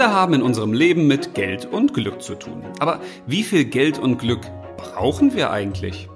alle 0.00 0.14
haben 0.14 0.32
in 0.32 0.40
unserem 0.40 0.72
Leben 0.72 1.06
mit 1.06 1.34
Geld 1.34 1.66
und 1.66 1.92
Glück 1.92 2.22
zu 2.22 2.34
tun. 2.34 2.64
Aber 2.78 3.00
wie 3.26 3.42
viel 3.42 3.66
Geld 3.66 3.98
und 3.98 4.16
Glück 4.16 4.40
brauchen 4.78 5.34
wir 5.34 5.50
eigentlich? 5.50 6.08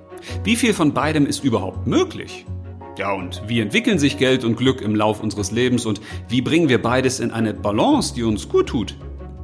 Wie 0.43 0.57
viel 0.57 0.73
von 0.73 0.95
beidem 0.95 1.27
ist 1.27 1.45
überhaupt 1.45 1.87
möglich? 1.87 2.47
Ja, 2.97 3.12
und 3.12 3.43
wie 3.47 3.61
entwickeln 3.61 3.98
sich 3.98 4.16
Geld 4.16 4.43
und 4.43 4.57
Glück 4.57 4.80
im 4.80 4.95
Lauf 4.95 5.23
unseres 5.23 5.51
Lebens 5.51 5.84
und 5.84 6.01
wie 6.30 6.41
bringen 6.41 6.70
wir 6.70 6.80
beides 6.80 7.20
in 7.20 7.30
eine 7.30 7.52
Balance, 7.52 8.15
die 8.15 8.23
uns 8.23 8.48
gut 8.48 8.69
tut? 8.69 8.97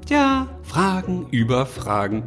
Ja, 0.08 0.48
Fragen 0.62 1.26
über 1.30 1.66
Fragen. 1.66 2.22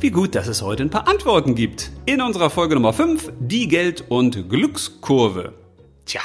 Wie 0.00 0.10
gut, 0.10 0.34
dass 0.34 0.48
es 0.48 0.62
heute 0.62 0.84
ein 0.84 0.90
paar 0.90 1.06
Antworten 1.06 1.54
gibt. 1.54 1.90
In 2.06 2.22
unserer 2.22 2.48
Folge 2.48 2.76
Nummer 2.76 2.94
5, 2.94 3.30
die 3.40 3.68
Geld- 3.68 4.04
und 4.08 4.48
Glückskurve. 4.48 5.52
Tja, 6.06 6.22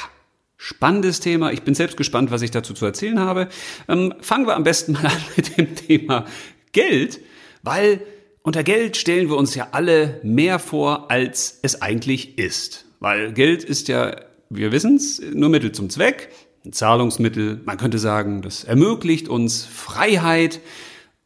spannendes 0.58 1.20
Thema. 1.20 1.52
Ich 1.52 1.62
bin 1.62 1.74
selbst 1.74 1.96
gespannt, 1.96 2.30
was 2.30 2.42
ich 2.42 2.50
dazu 2.50 2.74
zu 2.74 2.84
erzählen 2.84 3.18
habe. 3.18 3.48
Ähm, 3.88 4.12
fangen 4.20 4.46
wir 4.46 4.56
am 4.56 4.64
besten 4.64 4.92
mal 4.92 5.06
an 5.06 5.22
mit 5.36 5.56
dem 5.56 5.74
Thema 5.74 6.26
Geld, 6.72 7.20
weil 7.62 8.02
unter 8.42 8.62
Geld 8.62 8.98
stellen 8.98 9.30
wir 9.30 9.38
uns 9.38 9.54
ja 9.54 9.68
alle 9.72 10.20
mehr 10.22 10.58
vor, 10.58 11.10
als 11.10 11.58
es 11.62 11.80
eigentlich 11.80 12.36
ist. 12.36 12.84
Weil 13.00 13.32
Geld 13.32 13.64
ist 13.64 13.88
ja 13.88 14.16
wir 14.50 14.72
wissen 14.72 14.96
es, 14.96 15.20
nur 15.34 15.48
Mittel 15.48 15.72
zum 15.72 15.90
Zweck, 15.90 16.30
ein 16.64 16.72
Zahlungsmittel, 16.72 17.60
man 17.64 17.76
könnte 17.76 17.98
sagen, 17.98 18.42
das 18.42 18.64
ermöglicht 18.64 19.28
uns 19.28 19.64
Freiheit, 19.64 20.60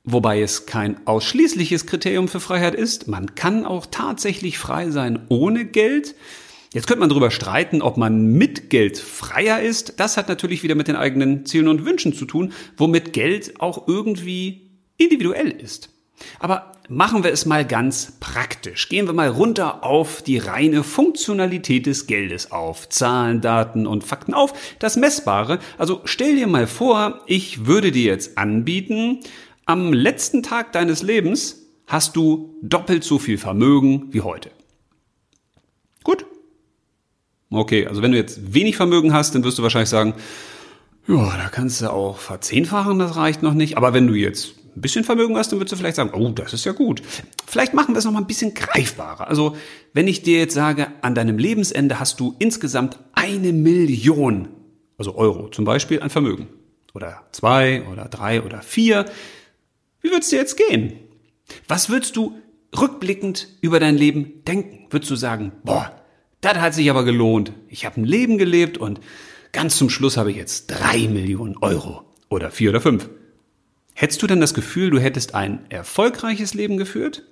wobei 0.05 0.42
es 0.42 0.66
kein 0.66 1.06
ausschließliches 1.06 1.86
Kriterium 1.86 2.28
für 2.28 2.41
Freiheit 2.41 2.74
ist. 2.74 3.08
Man 3.08 3.34
kann 3.34 3.64
auch 3.64 3.86
tatsächlich 3.86 4.58
frei 4.58 4.91
sein 4.91 5.20
ohne 5.28 5.64
Geld. 5.64 6.14
Jetzt 6.73 6.87
könnte 6.87 7.01
man 7.01 7.11
darüber 7.11 7.31
streiten, 7.31 7.83
ob 7.83 7.99
man 7.99 8.27
mit 8.27 8.71
Geld 8.71 8.97
freier 8.97 9.61
ist. 9.61 10.01
Das 10.01 10.17
hat 10.17 10.28
natürlich 10.28 10.62
wieder 10.62 10.75
mit 10.75 10.89
den 10.89 10.97
eigenen 10.97 11.45
Zielen 11.45 11.69
und 11.69 11.84
Wünschen 11.84 12.14
zu 12.14 12.25
tun, 12.25 12.53
womit 12.77 13.12
Geld 13.12 13.61
auch 13.61 13.87
irgendwie 13.87 14.70
individuell 14.97 15.51
ist. 15.51 15.91
Aber 16.39 16.73
machen 16.89 17.25
wir 17.25 17.33
es 17.33 17.47
mal 17.47 17.67
ganz 17.67 18.14
praktisch. 18.20 18.89
Gehen 18.89 19.06
wir 19.06 19.12
mal 19.12 19.29
runter 19.29 19.84
auf 19.84 20.23
die 20.23 20.39
reine 20.39 20.83
Funktionalität 20.83 21.87
des 21.87 22.06
Geldes 22.06 22.53
auf. 22.53 22.89
Zahlen, 22.89 23.41
Daten 23.41 23.86
und 23.86 24.05
Fakten 24.05 24.33
auf. 24.33 24.55
Das 24.79 24.97
Messbare. 24.97 25.59
Also 25.79 26.01
stell 26.05 26.36
dir 26.36 26.47
mal 26.47 26.67
vor, 26.67 27.23
ich 27.27 27.67
würde 27.67 27.92
dir 27.92 28.05
jetzt 28.05 28.39
anbieten, 28.39 29.20
am 29.67 29.92
letzten 29.92 30.42
Tag 30.42 30.73
deines 30.73 31.03
Lebens 31.03 31.67
hast 31.86 32.17
du 32.17 32.57
doppelt 32.62 33.05
so 33.05 33.19
viel 33.19 33.39
Vermögen 33.39 34.09
wie 34.11 34.23
heute. 34.23 34.51
Gut? 36.03 36.27
Okay, 37.53 37.86
also 37.86 38.03
wenn 38.03 38.12
du 38.12 38.19
jetzt 38.19 38.55
wenig 38.55 38.77
Vermögen 38.77 39.12
hast, 39.12 39.34
dann 39.34 39.45
wirst 39.45 39.58
du 39.58 39.62
wahrscheinlich 39.62 39.91
sagen, 39.91 40.14
ja, 41.06 41.36
da 41.36 41.48
kannst 41.50 41.81
du 41.81 41.91
auch 41.91 42.19
verzehnfachen, 42.19 42.98
das 42.98 43.17
reicht 43.17 43.42
noch 43.42 43.55
nicht. 43.55 43.77
Aber 43.77 43.92
wenn 43.92 44.06
du 44.06 44.14
jetzt 44.14 44.55
ein 44.75 44.81
bisschen 44.81 45.05
Vermögen 45.05 45.36
hast, 45.36 45.53
dann 45.53 45.58
würdest 45.58 45.73
du 45.73 45.77
vielleicht 45.77 45.97
sagen, 45.97 46.12
oh, 46.14 46.30
das 46.30 46.53
ist 46.53 46.64
ja 46.64 46.73
gut. 46.73 47.03
Vielleicht 47.47 47.75
machen 47.75 47.95
wir 47.95 47.98
es 47.98 48.05
noch 48.05 48.12
mal 48.12 48.20
ein 48.20 48.27
bisschen 48.27 48.55
greifbarer. 48.55 49.28
Also, 49.28 49.56
wenn 49.92 50.08
ich 50.08 50.23
dir 50.23 50.39
jetzt 50.39 50.55
sage, 50.55 50.89
an 51.03 51.14
deinem 51.14 51.39
Lebensende 51.39 52.00
hast 52.00 52.20
du 52.20 52.34
insgesamt 52.39 52.98
eine 53.12 53.53
Million, 53.53 54.48
also 54.97 55.14
Euro 55.17 55.48
zum 55.48 55.64
Beispiel, 55.64 56.00
an 56.00 56.11
Vermögen. 56.11 56.48
Oder 56.95 57.23
zwei 57.33 57.83
oder 57.91 58.06
drei 58.06 58.42
oder 58.42 58.62
vier. 58.62 59.06
Wie 60.00 60.11
würdest 60.11 60.33
dir 60.33 60.36
jetzt 60.36 60.56
gehen? 60.56 60.95
Was 61.69 61.91
würdest 61.91 62.17
du 62.17 62.34
rückblickend 62.78 63.48
über 63.61 63.80
dein 63.80 63.97
Leben 63.97 64.42
denken? 64.47 64.86
Würdest 64.91 65.11
du 65.11 65.17
sagen, 65.17 65.53
boah, 65.64 66.02
das 66.43 66.59
hat 66.59 66.75
sich 66.75 66.91
aber 66.91 67.05
gelohnt. 67.05 67.53
Ich 67.69 67.87
habe 67.87 68.01
ein 68.01 68.05
Leben 68.05 68.37
gelebt 68.37 68.77
und 68.77 69.01
ganz 69.53 69.77
zum 69.77 69.89
Schluss 69.89 70.17
habe 70.17 70.31
ich 70.33 70.37
jetzt 70.37 70.67
drei 70.67 71.09
Millionen 71.09 71.57
Euro 71.57 72.03
oder 72.29 72.51
vier 72.51 72.71
oder 72.71 72.81
fünf. 72.81 73.09
Hättest 73.95 74.23
du 74.23 74.27
denn 74.27 74.41
das 74.41 74.52
Gefühl, 74.52 74.91
du 74.91 74.98
hättest 74.98 75.35
ein 75.35 75.64
erfolgreiches 75.70 76.52
Leben 76.55 76.77
geführt? 76.77 77.23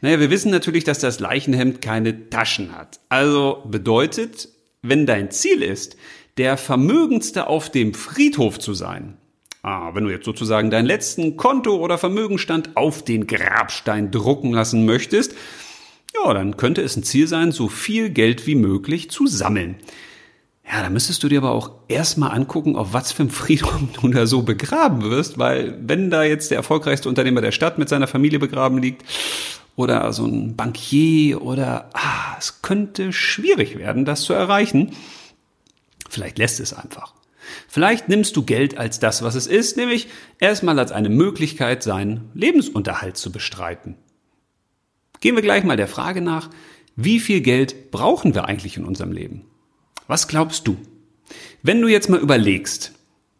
Naja, 0.00 0.18
wir 0.20 0.30
wissen 0.30 0.50
natürlich, 0.50 0.84
dass 0.84 0.98
das 0.98 1.20
Leichenhemd 1.20 1.80
keine 1.80 2.28
Taschen 2.28 2.76
hat. 2.76 3.00
Also 3.08 3.62
bedeutet, 3.66 4.48
wenn 4.82 5.06
dein 5.06 5.30
Ziel 5.30 5.62
ist, 5.62 5.96
der 6.36 6.56
Vermögendste 6.56 7.46
auf 7.46 7.70
dem 7.70 7.94
Friedhof 7.94 8.58
zu 8.58 8.74
sein, 8.74 9.16
ah, 9.62 9.94
wenn 9.94 10.04
du 10.04 10.10
jetzt 10.10 10.24
sozusagen 10.24 10.70
deinen 10.70 10.86
letzten 10.86 11.36
Konto- 11.36 11.78
oder 11.78 11.98
Vermögenstand 11.98 12.76
auf 12.76 13.04
den 13.04 13.26
Grabstein 13.26 14.10
drucken 14.10 14.52
lassen 14.52 14.84
möchtest, 14.84 15.34
ja, 16.24 16.34
dann 16.34 16.56
könnte 16.56 16.82
es 16.82 16.96
ein 16.96 17.02
Ziel 17.02 17.26
sein, 17.26 17.52
so 17.52 17.68
viel 17.68 18.10
Geld 18.10 18.46
wie 18.46 18.54
möglich 18.54 19.10
zu 19.10 19.26
sammeln. 19.26 19.76
Ja, 20.66 20.82
da 20.82 20.88
müsstest 20.88 21.22
du 21.22 21.28
dir 21.28 21.38
aber 21.38 21.52
auch 21.52 21.72
erstmal 21.88 22.30
angucken, 22.30 22.76
auf 22.76 22.92
was 22.92 23.12
für 23.12 23.24
einem 23.24 23.30
Friedhof 23.30 23.80
du 24.00 24.08
da 24.08 24.26
so 24.26 24.42
begraben 24.42 25.02
wirst, 25.02 25.38
weil 25.38 25.78
wenn 25.82 26.10
da 26.10 26.22
jetzt 26.24 26.50
der 26.50 26.56
erfolgreichste 26.56 27.08
Unternehmer 27.08 27.42
der 27.42 27.52
Stadt 27.52 27.78
mit 27.78 27.88
seiner 27.88 28.06
Familie 28.06 28.38
begraben 28.38 28.78
liegt 28.78 29.04
oder 29.76 30.10
so 30.12 30.24
ein 30.24 30.56
Bankier 30.56 31.42
oder 31.42 31.90
ah, 31.92 32.36
es 32.38 32.62
könnte 32.62 33.12
schwierig 33.12 33.76
werden, 33.76 34.06
das 34.06 34.22
zu 34.22 34.32
erreichen. 34.32 34.92
Vielleicht 36.08 36.38
lässt 36.38 36.60
es 36.60 36.72
einfach. 36.72 37.12
Vielleicht 37.68 38.08
nimmst 38.08 38.36
du 38.36 38.42
Geld 38.42 38.78
als 38.78 39.00
das, 39.00 39.22
was 39.22 39.34
es 39.34 39.46
ist, 39.46 39.76
nämlich 39.76 40.08
erstmal 40.38 40.78
als 40.78 40.92
eine 40.92 41.10
Möglichkeit, 41.10 41.82
seinen 41.82 42.30
Lebensunterhalt 42.32 43.18
zu 43.18 43.30
bestreiten. 43.30 43.96
Gehen 45.20 45.34
wir 45.34 45.42
gleich 45.42 45.64
mal 45.64 45.76
der 45.76 45.88
Frage 45.88 46.20
nach, 46.20 46.50
wie 46.96 47.18
viel 47.18 47.40
Geld 47.40 47.90
brauchen 47.90 48.34
wir 48.34 48.44
eigentlich 48.44 48.76
in 48.76 48.84
unserem 48.84 49.12
Leben? 49.12 49.42
Was 50.06 50.28
glaubst 50.28 50.68
du? 50.68 50.76
Wenn 51.62 51.80
du 51.80 51.88
jetzt 51.88 52.10
mal 52.10 52.20
überlegst, 52.20 52.92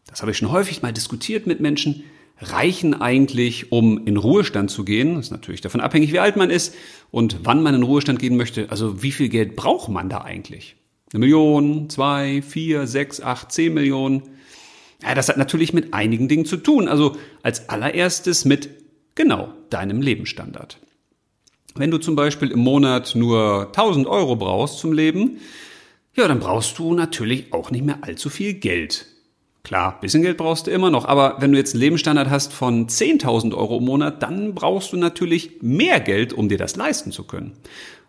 das 0.06 0.22
habe 0.22 0.30
ich 0.30 0.38
schon 0.38 0.50
häufig 0.50 0.82
mal 0.82 0.92
diskutiert 0.92 1.46
mit 1.46 1.60
Menschen, 1.60 2.04
reichen 2.38 2.94
eigentlich, 2.94 3.70
um 3.70 4.06
in 4.06 4.16
Ruhestand 4.16 4.70
zu 4.70 4.84
gehen? 4.84 5.16
Das 5.16 5.26
ist 5.26 5.30
natürlich 5.30 5.60
davon 5.60 5.80
abhängig, 5.80 6.12
wie 6.12 6.18
alt 6.18 6.36
man 6.36 6.50
ist 6.50 6.74
und 7.10 7.40
wann 7.44 7.62
man 7.62 7.74
in 7.74 7.82
Ruhestand 7.82 8.18
gehen 8.18 8.36
möchte. 8.36 8.70
Also 8.70 9.02
wie 9.02 9.12
viel 9.12 9.28
Geld 9.28 9.56
braucht 9.56 9.88
man 9.88 10.08
da 10.08 10.22
eigentlich? 10.22 10.76
Eine 11.12 11.20
Million, 11.20 11.90
zwei, 11.90 12.42
vier, 12.42 12.86
sechs, 12.86 13.20
acht, 13.20 13.52
zehn 13.52 13.74
Millionen? 13.74 14.22
Ja, 15.02 15.14
das 15.14 15.28
hat 15.28 15.36
natürlich 15.36 15.72
mit 15.72 15.94
einigen 15.94 16.28
Dingen 16.28 16.44
zu 16.44 16.56
tun. 16.56 16.88
Also 16.88 17.16
als 17.42 17.68
allererstes 17.68 18.44
mit 18.44 18.70
genau 19.14 19.52
deinem 19.70 20.00
Lebensstandard. 20.00 20.78
Wenn 21.76 21.90
du 21.90 21.98
zum 21.98 22.14
Beispiel 22.14 22.52
im 22.52 22.60
Monat 22.60 23.14
nur 23.16 23.66
1000 23.66 24.06
Euro 24.06 24.36
brauchst 24.36 24.78
zum 24.78 24.92
Leben, 24.92 25.38
ja, 26.14 26.28
dann 26.28 26.38
brauchst 26.38 26.78
du 26.78 26.94
natürlich 26.94 27.52
auch 27.52 27.72
nicht 27.72 27.84
mehr 27.84 27.98
allzu 28.02 28.30
viel 28.30 28.54
Geld. 28.54 29.06
Klar, 29.64 29.98
bisschen 30.00 30.22
Geld 30.22 30.36
brauchst 30.36 30.66
du 30.66 30.70
immer 30.70 30.90
noch, 30.90 31.06
aber 31.06 31.36
wenn 31.40 31.50
du 31.50 31.58
jetzt 31.58 31.74
einen 31.74 31.80
Lebensstandard 31.80 32.30
hast 32.30 32.52
von 32.52 32.86
10.000 32.86 33.56
Euro 33.56 33.78
im 33.78 33.86
Monat, 33.86 34.22
dann 34.22 34.54
brauchst 34.54 34.92
du 34.92 34.96
natürlich 34.96 35.62
mehr 35.62 36.00
Geld, 36.00 36.32
um 36.32 36.48
dir 36.48 36.58
das 36.58 36.76
leisten 36.76 37.10
zu 37.10 37.24
können. 37.24 37.52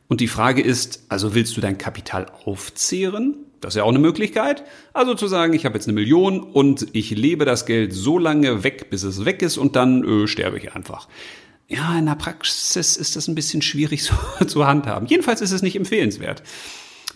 Und 0.07 0.21
die 0.21 0.27
Frage 0.27 0.61
ist, 0.61 1.05
also 1.09 1.33
willst 1.33 1.57
du 1.57 1.61
dein 1.61 1.77
Kapital 1.79 2.27
aufzehren? 2.45 3.37
Das 3.61 3.73
ist 3.73 3.77
ja 3.77 3.83
auch 3.83 3.89
eine 3.89 3.99
Möglichkeit. 3.99 4.63
Also 4.93 5.15
zu 5.15 5.25
sagen, 5.25 5.53
ich 5.53 5.65
habe 5.65 5.75
jetzt 5.75 5.87
eine 5.87 5.95
Million 5.95 6.41
und 6.41 6.87
ich 6.91 7.09
lebe 7.09 7.45
das 7.45 7.65
Geld 7.65 7.93
so 7.93 8.19
lange 8.19 8.63
weg, 8.63 8.91
bis 8.91 9.01
es 9.01 9.25
weg 9.25 9.41
ist 9.41 9.57
und 9.57 9.75
dann 9.75 10.03
öh, 10.03 10.27
sterbe 10.27 10.57
ich 10.57 10.73
einfach. 10.73 11.07
Ja, 11.67 11.97
in 11.97 12.05
der 12.05 12.15
Praxis 12.15 12.95
ist 12.95 13.15
das 13.15 13.27
ein 13.27 13.35
bisschen 13.35 13.61
schwierig 13.61 14.03
so 14.39 14.45
zu 14.45 14.67
handhaben. 14.67 15.07
Jedenfalls 15.07 15.41
ist 15.41 15.51
es 15.51 15.61
nicht 15.61 15.75
empfehlenswert. 15.75 16.43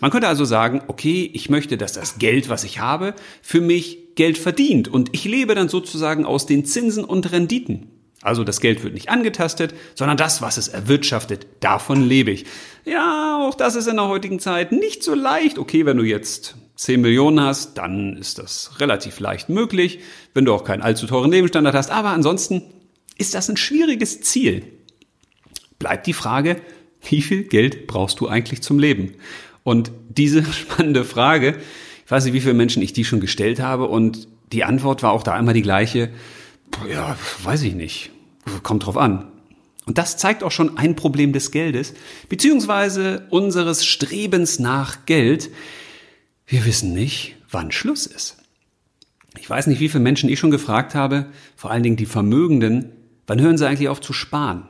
Man 0.00 0.10
könnte 0.10 0.28
also 0.28 0.44
sagen, 0.44 0.82
okay, 0.88 1.30
ich 1.32 1.50
möchte, 1.50 1.76
dass 1.76 1.92
das 1.92 2.18
Geld, 2.18 2.48
was 2.48 2.64
ich 2.64 2.80
habe, 2.80 3.14
für 3.42 3.60
mich 3.60 4.14
Geld 4.14 4.38
verdient 4.38 4.88
und 4.88 5.10
ich 5.12 5.24
lebe 5.24 5.54
dann 5.54 5.68
sozusagen 5.68 6.24
aus 6.24 6.46
den 6.46 6.64
Zinsen 6.64 7.04
und 7.04 7.30
Renditen. 7.32 7.90
Also 8.22 8.44
das 8.44 8.60
Geld 8.60 8.82
wird 8.82 8.92
nicht 8.92 9.08
angetastet, 9.08 9.74
sondern 9.94 10.16
das, 10.16 10.42
was 10.42 10.58
es 10.58 10.68
erwirtschaftet, 10.68 11.46
davon 11.60 12.06
lebe 12.06 12.30
ich. 12.30 12.44
Ja, 12.84 13.38
auch 13.46 13.54
das 13.54 13.76
ist 13.76 13.86
in 13.86 13.96
der 13.96 14.08
heutigen 14.08 14.40
Zeit 14.40 14.72
nicht 14.72 15.02
so 15.02 15.14
leicht. 15.14 15.58
Okay, 15.58 15.86
wenn 15.86 15.96
du 15.96 16.02
jetzt 16.02 16.56
10 16.76 17.00
Millionen 17.00 17.40
hast, 17.40 17.78
dann 17.78 18.16
ist 18.16 18.38
das 18.38 18.78
relativ 18.78 19.20
leicht 19.20 19.48
möglich, 19.48 20.00
wenn 20.34 20.44
du 20.44 20.52
auch 20.52 20.64
keinen 20.64 20.82
allzu 20.82 21.06
teuren 21.06 21.30
Lebensstandard 21.30 21.74
hast. 21.74 21.90
Aber 21.90 22.10
ansonsten 22.10 22.62
ist 23.20 23.34
das 23.34 23.48
ein 23.48 23.56
schwieriges 23.56 24.22
Ziel. 24.22 24.64
Bleibt 25.78 26.06
die 26.06 26.12
Frage, 26.12 26.60
wie 27.08 27.22
viel 27.22 27.44
Geld 27.44 27.86
brauchst 27.86 28.20
du 28.20 28.28
eigentlich 28.28 28.62
zum 28.62 28.78
Leben? 28.78 29.12
Und 29.62 29.92
diese 30.08 30.44
spannende 30.52 31.04
Frage, 31.04 31.56
ich 32.04 32.10
weiß 32.10 32.24
nicht, 32.24 32.34
wie 32.34 32.40
viele 32.40 32.54
Menschen 32.54 32.82
ich 32.82 32.92
die 32.92 33.04
schon 33.04 33.20
gestellt 33.20 33.60
habe 33.60 33.86
und 33.86 34.26
die 34.52 34.64
Antwort 34.64 35.02
war 35.02 35.12
auch 35.12 35.22
da 35.22 35.38
immer 35.38 35.52
die 35.52 35.62
gleiche. 35.62 36.10
Ja, 36.90 37.16
weiß 37.44 37.62
ich 37.62 37.74
nicht. 37.74 38.10
Kommt 38.62 38.86
drauf 38.86 38.96
an. 38.96 39.30
Und 39.86 39.98
das 39.98 40.16
zeigt 40.16 40.42
auch 40.42 40.50
schon 40.50 40.76
ein 40.76 40.96
Problem 40.96 41.32
des 41.32 41.50
Geldes, 41.50 41.94
beziehungsweise 42.28 43.26
unseres 43.30 43.84
Strebens 43.84 44.58
nach 44.58 45.06
Geld. 45.06 45.50
Wir 46.46 46.64
wissen 46.64 46.92
nicht, 46.92 47.36
wann 47.50 47.70
Schluss 47.70 48.06
ist. 48.06 48.36
Ich 49.38 49.48
weiß 49.48 49.66
nicht, 49.68 49.80
wie 49.80 49.88
viele 49.88 50.02
Menschen 50.02 50.28
ich 50.28 50.38
schon 50.38 50.50
gefragt 50.50 50.94
habe, 50.94 51.26
vor 51.56 51.70
allen 51.70 51.82
Dingen 51.82 51.96
die 51.96 52.06
Vermögenden, 52.06 52.92
wann 53.30 53.40
hören 53.40 53.56
sie 53.56 53.68
eigentlich 53.68 53.88
auf 53.88 54.00
zu 54.00 54.12
sparen? 54.12 54.66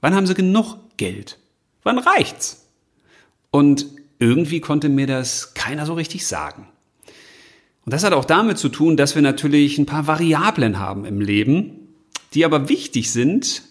Wann 0.00 0.14
haben 0.14 0.26
sie 0.26 0.32
genug 0.32 0.78
Geld? 0.96 1.38
Wann 1.82 1.98
reicht's? 1.98 2.66
Und 3.50 3.84
irgendwie 4.18 4.60
konnte 4.60 4.88
mir 4.88 5.06
das 5.06 5.52
keiner 5.52 5.84
so 5.84 5.92
richtig 5.92 6.26
sagen. 6.26 6.66
Und 7.84 7.92
das 7.92 8.04
hat 8.04 8.14
auch 8.14 8.24
damit 8.24 8.56
zu 8.56 8.70
tun, 8.70 8.96
dass 8.96 9.14
wir 9.14 9.20
natürlich 9.20 9.76
ein 9.76 9.84
paar 9.84 10.06
Variablen 10.06 10.78
haben 10.78 11.04
im 11.04 11.20
Leben. 11.20 11.74
die 12.32 12.46
aber 12.46 12.70
wichtig 12.70 13.10
sind, 13.10 13.62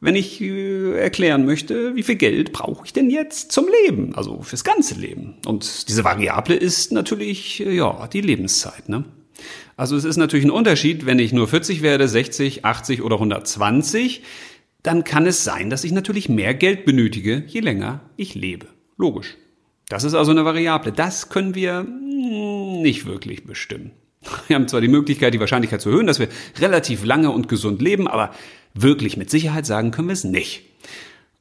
wenn 0.00 0.14
ich 0.14 0.40
äh, 0.40 0.98
erklären 0.98 1.46
möchte, 1.46 1.94
wie 1.96 2.02
viel 2.02 2.16
Geld 2.16 2.52
brauche 2.52 2.84
ich 2.84 2.92
denn 2.92 3.08
jetzt 3.08 3.52
zum 3.52 3.66
Leben, 3.84 4.14
also 4.14 4.42
fürs 4.42 4.64
ganze 4.64 4.94
Leben. 4.94 5.36
Und 5.46 5.88
diese 5.88 6.04
Variable 6.04 6.54
ist 6.54 6.92
natürlich, 6.92 7.64
äh, 7.64 7.74
ja, 7.74 8.08
die 8.08 8.20
Lebenszeit, 8.20 8.88
ne? 8.90 9.04
Also 9.76 9.96
es 9.96 10.04
ist 10.04 10.16
natürlich 10.16 10.44
ein 10.44 10.50
Unterschied, 10.50 11.06
wenn 11.06 11.18
ich 11.18 11.32
nur 11.32 11.48
40 11.48 11.82
werde, 11.82 12.08
60, 12.08 12.64
80 12.64 13.02
oder 13.02 13.16
120, 13.16 14.22
dann 14.82 15.04
kann 15.04 15.26
es 15.26 15.44
sein, 15.44 15.70
dass 15.70 15.84
ich 15.84 15.92
natürlich 15.92 16.28
mehr 16.28 16.54
Geld 16.54 16.84
benötige, 16.84 17.44
je 17.46 17.60
länger 17.60 18.00
ich 18.16 18.34
lebe. 18.34 18.66
Logisch. 18.96 19.36
Das 19.88 20.04
ist 20.04 20.14
also 20.14 20.30
eine 20.30 20.44
Variable. 20.44 20.92
Das 20.92 21.28
können 21.28 21.54
wir 21.54 21.80
hm, 21.80 22.82
nicht 22.82 23.06
wirklich 23.06 23.44
bestimmen. 23.44 23.92
Wir 24.46 24.56
haben 24.56 24.68
zwar 24.68 24.80
die 24.80 24.88
Möglichkeit, 24.88 25.34
die 25.34 25.40
Wahrscheinlichkeit 25.40 25.80
zu 25.80 25.90
erhöhen, 25.90 26.06
dass 26.06 26.20
wir 26.20 26.28
relativ 26.60 27.04
lange 27.04 27.30
und 27.30 27.48
gesund 27.48 27.82
leben, 27.82 28.06
aber 28.06 28.32
wirklich 28.72 29.16
mit 29.16 29.30
Sicherheit 29.30 29.66
sagen 29.66 29.90
können 29.90 30.08
wir 30.08 30.12
es 30.12 30.22
nicht. 30.22 30.62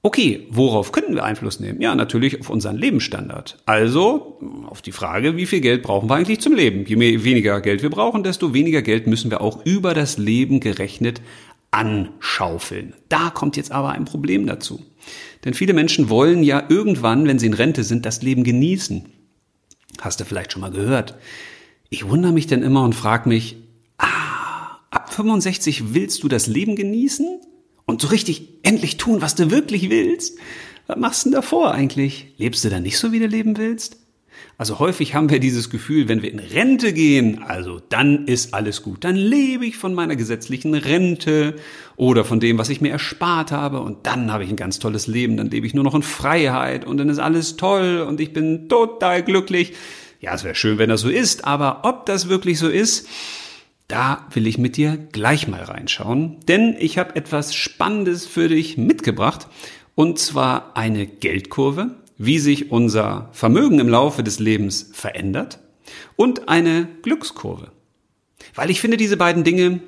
Okay, 0.03 0.48
worauf 0.50 0.92
könnten 0.92 1.13
wir 1.13 1.24
Einfluss 1.24 1.59
nehmen? 1.59 1.80
Ja, 1.80 1.94
natürlich 1.94 2.39
auf 2.39 2.50
unseren 2.50 2.75
Lebensstandard. 2.75 3.57
Also 3.68 4.39
auf 4.65 4.81
die 4.81 4.92
Frage, 4.92 5.38
wie 5.38 5.45
viel 5.45 5.62
Geld 5.62 5.83
brauchen 5.83 6.09
wir 6.09 6.15
eigentlich 6.15 6.42
zum 6.42 6.56
Leben? 6.56 6.86
Je 6.88 6.95
mehr, 6.95 7.24
weniger 7.24 7.62
Geld 7.62 7.83
wir 7.83 7.92
brauchen, 7.92 8.24
desto 8.24 8.53
weniger 8.53 8.81
Geld 8.81 9.06
müssen 9.06 9.30
wir 9.30 9.42
auch 9.42 9.63
über 9.63 9.94
das 9.94 10.18
Leben 10.18 10.59
gerechnet 10.59 11.21
anschaufeln. 11.69 12.94
Da 13.09 13.30
kommt 13.30 13.57
jetzt 13.57 13.71
aber 13.71 13.92
ein 13.92 14.06
Problem 14.06 14.48
dazu. 14.48 14.83
Denn 15.45 15.53
viele 15.53 15.74
Menschen 15.74 16.09
wollen 16.09 16.42
ja 16.42 16.63
irgendwann, 16.68 17.27
wenn 17.27 17.38
sie 17.38 17.45
in 17.45 17.53
Rente 17.53 17.83
sind, 17.83 18.06
das 18.06 18.24
Leben 18.24 18.44
genießen. 18.44 19.06
Hast 20.01 20.19
du 20.19 20.25
vielleicht 20.25 20.51
schon 20.51 20.62
mal 20.62 20.71
gehört. 20.71 21.15
Ich 21.89 22.09
wundere 22.09 22.31
mich 22.31 22.48
dann 22.48 22.63
immer 22.63 22.83
und 22.83 22.95
frage 22.95 23.30
mich, 23.30 23.57
ah, 24.00 24.80
ab 24.89 25.13
65 25.13 25.94
willst 25.94 26.24
du 26.24 26.27
das 26.27 26.48
Leben 26.48 26.75
genießen? 26.75 27.39
Und 27.91 28.01
so 28.01 28.07
richtig 28.07 28.47
endlich 28.63 28.97
tun, 28.97 29.21
was 29.21 29.35
du 29.35 29.51
wirklich 29.51 29.89
willst, 29.89 30.38
was 30.88 30.97
machst 30.97 31.25
du 31.25 31.29
denn 31.29 31.35
davor 31.35 31.73
eigentlich? 31.73 32.33
Lebst 32.38 32.63
du 32.63 32.69
dann 32.69 32.83
nicht 32.83 32.97
so, 32.97 33.11
wie 33.11 33.19
du 33.19 33.27
leben 33.27 33.57
willst? 33.57 33.97
Also 34.57 34.79
häufig 34.79 35.15
haben 35.15 35.29
wir 35.29 35.39
dieses 35.39 35.69
Gefühl, 35.69 36.07
wenn 36.07 36.21
wir 36.21 36.31
in 36.31 36.39
Rente 36.39 36.93
gehen, 36.93 37.43
also 37.43 37.81
dann 37.89 38.27
ist 38.27 38.53
alles 38.53 38.81
gut. 38.81 39.03
Dann 39.03 39.15
lebe 39.15 39.65
ich 39.65 39.77
von 39.77 39.93
meiner 39.93 40.15
gesetzlichen 40.15 40.73
Rente 40.73 41.55
oder 41.95 42.25
von 42.25 42.39
dem, 42.39 42.57
was 42.57 42.69
ich 42.69 42.81
mir 42.81 42.91
erspart 42.91 43.51
habe 43.51 43.79
und 43.79 44.05
dann 44.05 44.31
habe 44.31 44.43
ich 44.43 44.49
ein 44.49 44.55
ganz 44.55 44.79
tolles 44.79 45.07
Leben. 45.07 45.38
Dann 45.38 45.49
lebe 45.49 45.67
ich 45.67 45.73
nur 45.73 45.83
noch 45.83 45.95
in 45.95 46.03
Freiheit 46.03 46.85
und 46.85 46.97
dann 46.97 47.09
ist 47.09 47.19
alles 47.19 47.57
toll 47.57 48.05
und 48.07 48.19
ich 48.19 48.33
bin 48.33 48.69
total 48.69 49.23
glücklich. 49.23 49.73
Ja, 50.19 50.33
es 50.35 50.43
wäre 50.43 50.55
schön, 50.55 50.77
wenn 50.77 50.89
das 50.89 51.01
so 51.01 51.09
ist, 51.09 51.45
aber 51.45 51.81
ob 51.83 52.05
das 52.05 52.29
wirklich 52.29 52.59
so 52.59 52.69
ist, 52.69 53.07
da 53.91 54.25
will 54.31 54.47
ich 54.47 54.57
mit 54.57 54.77
dir 54.77 54.97
gleich 55.11 55.49
mal 55.49 55.63
reinschauen, 55.63 56.38
denn 56.47 56.77
ich 56.79 56.97
habe 56.97 57.17
etwas 57.17 57.53
Spannendes 57.53 58.25
für 58.25 58.47
dich 58.47 58.77
mitgebracht, 58.77 59.47
und 59.95 60.17
zwar 60.17 60.77
eine 60.77 61.05
Geldkurve, 61.05 61.97
wie 62.17 62.39
sich 62.39 62.71
unser 62.71 63.29
Vermögen 63.33 63.79
im 63.79 63.89
Laufe 63.89 64.23
des 64.23 64.39
Lebens 64.39 64.89
verändert, 64.93 65.59
und 66.15 66.47
eine 66.47 66.88
Glückskurve. 67.01 67.71
Weil 68.55 68.69
ich 68.69 68.79
finde, 68.79 68.95
diese 68.95 69.17
beiden 69.17 69.43
Dinge, 69.43 69.81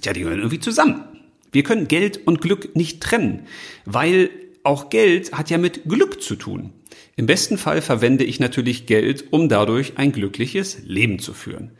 tja, 0.00 0.12
die 0.12 0.20
gehören 0.20 0.38
irgendwie 0.38 0.60
zusammen. 0.60 1.02
Wir 1.50 1.64
können 1.64 1.88
Geld 1.88 2.24
und 2.24 2.40
Glück 2.40 2.76
nicht 2.76 3.00
trennen, 3.00 3.46
weil 3.84 4.30
auch 4.62 4.90
Geld 4.90 5.32
hat 5.32 5.50
ja 5.50 5.58
mit 5.58 5.88
Glück 5.88 6.22
zu 6.22 6.36
tun. 6.36 6.72
Im 7.16 7.26
besten 7.26 7.58
Fall 7.58 7.82
verwende 7.82 8.22
ich 8.22 8.38
natürlich 8.38 8.86
Geld, 8.86 9.32
um 9.32 9.48
dadurch 9.48 9.98
ein 9.98 10.12
glückliches 10.12 10.78
Leben 10.84 11.18
zu 11.18 11.34
führen. 11.34 11.72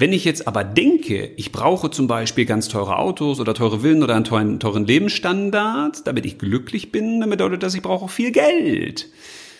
Wenn 0.00 0.12
ich 0.12 0.24
jetzt 0.24 0.46
aber 0.46 0.62
denke, 0.62 1.32
ich 1.36 1.50
brauche 1.50 1.90
zum 1.90 2.06
Beispiel 2.06 2.44
ganz 2.44 2.68
teure 2.68 2.98
Autos 2.98 3.40
oder 3.40 3.52
teure 3.52 3.80
Villen 3.80 4.04
oder 4.04 4.14
einen 4.14 4.24
teuren, 4.24 4.60
teuren 4.60 4.86
Lebensstandard, 4.86 6.06
damit 6.06 6.24
ich 6.24 6.38
glücklich 6.38 6.92
bin, 6.92 7.18
dann 7.18 7.30
bedeutet 7.30 7.64
das, 7.64 7.74
ich 7.74 7.82
brauche 7.82 8.08
viel 8.08 8.30
Geld. 8.30 9.08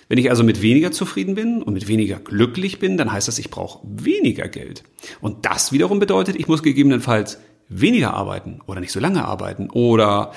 Wenn 0.08 0.16
ich 0.16 0.30
also 0.30 0.44
mit 0.44 0.62
weniger 0.62 0.92
zufrieden 0.92 1.34
bin 1.34 1.60
und 1.60 1.74
mit 1.74 1.88
weniger 1.88 2.20
glücklich 2.20 2.78
bin, 2.78 2.96
dann 2.96 3.10
heißt 3.10 3.26
das, 3.26 3.40
ich 3.40 3.50
brauche 3.50 3.80
weniger 3.82 4.46
Geld. 4.46 4.84
Und 5.20 5.44
das 5.44 5.72
wiederum 5.72 5.98
bedeutet, 5.98 6.36
ich 6.36 6.46
muss 6.46 6.62
gegebenenfalls 6.62 7.40
weniger 7.68 8.14
arbeiten 8.14 8.60
oder 8.66 8.78
nicht 8.78 8.92
so 8.92 9.00
lange 9.00 9.24
arbeiten 9.24 9.68
oder 9.70 10.32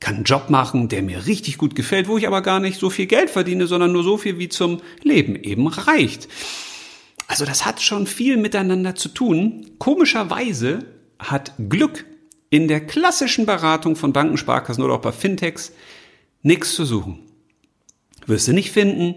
kann 0.00 0.16
einen 0.16 0.24
Job 0.24 0.50
machen, 0.50 0.88
der 0.88 1.02
mir 1.02 1.26
richtig 1.26 1.58
gut 1.58 1.76
gefällt, 1.76 2.08
wo 2.08 2.18
ich 2.18 2.26
aber 2.26 2.42
gar 2.42 2.58
nicht 2.58 2.80
so 2.80 2.90
viel 2.90 3.06
Geld 3.06 3.30
verdiene, 3.30 3.68
sondern 3.68 3.92
nur 3.92 4.02
so 4.02 4.16
viel, 4.18 4.40
wie 4.40 4.48
zum 4.48 4.80
Leben 5.04 5.36
eben 5.36 5.68
reicht. 5.68 6.28
Also 7.26 7.44
das 7.44 7.64
hat 7.64 7.80
schon 7.80 8.06
viel 8.06 8.36
miteinander 8.36 8.94
zu 8.94 9.08
tun. 9.08 9.70
Komischerweise 9.78 10.86
hat 11.18 11.52
Glück 11.68 12.04
in 12.50 12.68
der 12.68 12.84
klassischen 12.84 13.46
Beratung 13.46 13.96
von 13.96 14.12
Banken, 14.12 14.36
Sparkassen 14.36 14.84
oder 14.84 14.94
auch 14.94 15.00
bei 15.00 15.12
Fintechs 15.12 15.72
nichts 16.42 16.74
zu 16.74 16.84
suchen. 16.84 17.18
Wirst 18.26 18.48
du 18.48 18.52
nicht 18.52 18.70
finden. 18.70 19.16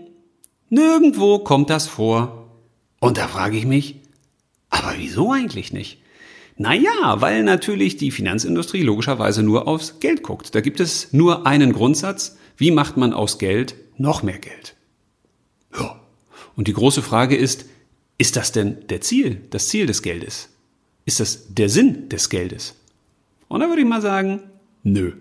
Nirgendwo 0.69 1.39
kommt 1.39 1.69
das 1.69 1.87
vor. 1.87 2.51
Und 2.99 3.17
da 3.17 3.27
frage 3.27 3.57
ich 3.57 3.65
mich, 3.65 4.01
aber 4.69 4.95
wieso 4.97 5.31
eigentlich 5.31 5.71
nicht? 5.71 6.01
Naja, 6.57 7.21
weil 7.21 7.43
natürlich 7.43 7.97
die 7.97 8.09
Finanzindustrie 8.09 8.81
logischerweise 8.81 9.43
nur 9.43 9.67
aufs 9.67 9.99
Geld 9.99 10.23
guckt. 10.23 10.55
Da 10.55 10.61
gibt 10.61 10.79
es 10.79 11.13
nur 11.13 11.45
einen 11.45 11.71
Grundsatz. 11.71 12.37
Wie 12.57 12.71
macht 12.71 12.97
man 12.97 13.13
aus 13.13 13.37
Geld 13.37 13.75
noch 13.97 14.23
mehr 14.23 14.39
Geld? 14.39 14.75
Ja. 15.77 16.01
Und 16.55 16.67
die 16.67 16.73
große 16.73 17.03
Frage 17.03 17.35
ist, 17.35 17.65
ist 18.17 18.35
das 18.35 18.51
denn 18.51 18.87
der 18.89 19.01
Ziel, 19.01 19.41
das 19.49 19.67
Ziel 19.67 19.85
des 19.85 20.01
Geldes? 20.01 20.49
Ist 21.05 21.19
das 21.19 21.53
der 21.53 21.69
Sinn 21.69 22.09
des 22.09 22.29
Geldes? 22.29 22.75
Und 23.47 23.61
da 23.61 23.69
würde 23.69 23.81
ich 23.81 23.87
mal 23.87 24.01
sagen, 24.01 24.41
nö. 24.83 25.13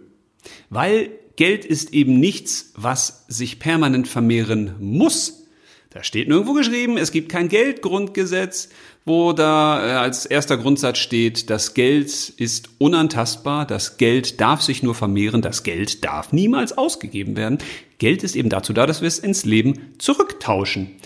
Weil 0.71 1.11
Geld 1.37 1.65
ist 1.65 1.93
eben 1.93 2.19
nichts, 2.19 2.73
was 2.75 3.25
sich 3.29 3.59
permanent 3.59 4.09
vermehren 4.09 4.75
muss. 4.81 5.45
Da 5.91 6.03
steht 6.03 6.29
nirgendwo 6.29 6.55
geschrieben, 6.55 6.97
es 6.97 7.13
gibt 7.13 7.31
kein 7.31 7.49
Geldgrundgesetz, 7.49 8.71
wo 9.05 9.33
da 9.33 9.87
äh, 9.87 9.93
als 9.93 10.27
erster 10.27 10.57
Grundsatz 10.57 10.99
steht, 10.99 11.49
das 11.49 11.75
Geld 11.75 12.29
ist 12.37 12.71
unantastbar, 12.79 13.67
das 13.67 13.97
Geld 13.97 14.41
darf 14.41 14.63
sich 14.63 14.83
nur 14.83 14.95
vermehren, 14.95 15.43
das 15.43 15.63
Geld 15.63 16.05
darf 16.05 16.33
niemals 16.33 16.77
ausgegeben 16.77 17.37
werden. 17.37 17.59
Geld 17.99 18.25
ist 18.25 18.35
eben 18.35 18.51
dazu 18.51 18.73
da, 18.73 18.85
dass 18.85 19.01
wir 19.01 19.09
es 19.09 19.21
ins 19.21 19.45
Leben 19.45 19.95
zurücktauschen. 19.99 20.97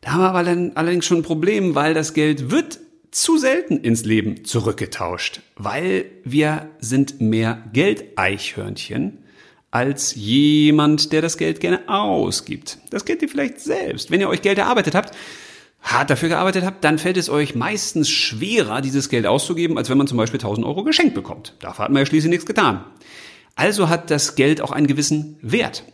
Da 0.00 0.12
haben 0.12 0.20
wir 0.20 0.28
aber 0.28 0.78
allerdings 0.78 1.06
schon 1.06 1.18
ein 1.18 1.22
Problem, 1.22 1.74
weil 1.74 1.94
das 1.94 2.14
Geld 2.14 2.50
wird 2.50 2.78
zu 3.10 3.38
selten 3.38 3.78
ins 3.78 4.04
Leben 4.04 4.44
zurückgetauscht, 4.44 5.40
weil 5.56 6.04
wir 6.24 6.68
sind 6.80 7.20
mehr 7.20 7.64
Geldeichhörnchen 7.72 9.18
als 9.70 10.14
jemand, 10.14 11.12
der 11.12 11.22
das 11.22 11.36
Geld 11.38 11.60
gerne 11.60 11.88
ausgibt. 11.88 12.78
Das 12.90 13.04
kennt 13.04 13.22
ihr 13.22 13.28
vielleicht 13.28 13.60
selbst. 13.60 14.10
Wenn 14.10 14.20
ihr 14.20 14.28
euch 14.28 14.42
Geld 14.42 14.58
erarbeitet 14.58 14.94
habt, 14.94 15.14
hart 15.82 16.10
dafür 16.10 16.28
gearbeitet 16.28 16.64
habt, 16.64 16.84
dann 16.84 16.98
fällt 16.98 17.16
es 17.16 17.28
euch 17.28 17.54
meistens 17.54 18.08
schwerer, 18.08 18.80
dieses 18.80 19.08
Geld 19.08 19.26
auszugeben, 19.26 19.78
als 19.78 19.88
wenn 19.88 19.98
man 19.98 20.06
zum 20.06 20.18
Beispiel 20.18 20.40
1000 20.40 20.66
Euro 20.66 20.84
geschenkt 20.84 21.14
bekommt. 21.14 21.54
Dafür 21.60 21.84
hat 21.84 21.92
man 21.92 22.00
ja 22.00 22.06
schließlich 22.06 22.30
nichts 22.30 22.46
getan. 22.46 22.84
Also 23.54 23.88
hat 23.88 24.10
das 24.10 24.34
Geld 24.34 24.60
auch 24.60 24.72
einen 24.72 24.86
gewissen 24.86 25.38
Wert. 25.40 25.84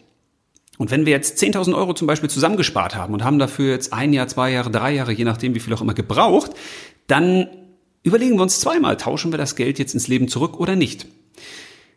Und 0.79 0.91
wenn 0.91 1.07
wir 1.07 1.13
jetzt 1.13 1.43
10.000 1.43 1.77
Euro 1.77 1.95
zum 1.95 2.07
Beispiel 2.07 2.31
zusammengespart 2.31 2.97
haben 2.97 3.13
und 3.13 3.25
haben 3.25 3.39
dafür 3.39 3.73
jetzt 3.73 3.93
ein 3.93 4.13
Jahr, 4.13 4.29
zwei 4.29 4.51
Jahre, 4.51 4.71
drei 4.71 4.95
Jahre, 4.95 5.13
je 5.13 5.25
nachdem, 5.25 5.55
wie 5.55 5.61
viel 5.61 5.75
auch 5.75 5.83
immer 5.83 5.95
gebraucht, 5.95 6.53
dann 7.07 7.49
überlegen 8.03 8.37
wir 8.37 8.43
uns 8.43 8.61
zweimal, 8.61 8.97
tauschen 8.97 9.33
wir 9.33 9.39
das 9.39 9.55
Geld 9.55 9.79
jetzt 9.79 9.95
ins 9.95 10.09
Leben 10.09 10.29
zurück 10.29 10.59
oder 10.59 10.77
nicht. 10.77 11.07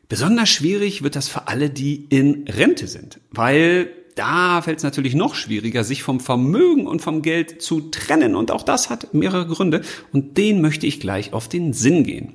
Besonders 0.07 0.49
schwierig 0.49 1.03
wird 1.03 1.15
das 1.15 1.27
für 1.27 1.47
alle, 1.47 1.69
die 1.69 2.05
in 2.09 2.45
Rente 2.47 2.87
sind, 2.87 3.19
weil 3.31 3.89
da 4.13 4.61
fällt 4.61 4.77
es 4.77 4.83
natürlich 4.83 5.15
noch 5.15 5.35
schwieriger, 5.35 5.83
sich 5.83 6.03
vom 6.03 6.19
Vermögen 6.19 6.87
und 6.87 7.01
vom 7.01 7.21
Geld 7.21 7.61
zu 7.61 7.81
trennen. 7.81 8.35
Und 8.35 8.51
auch 8.51 8.63
das 8.63 8.89
hat 8.89 9.13
mehrere 9.13 9.45
Gründe 9.45 9.81
und 10.13 10.37
den 10.37 10.61
möchte 10.61 10.87
ich 10.87 10.99
gleich 10.99 11.33
auf 11.33 11.49
den 11.49 11.73
Sinn 11.73 12.03
gehen. 12.03 12.33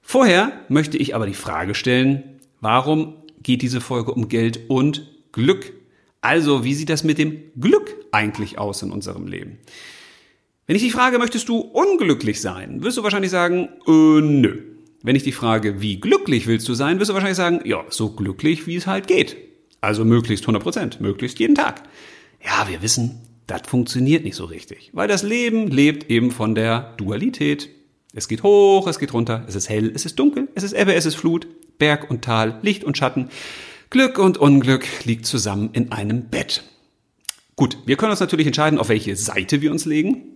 Vorher 0.00 0.52
möchte 0.68 0.96
ich 0.96 1.14
aber 1.14 1.26
die 1.26 1.34
Frage 1.34 1.74
stellen, 1.74 2.22
warum 2.60 3.14
geht 3.42 3.62
diese 3.62 3.80
Folge 3.80 4.12
um 4.12 4.28
Geld 4.28 4.60
und 4.68 5.13
Glück? 5.34 5.72
Also, 6.20 6.64
wie 6.64 6.74
sieht 6.74 6.88
das 6.88 7.04
mit 7.04 7.18
dem 7.18 7.42
Glück 7.60 7.94
eigentlich 8.12 8.58
aus 8.58 8.82
in 8.82 8.90
unserem 8.90 9.26
Leben? 9.26 9.58
Wenn 10.66 10.76
ich 10.76 10.82
dich 10.82 10.92
frage, 10.92 11.18
möchtest 11.18 11.50
du 11.50 11.58
unglücklich 11.58 12.40
sein, 12.40 12.82
wirst 12.82 12.96
du 12.96 13.02
wahrscheinlich 13.02 13.30
sagen, 13.30 13.68
äh, 13.86 14.20
nö. 14.22 14.62
Wenn 15.02 15.16
ich 15.16 15.24
dich 15.24 15.34
frage, 15.34 15.82
wie 15.82 16.00
glücklich 16.00 16.46
willst 16.46 16.66
du 16.66 16.72
sein, 16.72 16.98
wirst 16.98 17.10
du 17.10 17.14
wahrscheinlich 17.14 17.36
sagen, 17.36 17.60
ja, 17.64 17.84
so 17.90 18.10
glücklich, 18.12 18.66
wie 18.66 18.76
es 18.76 18.86
halt 18.86 19.06
geht. 19.06 19.36
Also 19.82 20.06
möglichst 20.06 20.44
100 20.44 20.62
Prozent, 20.62 21.00
möglichst 21.02 21.38
jeden 21.38 21.54
Tag. 21.54 21.82
Ja, 22.42 22.66
wir 22.68 22.80
wissen, 22.80 23.20
das 23.46 23.62
funktioniert 23.66 24.24
nicht 24.24 24.36
so 24.36 24.46
richtig, 24.46 24.90
weil 24.94 25.08
das 25.08 25.22
Leben 25.22 25.66
lebt 25.66 26.10
eben 26.10 26.30
von 26.30 26.54
der 26.54 26.94
Dualität. 26.96 27.68
Es 28.14 28.28
geht 28.28 28.42
hoch, 28.42 28.86
es 28.86 28.98
geht 28.98 29.12
runter, 29.12 29.44
es 29.46 29.54
ist 29.54 29.68
hell, 29.68 29.92
es 29.94 30.06
ist 30.06 30.18
dunkel, 30.18 30.48
es 30.54 30.62
ist 30.62 30.72
Ebbe, 30.72 30.94
es 30.94 31.04
ist 31.04 31.16
Flut, 31.16 31.46
Berg 31.78 32.10
und 32.10 32.22
Tal, 32.22 32.58
Licht 32.62 32.84
und 32.84 32.96
Schatten. 32.96 33.28
Glück 33.90 34.18
und 34.18 34.38
Unglück 34.38 34.86
liegt 35.04 35.26
zusammen 35.26 35.70
in 35.72 35.92
einem 35.92 36.28
Bett. 36.28 36.64
Gut, 37.56 37.78
wir 37.86 37.96
können 37.96 38.10
uns 38.10 38.20
natürlich 38.20 38.46
entscheiden, 38.46 38.78
auf 38.78 38.88
welche 38.88 39.14
Seite 39.16 39.60
wir 39.60 39.70
uns 39.70 39.84
legen. 39.84 40.34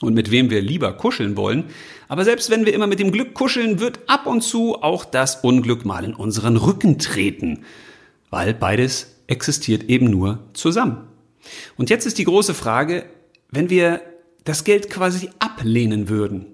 und 0.00 0.14
mit 0.14 0.30
wem 0.30 0.50
wir 0.50 0.62
lieber 0.62 0.92
kuscheln 0.94 1.36
wollen. 1.36 1.64
Aber 2.08 2.24
selbst 2.24 2.50
wenn 2.50 2.66
wir 2.66 2.74
immer 2.74 2.86
mit 2.86 3.00
dem 3.00 3.12
Glück 3.12 3.34
kuscheln, 3.34 3.80
wird 3.80 4.00
ab 4.06 4.26
und 4.26 4.40
zu 4.42 4.82
auch 4.82 5.04
das 5.04 5.36
Unglück 5.36 5.84
mal 5.84 6.04
in 6.04 6.14
unseren 6.14 6.56
Rücken 6.56 6.98
treten, 6.98 7.64
weil 8.30 8.54
beides 8.54 9.14
existiert 9.26 9.84
eben 9.84 10.06
nur 10.06 10.48
zusammen. 10.54 11.06
Und 11.76 11.90
jetzt 11.90 12.06
ist 12.06 12.18
die 12.18 12.24
große 12.24 12.54
Frage, 12.54 13.04
wenn 13.50 13.70
wir 13.70 14.00
das 14.44 14.64
Geld 14.64 14.90
quasi 14.90 15.30
ablehnen 15.38 16.08
würden. 16.08 16.46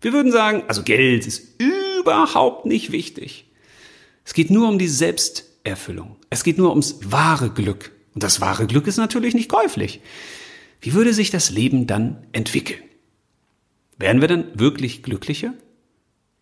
Wir 0.00 0.12
würden 0.12 0.32
sagen, 0.32 0.62
also 0.68 0.82
Geld 0.82 1.26
ist 1.26 1.60
überhaupt 1.60 2.66
nicht 2.66 2.92
wichtig. 2.92 3.46
Es 4.24 4.34
geht 4.34 4.50
nur 4.50 4.68
um 4.68 4.78
die 4.78 4.88
Selbsterfüllung. 5.64 6.16
Es 6.30 6.44
geht 6.44 6.58
nur 6.58 6.70
ums 6.70 6.98
wahre 7.04 7.50
Glück. 7.50 7.92
Und 8.14 8.22
das 8.22 8.40
wahre 8.40 8.66
Glück 8.66 8.86
ist 8.86 8.96
natürlich 8.96 9.34
nicht 9.34 9.50
käuflich. 9.50 10.00
Wie 10.80 10.92
würde 10.92 11.12
sich 11.12 11.30
das 11.30 11.50
Leben 11.50 11.86
dann 11.86 12.26
entwickeln? 12.32 12.82
Werden 13.98 14.20
wir 14.20 14.28
dann 14.28 14.58
wirklich 14.58 15.02
glücklicher? 15.02 15.54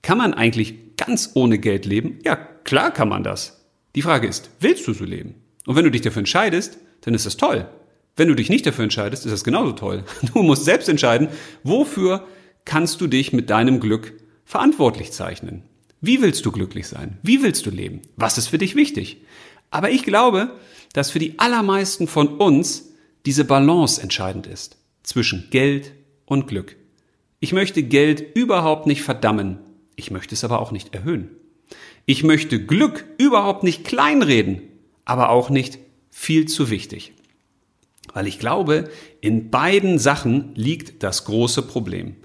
Kann 0.02 0.18
man 0.18 0.34
eigentlich 0.34 0.96
ganz 0.96 1.30
ohne 1.34 1.58
Geld 1.58 1.86
leben? 1.86 2.18
Ja, 2.24 2.36
klar 2.36 2.92
kann 2.92 3.08
man 3.08 3.22
das. 3.22 3.64
Die 3.94 4.02
Frage 4.02 4.26
ist, 4.26 4.50
willst 4.60 4.86
du 4.86 4.92
so 4.92 5.04
leben? 5.04 5.34
Und 5.66 5.76
wenn 5.76 5.84
du 5.84 5.90
dich 5.90 6.02
dafür 6.02 6.20
entscheidest, 6.20 6.78
dann 7.02 7.14
ist 7.14 7.26
das 7.26 7.36
toll. 7.36 7.68
Wenn 8.16 8.28
du 8.28 8.34
dich 8.34 8.50
nicht 8.50 8.66
dafür 8.66 8.84
entscheidest, 8.84 9.24
ist 9.24 9.32
das 9.32 9.44
genauso 9.44 9.72
toll. 9.72 10.04
Du 10.34 10.42
musst 10.42 10.64
selbst 10.64 10.88
entscheiden, 10.88 11.28
wofür 11.62 12.26
kannst 12.64 13.00
du 13.00 13.06
dich 13.06 13.32
mit 13.32 13.48
deinem 13.48 13.80
Glück 13.80 14.14
verantwortlich 14.44 15.12
zeichnen. 15.12 15.62
Wie 16.04 16.20
willst 16.20 16.44
du 16.44 16.50
glücklich 16.50 16.88
sein? 16.88 17.18
Wie 17.22 17.44
willst 17.44 17.64
du 17.64 17.70
leben? 17.70 18.02
Was 18.16 18.36
ist 18.36 18.48
für 18.48 18.58
dich 18.58 18.74
wichtig? 18.74 19.18
Aber 19.70 19.90
ich 19.90 20.02
glaube, 20.02 20.50
dass 20.92 21.12
für 21.12 21.20
die 21.20 21.38
allermeisten 21.38 22.08
von 22.08 22.26
uns 22.38 22.90
diese 23.24 23.44
Balance 23.44 24.02
entscheidend 24.02 24.48
ist 24.48 24.76
zwischen 25.04 25.46
Geld 25.50 25.92
und 26.26 26.48
Glück. 26.48 26.76
Ich 27.38 27.52
möchte 27.52 27.84
Geld 27.84 28.36
überhaupt 28.36 28.88
nicht 28.88 29.02
verdammen, 29.02 29.58
ich 29.94 30.10
möchte 30.10 30.34
es 30.34 30.42
aber 30.42 30.60
auch 30.60 30.72
nicht 30.72 30.92
erhöhen. 30.92 31.30
Ich 32.04 32.24
möchte 32.24 32.64
Glück 32.64 33.04
überhaupt 33.18 33.62
nicht 33.62 33.84
kleinreden, 33.84 34.60
aber 35.04 35.30
auch 35.30 35.50
nicht 35.50 35.78
viel 36.10 36.46
zu 36.46 36.68
wichtig. 36.68 37.12
Weil 38.12 38.26
ich 38.26 38.40
glaube, 38.40 38.90
in 39.20 39.50
beiden 39.50 40.00
Sachen 40.00 40.52
liegt 40.56 41.04
das 41.04 41.24
große 41.26 41.62
Problem. 41.62 42.16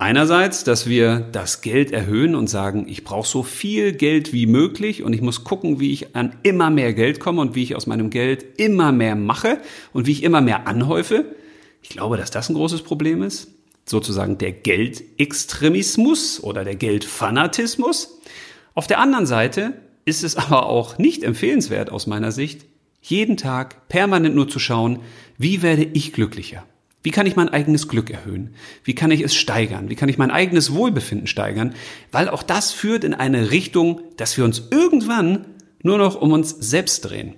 Einerseits, 0.00 0.62
dass 0.62 0.88
wir 0.88 1.18
das 1.18 1.60
Geld 1.60 1.90
erhöhen 1.90 2.36
und 2.36 2.46
sagen, 2.46 2.86
ich 2.88 3.02
brauche 3.02 3.26
so 3.26 3.42
viel 3.42 3.92
Geld 3.92 4.32
wie 4.32 4.46
möglich 4.46 5.02
und 5.02 5.12
ich 5.12 5.22
muss 5.22 5.42
gucken, 5.42 5.80
wie 5.80 5.90
ich 5.90 6.14
an 6.14 6.36
immer 6.44 6.70
mehr 6.70 6.94
Geld 6.94 7.18
komme 7.18 7.40
und 7.40 7.56
wie 7.56 7.64
ich 7.64 7.74
aus 7.74 7.88
meinem 7.88 8.08
Geld 8.08 8.60
immer 8.60 8.92
mehr 8.92 9.16
mache 9.16 9.58
und 9.92 10.06
wie 10.06 10.12
ich 10.12 10.22
immer 10.22 10.40
mehr 10.40 10.68
anhäufe. 10.68 11.24
Ich 11.82 11.88
glaube, 11.88 12.16
dass 12.16 12.30
das 12.30 12.48
ein 12.48 12.54
großes 12.54 12.82
Problem 12.82 13.24
ist. 13.24 13.48
Sozusagen 13.86 14.38
der 14.38 14.52
Geldextremismus 14.52 16.44
oder 16.44 16.62
der 16.62 16.76
Geldfanatismus. 16.76 18.20
Auf 18.74 18.86
der 18.86 19.00
anderen 19.00 19.26
Seite 19.26 19.72
ist 20.04 20.22
es 20.22 20.36
aber 20.36 20.66
auch 20.66 20.98
nicht 20.98 21.24
empfehlenswert 21.24 21.90
aus 21.90 22.06
meiner 22.06 22.30
Sicht, 22.30 22.66
jeden 23.02 23.36
Tag 23.36 23.88
permanent 23.88 24.36
nur 24.36 24.48
zu 24.48 24.60
schauen, 24.60 25.00
wie 25.38 25.62
werde 25.62 25.82
ich 25.82 26.12
glücklicher? 26.12 26.64
Wie 27.02 27.10
kann 27.10 27.26
ich 27.26 27.36
mein 27.36 27.48
eigenes 27.48 27.88
Glück 27.88 28.10
erhöhen? 28.10 28.54
Wie 28.82 28.94
kann 28.94 29.10
ich 29.10 29.20
es 29.20 29.34
steigern? 29.34 29.88
Wie 29.88 29.94
kann 29.94 30.08
ich 30.08 30.18
mein 30.18 30.30
eigenes 30.30 30.74
Wohlbefinden 30.74 31.26
steigern? 31.26 31.74
Weil 32.10 32.28
auch 32.28 32.42
das 32.42 32.72
führt 32.72 33.04
in 33.04 33.14
eine 33.14 33.50
Richtung, 33.50 34.00
dass 34.16 34.36
wir 34.36 34.44
uns 34.44 34.64
irgendwann 34.70 35.46
nur 35.82 35.98
noch 35.98 36.20
um 36.20 36.32
uns 36.32 36.50
selbst 36.50 37.02
drehen. 37.02 37.34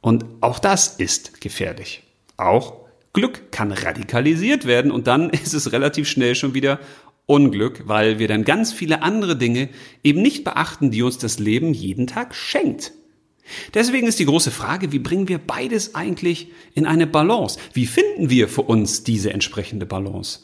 Und 0.00 0.24
auch 0.40 0.58
das 0.58 0.88
ist 0.88 1.40
gefährlich. 1.40 2.02
Auch 2.36 2.74
Glück 3.12 3.50
kann 3.50 3.72
radikalisiert 3.72 4.66
werden 4.66 4.90
und 4.90 5.06
dann 5.06 5.30
ist 5.30 5.54
es 5.54 5.72
relativ 5.72 6.08
schnell 6.08 6.34
schon 6.34 6.54
wieder 6.54 6.78
Unglück, 7.26 7.82
weil 7.86 8.18
wir 8.18 8.28
dann 8.28 8.44
ganz 8.44 8.72
viele 8.72 9.02
andere 9.02 9.36
Dinge 9.36 9.68
eben 10.02 10.22
nicht 10.22 10.44
beachten, 10.44 10.90
die 10.90 11.02
uns 11.02 11.18
das 11.18 11.38
Leben 11.38 11.74
jeden 11.74 12.06
Tag 12.06 12.34
schenkt. 12.34 12.92
Deswegen 13.74 14.06
ist 14.06 14.18
die 14.18 14.26
große 14.26 14.50
Frage, 14.50 14.92
wie 14.92 14.98
bringen 14.98 15.28
wir 15.28 15.38
beides 15.38 15.94
eigentlich 15.94 16.48
in 16.74 16.86
eine 16.86 17.06
Balance? 17.06 17.58
Wie 17.72 17.86
finden 17.86 18.30
wir 18.30 18.48
für 18.48 18.62
uns 18.62 19.04
diese 19.04 19.32
entsprechende 19.32 19.86
Balance? 19.86 20.40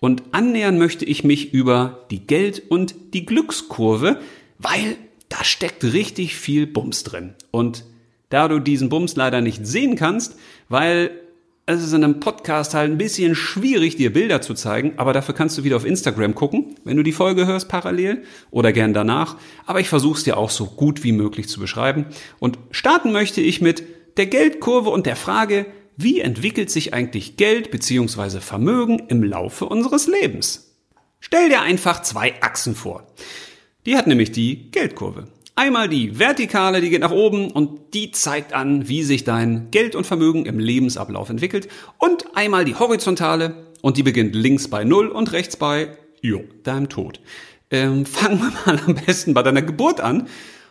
Und 0.00 0.22
annähern 0.32 0.78
möchte 0.78 1.04
ich 1.04 1.24
mich 1.24 1.54
über 1.54 2.06
die 2.10 2.26
Geld- 2.26 2.62
und 2.70 2.94
die 3.14 3.24
Glückskurve, 3.24 4.20
weil 4.58 4.96
da 5.28 5.44
steckt 5.44 5.84
richtig 5.84 6.34
viel 6.34 6.66
Bums 6.66 7.04
drin. 7.04 7.34
Und 7.50 7.84
da 8.28 8.48
du 8.48 8.58
diesen 8.58 8.88
Bums 8.88 9.16
leider 9.16 9.40
nicht 9.40 9.66
sehen 9.66 9.96
kannst, 9.96 10.36
weil 10.68 11.21
es 11.64 11.82
ist 11.82 11.92
in 11.92 12.02
einem 12.02 12.18
Podcast 12.18 12.74
halt 12.74 12.90
ein 12.90 12.98
bisschen 12.98 13.34
schwierig, 13.34 13.96
dir 13.96 14.12
Bilder 14.12 14.40
zu 14.40 14.54
zeigen, 14.54 14.94
aber 14.96 15.12
dafür 15.12 15.34
kannst 15.34 15.56
du 15.56 15.64
wieder 15.64 15.76
auf 15.76 15.84
Instagram 15.84 16.34
gucken, 16.34 16.74
wenn 16.84 16.96
du 16.96 17.04
die 17.04 17.12
Folge 17.12 17.46
hörst 17.46 17.68
parallel 17.68 18.24
oder 18.50 18.72
gern 18.72 18.94
danach. 18.94 19.36
Aber 19.64 19.78
ich 19.78 19.88
versuche 19.88 20.18
es 20.18 20.24
dir 20.24 20.36
auch 20.36 20.50
so 20.50 20.66
gut 20.66 21.04
wie 21.04 21.12
möglich 21.12 21.48
zu 21.48 21.60
beschreiben. 21.60 22.06
Und 22.40 22.58
starten 22.72 23.12
möchte 23.12 23.40
ich 23.40 23.60
mit 23.60 23.84
der 24.16 24.26
Geldkurve 24.26 24.90
und 24.90 25.06
der 25.06 25.16
Frage, 25.16 25.66
wie 25.96 26.20
entwickelt 26.20 26.70
sich 26.70 26.94
eigentlich 26.94 27.36
Geld 27.36 27.70
bzw. 27.70 28.40
Vermögen 28.40 29.00
im 29.08 29.22
Laufe 29.22 29.66
unseres 29.66 30.08
Lebens? 30.08 30.76
Stell 31.20 31.48
dir 31.48 31.60
einfach 31.60 32.02
zwei 32.02 32.34
Achsen 32.40 32.74
vor. 32.74 33.06
Die 33.86 33.96
hat 33.96 34.08
nämlich 34.08 34.32
die 34.32 34.70
Geldkurve. 34.72 35.28
Einmal 35.54 35.88
die 35.88 36.18
vertikale, 36.18 36.80
die 36.80 36.88
geht 36.88 37.02
nach 37.02 37.10
oben 37.10 37.50
und 37.50 37.94
die 37.94 38.10
zeigt 38.10 38.54
an, 38.54 38.88
wie 38.88 39.02
sich 39.02 39.24
dein 39.24 39.70
Geld 39.70 39.94
und 39.94 40.06
Vermögen 40.06 40.46
im 40.46 40.58
Lebensablauf 40.58 41.28
entwickelt. 41.28 41.68
Und 41.98 42.24
einmal 42.34 42.64
die 42.64 42.74
horizontale 42.74 43.66
und 43.82 43.98
die 43.98 44.02
beginnt 44.02 44.34
links 44.34 44.68
bei 44.68 44.84
Null 44.84 45.08
und 45.08 45.32
rechts 45.32 45.56
bei, 45.56 45.96
jo, 46.22 46.42
deinem 46.62 46.88
Tod. 46.88 47.20
Ähm, 47.70 48.06
fangen 48.06 48.38
wir 48.38 48.52
mal 48.64 48.80
am 48.86 48.94
besten 48.94 49.34
bei 49.34 49.42
deiner 49.42 49.62
Geburt 49.62 50.00
an 50.00 50.26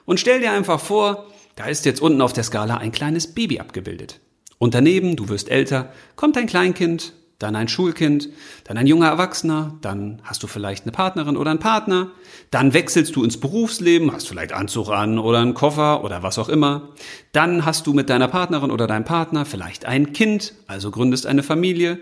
und 0.05 0.19
stell 0.19 0.39
dir 0.39 0.51
einfach 0.51 0.79
vor, 0.79 1.27
da 1.55 1.65
ist 1.65 1.85
jetzt 1.85 2.01
unten 2.01 2.21
auf 2.21 2.33
der 2.33 2.43
Skala 2.43 2.77
ein 2.77 2.91
kleines 2.91 3.35
Baby 3.35 3.59
abgebildet. 3.59 4.19
Und 4.57 4.73
daneben, 4.73 5.15
du 5.15 5.29
wirst 5.29 5.49
älter, 5.49 5.91
kommt 6.15 6.37
ein 6.37 6.47
Kleinkind, 6.47 7.13
dann 7.41 7.55
ein 7.55 7.67
Schulkind, 7.67 8.29
dann 8.63 8.77
ein 8.77 8.87
junger 8.87 9.07
Erwachsener, 9.07 9.77
dann 9.81 10.21
hast 10.23 10.43
du 10.43 10.47
vielleicht 10.47 10.83
eine 10.83 10.91
Partnerin 10.91 11.37
oder 11.37 11.51
einen 11.51 11.59
Partner, 11.59 12.11
dann 12.49 12.73
wechselst 12.73 13.15
du 13.15 13.23
ins 13.23 13.39
Berufsleben, 13.39 14.11
hast 14.11 14.27
vielleicht 14.27 14.53
Anzug 14.53 14.89
an 14.89 15.19
oder 15.19 15.39
einen 15.39 15.53
Koffer 15.53 16.03
oder 16.03 16.23
was 16.23 16.37
auch 16.37 16.49
immer, 16.49 16.89
dann 17.31 17.65
hast 17.65 17.87
du 17.87 17.93
mit 17.93 18.09
deiner 18.09 18.27
Partnerin 18.27 18.71
oder 18.71 18.87
deinem 18.87 19.05
Partner 19.05 19.45
vielleicht 19.45 19.85
ein 19.85 20.13
Kind, 20.13 20.53
also 20.67 20.91
gründest 20.91 21.25
eine 21.25 21.43
Familie, 21.43 21.99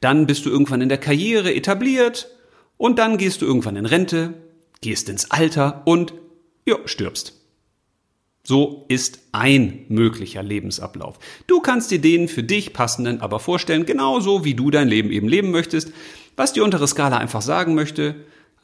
dann 0.00 0.26
bist 0.26 0.46
du 0.46 0.50
irgendwann 0.50 0.80
in 0.80 0.88
der 0.88 0.98
Karriere 0.98 1.54
etabliert 1.54 2.28
und 2.76 2.98
dann 2.98 3.18
gehst 3.18 3.42
du 3.42 3.46
irgendwann 3.46 3.76
in 3.76 3.86
Rente, 3.86 4.34
gehst 4.80 5.08
ins 5.08 5.30
Alter 5.30 5.82
und 5.84 6.14
ja, 6.66 6.76
stirbst. 6.84 7.39
So 8.42 8.86
ist 8.88 9.20
ein 9.32 9.84
möglicher 9.88 10.42
Lebensablauf. 10.42 11.18
Du 11.46 11.60
kannst 11.60 11.90
dir 11.90 12.00
den 12.00 12.26
für 12.28 12.42
dich 12.42 12.72
passenden 12.72 13.20
aber 13.20 13.38
vorstellen, 13.38 13.86
genauso 13.86 14.44
wie 14.44 14.54
du 14.54 14.70
dein 14.70 14.88
Leben 14.88 15.10
eben 15.10 15.28
leben 15.28 15.50
möchtest. 15.50 15.92
Was 16.36 16.52
die 16.52 16.60
untere 16.60 16.88
Skala 16.88 17.18
einfach 17.18 17.42
sagen 17.42 17.74
möchte, 17.74 18.16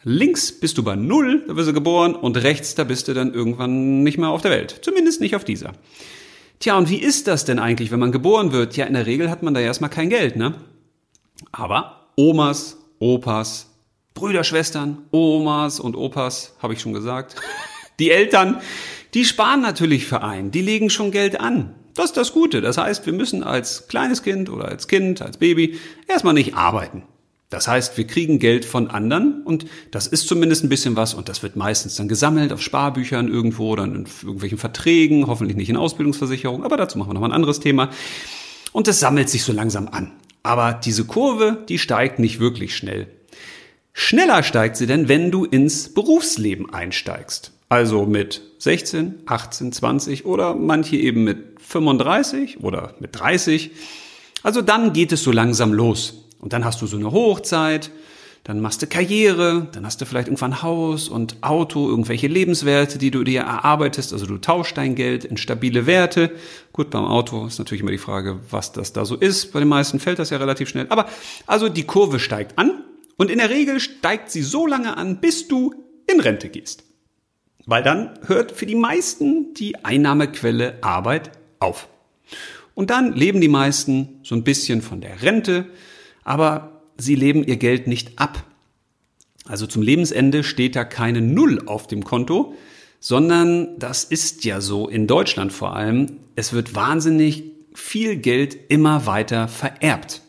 links 0.03 0.53
bist 0.53 0.79
du 0.79 0.83
bei 0.83 0.97
Null, 0.97 1.45
da 1.47 1.57
wirst 1.57 1.69
du 1.69 1.73
geboren, 1.75 2.15
und 2.15 2.37
rechts, 2.39 2.75
da 2.75 2.85
bist 2.85 3.09
du 3.09 3.15
dann 3.15 3.35
irgendwann 3.35 4.03
nicht 4.03 4.19
mehr 4.19 4.31
auf 4.31 4.41
der 4.41 4.51
Welt. 4.51 4.79
Zumindest 4.83 5.21
nicht 5.21 5.37
auf 5.37 5.45
dieser. 5.45 5.73
Tja, 6.59 6.79
und 6.79 6.89
wie 6.89 6.97
ist 6.97 7.27
das 7.27 7.45
denn 7.45 7.59
eigentlich, 7.59 7.91
wenn 7.91 8.01
man 8.01 8.13
geboren 8.13 8.53
wird? 8.53 8.77
Ja, 8.77 8.87
in 8.87 8.95
der 8.95 9.05
Regel 9.05 9.31
hat 9.31 9.43
man 9.43 9.53
da 9.53 9.61
erstmal 9.61 9.91
kein 9.91 10.09
Geld, 10.09 10.37
ne? 10.37 10.55
Aber 11.53 12.09
Omas, 12.17 12.79
Opas, 12.99 13.71
Brüder, 14.15 14.43
Schwestern, 14.43 15.03
Omas 15.11 15.81
und 15.81 15.97
Opas, 15.97 16.57
habe 16.63 16.73
ich 16.73 16.81
schon 16.81 16.95
gesagt. 16.95 17.37
Die 17.99 18.11
Eltern, 18.11 18.61
die 19.17 19.25
sparen 19.25 19.63
natürlich 19.63 20.05
für 20.05 20.23
einen, 20.23 20.51
die 20.51 20.61
legen 20.61 20.91
schon 20.91 21.11
Geld 21.11 21.41
an. 21.41 21.75
Das 21.95 22.05
ist 22.07 22.19
das 22.19 22.35
Gute. 22.35 22.61
Das 22.61 22.77
heißt, 22.77 23.07
wir 23.07 23.15
müssen 23.15 23.43
als 23.43 23.89
kleines 23.89 24.23
Kind 24.23 24.51
oder 24.51 24.67
als 24.67 24.89
Kind, 24.89 25.23
als 25.23 25.39
Baby 25.39 25.79
erstmal 26.07 26.35
nicht 26.35 26.55
arbeiten. 26.55 27.03
Das 27.49 27.67
heißt, 27.67 27.97
wir 27.97 28.07
kriegen 28.07 28.39
Geld 28.41 28.67
von 28.67 28.91
anderen 28.91 29.43
und 29.45 29.65
das 29.91 30.07
ist 30.07 30.29
zumindest 30.29 30.65
ein 30.65 30.69
bisschen 30.69 30.97
was 30.97 31.15
und 31.15 31.31
das 31.31 31.43
wird 31.43 31.57
meistens 31.57 31.95
dann 31.95 32.09
gesammelt 32.09 32.53
auf 32.53 32.61
Sparbüchern 32.61 33.29
irgendwo 33.29 33.71
oder 33.71 33.85
in 33.85 34.07
irgendwelchen 34.23 34.59
Verträgen, 34.59 35.29
hoffentlich 35.29 35.57
nicht 35.57 35.71
in 35.71 35.79
Ausbildungsversicherung, 35.79 36.63
aber 36.63 36.77
dazu 36.77 36.99
machen 36.99 37.09
wir 37.09 37.15
nochmal 37.15 37.31
ein 37.31 37.37
anderes 37.37 37.61
Thema. 37.61 37.89
Und 38.73 38.87
das 38.87 39.01
sammelt 39.01 39.31
sich 39.31 39.45
so 39.45 39.55
langsam 39.55 39.89
an. 39.89 40.13
Aber 40.43 40.75
diese 40.75 41.07
Kurve, 41.07 41.65
die 41.71 41.79
steigt 41.79 42.19
nicht 42.19 42.39
wirklich 42.39 42.77
schnell. 42.77 43.07
Schneller 43.95 44.43
steigt 44.43 44.77
sie 44.77 44.87
denn, 44.87 45.09
wenn 45.09 45.31
du 45.31 45.47
ins 45.47 45.95
Berufsleben 45.95 46.69
einsteigst. 46.69 47.56
Also 47.69 48.07
mit 48.07 48.43
16, 48.59 49.23
18, 49.27 49.73
20 49.73 50.25
oder 50.25 50.55
manche 50.55 50.97
eben 50.97 51.25
mit 51.25 51.61
35 51.61 52.63
oder 52.63 52.95
mit 53.01 53.19
30. 53.19 53.73
Also 54.43 54.63
dann 54.63 54.93
geht 54.93 55.11
es 55.13 55.23
so 55.23 55.33
langsam 55.33 55.73
los. 55.73 56.25
Und 56.39 56.53
dann 56.53 56.65
hast 56.65 56.81
du 56.81 56.87
so 56.87 56.97
eine 56.97 57.11
Hochzeit, 57.11 57.91
dann 58.45 58.61
machst 58.61 58.81
du 58.81 58.87
Karriere, 58.87 59.67
dann 59.73 59.85
hast 59.85 60.01
du 60.01 60.05
vielleicht 60.05 60.29
irgendwann 60.29 60.63
Haus 60.63 61.09
und 61.09 61.43
Auto, 61.43 61.89
irgendwelche 61.89 62.29
Lebenswerte, 62.29 62.99
die 62.99 63.11
du 63.11 63.25
dir 63.25 63.41
erarbeitest. 63.41 64.13
Also 64.13 64.27
du 64.27 64.39
tauschst 64.39 64.77
dein 64.77 64.95
Geld 64.95 65.25
in 65.25 65.37
stabile 65.37 65.87
Werte. 65.87 66.31
Gut, 66.73 66.91
beim 66.91 67.05
Auto 67.05 67.47
ist 67.47 67.59
natürlich 67.59 67.83
immer 67.83 67.91
die 67.91 67.99
Frage, 67.99 68.39
was 68.49 68.71
das 68.71 68.93
da 68.93 69.05
so 69.05 69.17
ist. 69.17 69.53
Bei 69.53 69.59
den 69.59 69.69
meisten 69.69 69.99
fällt 69.99 70.21
das 70.21 70.31
ja 70.31 70.39
relativ 70.39 70.69
schnell. 70.69 70.87
Aber 70.91 71.07
also 71.49 71.69
die 71.69 71.83
Kurve 71.83 72.21
steigt 72.21 72.57
an 72.57 72.85
und 73.17 73.33
in 73.33 73.39
der 73.39 73.51
Regel 73.51 73.81
steigt 73.81 74.31
sie 74.31 74.43
so 74.43 74.69
lange 74.69 74.97
an, 74.97 75.21
bis 75.21 75.49
du 75.49 75.75
in 76.07 76.21
Rente 76.21 76.49
gehst. 76.49 76.86
Weil 77.67 77.83
dann 77.83 78.19
hört 78.27 78.53
für 78.53 78.67
die 78.67 78.77
meisten 78.77 79.53
die 79.55 79.85
Einnahmequelle 79.85 80.79
Arbeit 80.83 81.33
auf. 81.59 81.89
Und 82.75 82.91
dann 82.91 83.13
leben 83.13 83.41
die 83.41 83.49
meisten 83.49 84.21
so 84.23 84.35
ein 84.35 84.45
bisschen 84.45 84.83
von 84.83 85.01
der 85.01 85.23
Rente, 85.23 85.67
aber 86.25 86.83
sie 86.97 87.15
leben 87.15 87.45
ihr 87.45 87.57
Geld 87.57 87.87
nicht 87.87 88.19
ab. 88.19 88.45
Also 89.47 89.67
zum 89.67 89.83
Lebensende 89.83 90.45
steht 90.45 90.77
da 90.77 90.85
keine 90.85 91.21
Null 91.21 91.63
auf 91.67 91.87
dem 91.87 92.05
Konto, 92.05 92.55
sondern 93.01 93.79
das 93.79 94.05
ist 94.05 94.45
ja 94.45 94.61
so 94.61 94.89
in 94.89 95.07
Deutschland 95.07 95.53
vor 95.53 95.75
allem. 95.75 96.19
Es 96.35 96.53
wird 96.53 96.75
wahnsinnig 96.75 97.45
viel 97.75 98.17
Geld 98.17 98.57
immer 98.69 99.07
weiter 99.07 99.49
vererbt. 99.49 100.23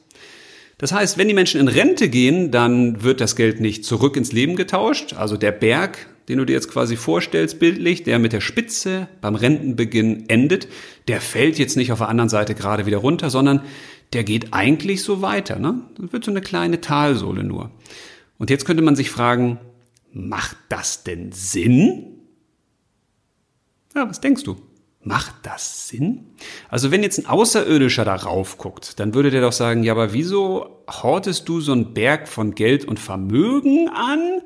Das 0.78 0.92
heißt, 0.92 1.18
wenn 1.18 1.28
die 1.28 1.34
Menschen 1.34 1.60
in 1.60 1.68
Rente 1.68 2.08
gehen, 2.08 2.52
dann 2.52 3.02
wird 3.02 3.20
das 3.20 3.36
Geld 3.36 3.60
nicht 3.60 3.84
zurück 3.84 4.16
ins 4.16 4.32
Leben 4.32 4.56
getauscht. 4.56 5.14
Also 5.14 5.36
der 5.36 5.52
Berg, 5.52 6.08
den 6.28 6.38
du 6.38 6.46
dir 6.46 6.54
jetzt 6.54 6.70
quasi 6.70 6.98
vorstellst, 6.98 7.60
bildlich, 7.60 8.04
der 8.04 8.20
mit 8.20 8.34
der 8.34 8.42
Spitze 8.42 9.08
beim 9.22 9.36
Rentenbeginn 9.36 10.28
endet, 10.30 10.68
der 11.08 11.22
fällt 11.22 11.58
jetzt 11.58 11.78
nicht 11.78 11.92
auf 11.92 12.00
der 12.00 12.10
anderen 12.10 12.30
Seite 12.30 12.54
gerade 12.54 12.86
wieder 12.86 12.98
runter, 12.98 13.30
sondern 13.30 13.62
der 14.14 14.24
geht 14.24 14.54
eigentlich 14.54 15.04
so 15.04 15.22
weiter. 15.22 15.60
Ne? 15.60 15.82
Das 15.98 16.12
wird 16.12 16.24
so 16.24 16.32
eine 16.32 16.42
kleine 16.42 16.82
Talsohle 16.82 17.44
nur. 17.44 17.72
Und 18.38 18.50
jetzt 18.50 18.66
könnte 18.66 18.84
man 18.84 18.96
sich 18.96 19.10
fragen, 19.10 19.60
macht 20.12 20.58
das 20.70 21.04
denn 21.04 21.32
Sinn? 21.32 22.20
Ja, 23.96 24.10
was 24.10 24.22
denkst 24.22 24.44
du? 24.44 24.58
Macht 25.02 25.36
das 25.44 25.88
Sinn? 25.88 26.26
Also 26.70 26.92
wenn 26.92 27.04
jetzt 27.04 27.20
ein 27.20 27.28
Außerirdischer 27.28 28.04
darauf 28.04 28.58
guckt, 28.58 29.00
dann 29.00 29.14
würde 29.14 29.32
der 29.32 29.42
doch 29.42 29.54
sagen, 29.54 29.84
ja, 29.84 29.94
aber 29.94 30.12
wieso 30.12 30.84
hortest 30.90 31.48
du 31.48 31.62
so 31.62 31.72
einen 31.72 31.94
Berg 31.94 32.28
von 32.28 32.56
Geld 32.56 32.84
und 32.84 33.00
Vermögen 33.00 33.90
an 33.90 34.42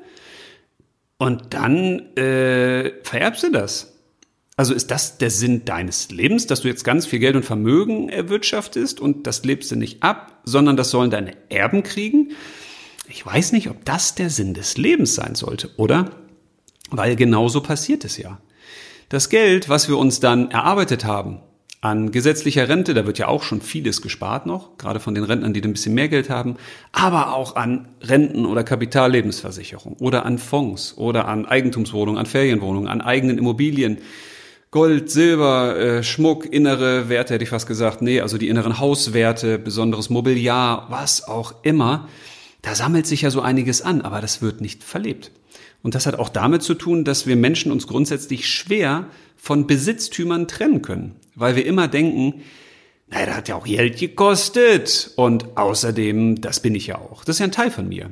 und 1.22 1.54
dann 1.54 2.16
äh, 2.16 2.94
vererbst 3.04 3.44
du 3.44 3.52
das? 3.52 3.92
Also 4.56 4.74
ist 4.74 4.90
das 4.90 5.18
der 5.18 5.30
Sinn 5.30 5.64
deines 5.64 6.10
Lebens, 6.10 6.48
dass 6.48 6.62
du 6.62 6.68
jetzt 6.68 6.82
ganz 6.82 7.06
viel 7.06 7.20
Geld 7.20 7.36
und 7.36 7.44
Vermögen 7.44 8.08
erwirtschaftest 8.08 8.98
und 8.98 9.24
das 9.28 9.44
lebst 9.44 9.70
du 9.70 9.76
nicht 9.76 10.02
ab, 10.02 10.40
sondern 10.42 10.76
das 10.76 10.90
sollen 10.90 11.12
deine 11.12 11.34
Erben 11.48 11.84
kriegen? 11.84 12.32
Ich 13.08 13.24
weiß 13.24 13.52
nicht, 13.52 13.70
ob 13.70 13.84
das 13.84 14.16
der 14.16 14.30
Sinn 14.30 14.52
des 14.52 14.76
Lebens 14.78 15.14
sein 15.14 15.36
sollte, 15.36 15.70
oder? 15.76 16.10
Weil 16.90 17.14
genauso 17.14 17.60
passiert 17.60 18.04
es 18.04 18.16
ja. 18.16 18.40
Das 19.08 19.28
Geld, 19.28 19.68
was 19.68 19.88
wir 19.88 19.98
uns 19.98 20.18
dann 20.18 20.50
erarbeitet 20.50 21.04
haben, 21.04 21.38
an 21.82 22.12
gesetzlicher 22.12 22.68
Rente, 22.68 22.94
da 22.94 23.06
wird 23.06 23.18
ja 23.18 23.28
auch 23.28 23.42
schon 23.42 23.60
vieles 23.60 24.00
gespart 24.00 24.46
noch, 24.46 24.78
gerade 24.78 25.00
von 25.00 25.14
den 25.14 25.24
Rentnern, 25.24 25.52
die 25.52 25.60
ein 25.62 25.72
bisschen 25.72 25.94
mehr 25.94 26.08
Geld 26.08 26.30
haben, 26.30 26.56
aber 26.92 27.34
auch 27.34 27.56
an 27.56 27.88
Renten 28.00 28.46
oder 28.46 28.62
Kapitallebensversicherung 28.62 29.96
oder 29.98 30.24
an 30.24 30.38
Fonds 30.38 30.96
oder 30.96 31.26
an 31.26 31.44
Eigentumswohnungen, 31.44 32.18
an 32.18 32.26
Ferienwohnungen, 32.26 32.88
an 32.88 33.00
eigenen 33.00 33.36
Immobilien 33.36 33.98
Gold, 34.70 35.10
Silber, 35.10 35.78
äh, 35.78 36.02
Schmuck, 36.02 36.50
innere 36.50 37.10
Werte 37.10 37.34
hätte 37.34 37.44
ich 37.44 37.50
fast 37.50 37.66
gesagt. 37.66 38.00
Nee, 38.00 38.22
also 38.22 38.38
die 38.38 38.48
inneren 38.48 38.78
Hauswerte, 38.78 39.58
besonderes 39.58 40.08
Mobiliar, 40.08 40.86
was 40.88 41.28
auch 41.28 41.56
immer. 41.62 42.08
Da 42.62 42.74
sammelt 42.74 43.06
sich 43.06 43.20
ja 43.20 43.30
so 43.30 43.42
einiges 43.42 43.82
an, 43.82 44.00
aber 44.00 44.22
das 44.22 44.40
wird 44.40 44.62
nicht 44.62 44.82
verlebt. 44.82 45.30
Und 45.82 45.94
das 45.94 46.06
hat 46.06 46.14
auch 46.14 46.28
damit 46.28 46.62
zu 46.62 46.74
tun, 46.74 47.04
dass 47.04 47.26
wir 47.26 47.36
Menschen 47.36 47.72
uns 47.72 47.86
grundsätzlich 47.86 48.48
schwer 48.48 49.08
von 49.36 49.66
Besitztümern 49.66 50.46
trennen 50.46 50.82
können, 50.82 51.16
weil 51.34 51.56
wir 51.56 51.66
immer 51.66 51.88
denken, 51.88 52.42
naja, 53.08 53.26
das 53.26 53.36
hat 53.36 53.48
ja 53.48 53.56
auch 53.56 53.64
Geld 53.64 53.98
gekostet 53.98 55.10
und 55.16 55.56
außerdem, 55.56 56.40
das 56.40 56.60
bin 56.60 56.74
ich 56.74 56.86
ja 56.86 56.98
auch. 56.98 57.24
Das 57.24 57.36
ist 57.36 57.40
ja 57.40 57.46
ein 57.46 57.52
Teil 57.52 57.70
von 57.70 57.88
mir. 57.88 58.10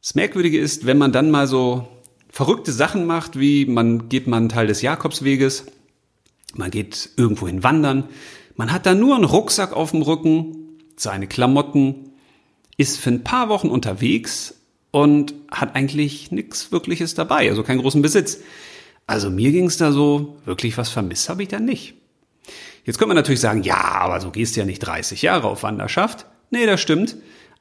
Das 0.00 0.14
Merkwürdige 0.14 0.58
ist, 0.58 0.86
wenn 0.86 0.96
man 0.96 1.12
dann 1.12 1.30
mal 1.30 1.46
so 1.46 1.86
verrückte 2.30 2.72
Sachen 2.72 3.06
macht, 3.06 3.38
wie 3.38 3.66
man 3.66 4.08
geht 4.08 4.26
mal 4.26 4.38
einen 4.38 4.48
Teil 4.48 4.68
des 4.68 4.82
Jakobsweges, 4.82 5.66
man 6.54 6.70
geht 6.70 7.10
irgendwohin 7.16 7.62
wandern, 7.62 8.08
man 8.56 8.72
hat 8.72 8.86
da 8.86 8.94
nur 8.94 9.16
einen 9.16 9.24
Rucksack 9.24 9.72
auf 9.72 9.90
dem 9.90 10.02
Rücken, 10.02 10.78
seine 10.96 11.26
Klamotten, 11.26 12.12
ist 12.76 12.98
für 12.98 13.10
ein 13.10 13.24
paar 13.24 13.48
Wochen 13.48 13.68
unterwegs 13.68 14.59
und 14.90 15.34
hat 15.50 15.74
eigentlich 15.76 16.30
nichts 16.32 16.72
Wirkliches 16.72 17.14
dabei, 17.14 17.48
also 17.48 17.62
keinen 17.62 17.80
großen 17.80 18.02
Besitz. 18.02 18.40
Also 19.06 19.30
mir 19.30 19.52
ging 19.52 19.66
es 19.66 19.76
da 19.76 19.92
so, 19.92 20.36
wirklich 20.44 20.78
was 20.78 20.88
vermisst 20.88 21.28
habe 21.28 21.42
ich 21.42 21.48
da 21.48 21.60
nicht. 21.60 21.94
Jetzt 22.84 22.98
könnte 22.98 23.08
man 23.08 23.16
natürlich 23.16 23.40
sagen, 23.40 23.62
ja, 23.62 23.80
aber 23.80 24.20
so 24.20 24.30
gehst 24.30 24.56
du 24.56 24.60
ja 24.60 24.66
nicht 24.66 24.80
30 24.80 25.22
Jahre 25.22 25.48
auf 25.48 25.62
Wanderschaft. 25.62 26.26
Nee, 26.50 26.66
das 26.66 26.80
stimmt. 26.80 27.16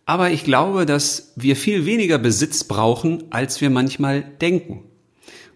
Aber 0.05 0.31
ich 0.31 0.43
glaube, 0.43 0.85
dass 0.85 1.33
wir 1.35 1.55
viel 1.55 1.85
weniger 1.85 2.17
Besitz 2.17 2.63
brauchen, 2.63 3.25
als 3.29 3.61
wir 3.61 3.69
manchmal 3.69 4.23
denken. 4.23 4.85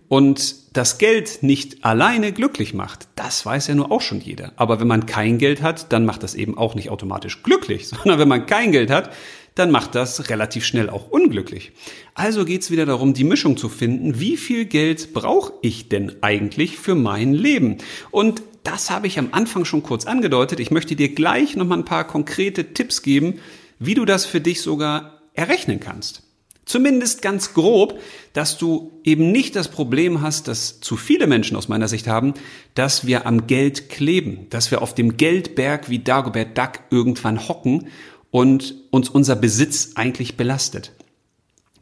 Und 0.10 0.78
das 0.78 1.00
Geld 1.00 1.42
nicht 1.42 1.84
alleine 1.86 2.32
glücklich 2.34 2.74
macht, 2.74 3.08
das 3.16 3.46
weiß 3.46 3.68
ja 3.68 3.76
nur 3.76 3.92
auch 3.92 4.02
schon 4.02 4.20
jeder. 4.22 4.52
Aber 4.58 4.80
wenn 4.80 4.88
man 4.88 5.08
kein 5.08 5.40
Geld 5.40 5.64
hat, 5.64 5.92
dann 5.92 6.06
macht 6.06 6.22
das 6.22 6.36
eben 6.36 6.56
auch 6.56 6.76
nicht 6.76 6.92
automatisch 6.92 7.42
glücklich, 7.42 7.88
sondern 7.90 8.20
wenn 8.20 8.28
man 8.28 8.46
kein 8.46 8.72
Geld 8.72 8.92
hat, 8.92 9.12
dann 9.56 9.72
macht 9.72 9.96
das 9.96 10.30
relativ 10.30 10.66
schnell 10.66 10.90
auch 10.90 11.10
unglücklich. 11.10 11.72
Also 12.14 12.46
geht's 12.46 12.72
wieder 12.72 12.86
darum, 12.86 13.14
die 13.14 13.24
Mischung 13.24 13.58
zu 13.58 13.70
finden, 13.70 14.20
wie 14.20 14.38
viel 14.38 14.66
Geld 14.66 15.14
brauche 15.14 15.54
ich 15.62 15.90
denn 15.90 16.14
eigentlich 16.22 16.78
für 16.78 16.96
mein 16.96 17.34
Leben? 17.34 17.78
Und 18.12 18.42
das 18.64 18.90
habe 18.90 19.08
ich 19.08 19.20
am 19.20 19.30
Anfang 19.32 19.66
schon 19.66 19.84
kurz 19.84 20.06
angedeutet. 20.06 20.60
Ich 20.60 20.72
möchte 20.72 20.96
dir 20.96 21.14
gleich 21.14 21.56
nochmal 21.56 21.80
ein 21.80 21.86
paar 21.86 22.08
konkrete 22.08 22.74
Tipps 22.74 23.02
geben, 23.02 23.40
wie 23.80 23.94
du 23.94 24.06
das 24.06 24.26
für 24.26 24.42
dich 24.42 24.62
sogar 24.62 25.22
errechnen 25.34 25.80
kannst. 25.80 26.24
Zumindest 26.66 27.22
ganz 27.22 27.54
grob, 27.54 28.00
dass 28.32 28.58
du 28.58 28.94
eben 29.04 29.34
nicht 29.34 29.58
das 29.58 29.68
Problem 29.68 30.22
hast, 30.22 30.48
dass 30.48 30.80
zu 30.80 30.96
viele 30.96 31.28
Menschen 31.28 31.58
aus 31.58 31.68
meiner 31.68 31.90
Sicht 31.90 32.08
haben, 32.08 32.36
dass 32.74 33.06
wir 33.06 33.26
am 33.28 33.48
Geld 33.48 33.90
kleben, 33.90 34.48
dass 34.50 34.72
wir 34.72 34.82
auf 34.82 34.96
dem 34.96 35.18
Geldberg 35.18 35.90
wie 35.90 36.00
Dagobert 36.00 36.58
Duck 36.58 36.80
irgendwann 36.90 37.50
hocken 37.50 37.90
und 38.34 38.74
uns 38.90 39.10
unser 39.10 39.36
Besitz 39.36 39.92
eigentlich 39.94 40.38
belastet. 40.38 40.92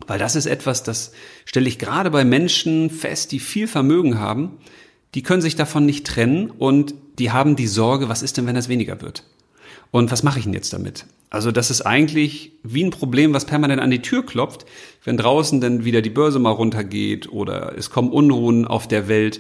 Weil 0.05 0.19
das 0.19 0.35
ist 0.35 0.47
etwas, 0.47 0.83
das 0.83 1.13
stelle 1.45 1.69
ich 1.69 1.79
gerade 1.79 2.11
bei 2.11 2.25
Menschen 2.25 2.89
fest, 2.89 3.31
die 3.31 3.39
viel 3.39 3.69
Vermögen 3.69 4.19
haben, 4.19 4.57
die 5.15 5.23
können 5.23 5.41
sich 5.41 5.55
davon 5.55 5.85
nicht 5.85 6.05
trennen 6.05 6.49
und 6.49 6.93
die 7.19 7.31
haben 7.31 7.55
die 7.55 7.67
Sorge, 7.67 8.09
was 8.09 8.21
ist 8.21 8.35
denn, 8.35 8.47
wenn 8.47 8.55
das 8.55 8.67
weniger 8.67 9.01
wird? 9.01 9.23
Und 9.91 10.11
was 10.11 10.23
mache 10.23 10.39
ich 10.39 10.45
denn 10.45 10.53
jetzt 10.53 10.73
damit? 10.73 11.05
Also 11.29 11.53
das 11.53 11.71
ist 11.71 11.83
eigentlich 11.83 12.51
wie 12.63 12.83
ein 12.83 12.91
Problem, 12.91 13.33
was 13.33 13.45
permanent 13.45 13.81
an 13.81 13.89
die 13.89 14.01
Tür 14.01 14.25
klopft, 14.25 14.65
wenn 15.05 15.15
draußen 15.15 15.61
dann 15.61 15.85
wieder 15.85 16.01
die 16.01 16.09
Börse 16.09 16.39
mal 16.39 16.51
runtergeht 16.51 17.31
oder 17.31 17.77
es 17.77 17.89
kommen 17.89 18.11
Unruhen 18.11 18.67
auf 18.67 18.89
der 18.89 19.07
Welt. 19.07 19.39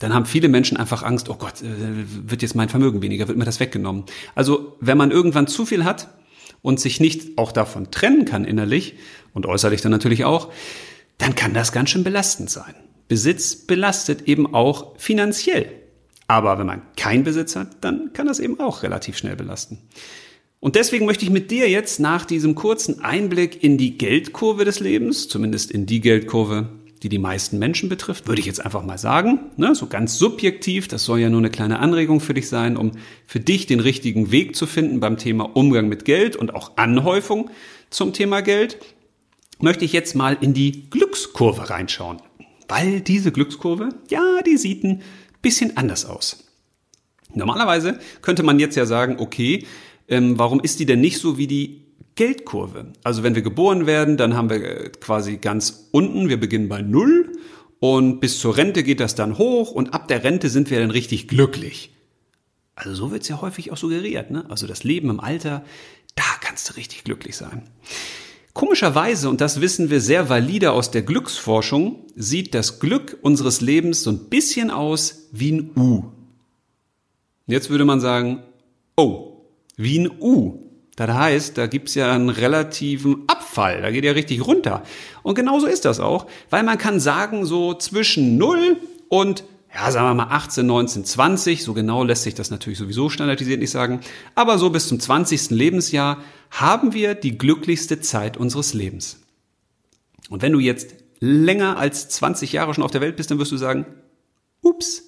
Dann 0.00 0.12
haben 0.12 0.26
viele 0.26 0.48
Menschen 0.48 0.76
einfach 0.76 1.02
Angst, 1.02 1.30
oh 1.30 1.36
Gott, 1.36 1.62
äh, 1.62 2.28
wird 2.28 2.42
jetzt 2.42 2.54
mein 2.54 2.68
Vermögen 2.68 3.00
weniger, 3.00 3.26
wird 3.26 3.38
mir 3.38 3.46
das 3.46 3.60
weggenommen. 3.60 4.04
Also 4.34 4.76
wenn 4.80 4.98
man 4.98 5.10
irgendwann 5.10 5.46
zu 5.46 5.64
viel 5.64 5.84
hat 5.84 6.08
und 6.62 6.80
sich 6.80 7.00
nicht 7.00 7.36
auch 7.38 7.52
davon 7.52 7.90
trennen 7.90 8.24
kann 8.24 8.44
innerlich 8.44 8.94
und 9.34 9.46
äußerlich 9.46 9.82
dann 9.82 9.92
natürlich 9.92 10.24
auch, 10.24 10.52
dann 11.18 11.34
kann 11.34 11.54
das 11.54 11.72
ganz 11.72 11.90
schön 11.90 12.04
belastend 12.04 12.50
sein. 12.50 12.74
Besitz 13.08 13.54
belastet 13.54 14.22
eben 14.22 14.54
auch 14.54 14.98
finanziell. 14.98 15.70
Aber 16.28 16.58
wenn 16.58 16.66
man 16.66 16.82
keinen 16.96 17.24
Besitz 17.24 17.56
hat, 17.56 17.84
dann 17.84 18.12
kann 18.14 18.26
das 18.26 18.40
eben 18.40 18.58
auch 18.58 18.82
relativ 18.82 19.18
schnell 19.18 19.36
belasten. 19.36 19.78
Und 20.60 20.76
deswegen 20.76 21.06
möchte 21.06 21.24
ich 21.24 21.30
mit 21.30 21.50
dir 21.50 21.68
jetzt 21.68 21.98
nach 21.98 22.24
diesem 22.24 22.54
kurzen 22.54 23.02
Einblick 23.02 23.62
in 23.64 23.76
die 23.76 23.98
Geldkurve 23.98 24.64
des 24.64 24.78
Lebens, 24.78 25.28
zumindest 25.28 25.72
in 25.72 25.86
die 25.86 26.00
Geldkurve, 26.00 26.68
die 27.02 27.08
die 27.08 27.18
meisten 27.18 27.58
Menschen 27.58 27.88
betrifft, 27.88 28.28
würde 28.28 28.40
ich 28.40 28.46
jetzt 28.46 28.64
einfach 28.64 28.84
mal 28.84 28.98
sagen, 28.98 29.40
ne, 29.56 29.74
so 29.74 29.86
ganz 29.86 30.18
subjektiv, 30.18 30.86
das 30.86 31.04
soll 31.04 31.18
ja 31.18 31.28
nur 31.28 31.40
eine 31.40 31.50
kleine 31.50 31.80
Anregung 31.80 32.20
für 32.20 32.34
dich 32.34 32.48
sein, 32.48 32.76
um 32.76 32.92
für 33.26 33.40
dich 33.40 33.66
den 33.66 33.80
richtigen 33.80 34.30
Weg 34.30 34.54
zu 34.54 34.66
finden 34.66 35.00
beim 35.00 35.16
Thema 35.16 35.56
Umgang 35.56 35.88
mit 35.88 36.04
Geld 36.04 36.36
und 36.36 36.54
auch 36.54 36.76
Anhäufung 36.76 37.50
zum 37.90 38.12
Thema 38.12 38.40
Geld, 38.40 38.78
möchte 39.58 39.84
ich 39.84 39.92
jetzt 39.92 40.14
mal 40.14 40.36
in 40.40 40.54
die 40.54 40.88
Glückskurve 40.90 41.70
reinschauen. 41.70 42.18
Weil 42.68 43.00
diese 43.00 43.32
Glückskurve, 43.32 43.88
ja, 44.08 44.40
die 44.46 44.56
sieht 44.56 44.84
ein 44.84 45.02
bisschen 45.42 45.76
anders 45.76 46.04
aus. 46.04 46.44
Normalerweise 47.34 47.98
könnte 48.22 48.44
man 48.44 48.60
jetzt 48.60 48.76
ja 48.76 48.86
sagen, 48.86 49.16
okay, 49.18 49.66
ähm, 50.08 50.38
warum 50.38 50.60
ist 50.60 50.78
die 50.78 50.86
denn 50.86 51.00
nicht 51.00 51.18
so 51.18 51.36
wie 51.36 51.46
die 51.46 51.81
Geldkurve? 52.14 52.92
Also 53.04 53.22
wenn 53.22 53.34
wir 53.34 53.42
geboren 53.42 53.86
werden, 53.86 54.16
dann 54.16 54.36
haben 54.36 54.50
wir 54.50 54.62
äh, 54.62 54.88
quasi 54.90 55.36
ganz 55.38 55.88
unten, 55.92 56.28
wir 56.28 56.38
beginnen 56.38 56.68
bei 56.68 56.82
Null 56.82 57.32
und 57.80 58.20
bis 58.20 58.38
zur 58.38 58.56
Rente 58.56 58.82
geht 58.82 59.00
das 59.00 59.14
dann 59.14 59.38
hoch 59.38 59.72
und 59.72 59.94
ab 59.94 60.08
der 60.08 60.22
Rente 60.24 60.48
sind 60.48 60.70
wir 60.70 60.80
dann 60.80 60.90
richtig 60.90 61.28
glücklich. 61.28 61.94
Also 62.74 62.94
so 62.94 63.10
wird 63.10 63.22
es 63.22 63.28
ja 63.28 63.40
häufig 63.40 63.72
auch 63.72 63.76
suggeriert. 63.76 64.30
Ne? 64.30 64.44
Also 64.48 64.66
das 64.66 64.84
Leben 64.84 65.10
im 65.10 65.20
Alter, 65.20 65.64
da 66.14 66.24
kannst 66.40 66.70
du 66.70 66.74
richtig 66.74 67.04
glücklich 67.04 67.36
sein. 67.36 67.62
Komischerweise, 68.54 69.30
und 69.30 69.40
das 69.40 69.60
wissen 69.60 69.88
wir 69.88 70.00
sehr 70.00 70.28
valide 70.28 70.72
aus 70.72 70.90
der 70.90 71.02
Glücksforschung, 71.02 72.06
sieht 72.16 72.54
das 72.54 72.80
Glück 72.80 73.18
unseres 73.22 73.62
Lebens 73.62 74.02
so 74.02 74.10
ein 74.10 74.28
bisschen 74.28 74.70
aus 74.70 75.28
wie 75.32 75.52
ein 75.52 75.70
U. 75.76 76.04
Jetzt 77.46 77.70
würde 77.70 77.86
man 77.86 78.00
sagen, 78.00 78.42
oh, 78.96 79.46
wie 79.76 79.98
ein 79.98 80.10
U. 80.20 80.71
Das 80.96 81.10
heißt, 81.10 81.56
da 81.56 81.66
gibt's 81.66 81.94
ja 81.94 82.12
einen 82.12 82.28
relativen 82.28 83.24
Abfall, 83.26 83.80
da 83.80 83.90
geht 83.90 84.04
ja 84.04 84.12
richtig 84.12 84.46
runter. 84.46 84.82
Und 85.22 85.34
genauso 85.34 85.66
ist 85.66 85.84
das 85.84 86.00
auch, 86.00 86.26
weil 86.50 86.62
man 86.62 86.76
kann 86.76 87.00
sagen, 87.00 87.46
so 87.46 87.74
zwischen 87.74 88.36
0 88.36 88.76
und 89.08 89.44
ja, 89.74 89.90
sagen 89.90 90.06
wir 90.06 90.14
mal 90.14 90.34
18, 90.34 90.66
19, 90.66 91.04
20, 91.06 91.64
so 91.64 91.72
genau 91.72 92.04
lässt 92.04 92.24
sich 92.24 92.34
das 92.34 92.50
natürlich 92.50 92.78
sowieso 92.78 93.08
standardisiert 93.08 93.58
nicht 93.58 93.70
sagen, 93.70 94.00
aber 94.34 94.58
so 94.58 94.68
bis 94.68 94.86
zum 94.88 95.00
20. 95.00 95.50
Lebensjahr 95.50 96.18
haben 96.50 96.92
wir 96.92 97.14
die 97.14 97.38
glücklichste 97.38 98.00
Zeit 98.00 98.36
unseres 98.36 98.74
Lebens. 98.74 99.20
Und 100.28 100.42
wenn 100.42 100.52
du 100.52 100.58
jetzt 100.58 100.94
länger 101.20 101.78
als 101.78 102.10
20 102.10 102.52
Jahre 102.52 102.74
schon 102.74 102.84
auf 102.84 102.90
der 102.90 103.00
Welt 103.00 103.16
bist, 103.16 103.30
dann 103.30 103.38
wirst 103.38 103.52
du 103.52 103.56
sagen, 103.56 103.86
ups, 104.60 105.04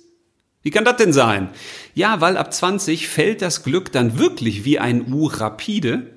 wie 0.65 0.71
kann 0.71 0.85
das 0.85 0.97
denn 0.97 1.13
sein? 1.13 1.51
Ja, 1.95 2.23
weil 2.23 2.39
ab 2.39 2.53
20 2.53 3.07
fällt 3.07 3.43
das 3.43 3.63
Glück 3.63 3.93
dann 3.93 4.19
wirklich 4.19 4.65
wie 4.65 4.79
ein 4.79 5.13
U 5.13 5.27
rapide 5.27 6.11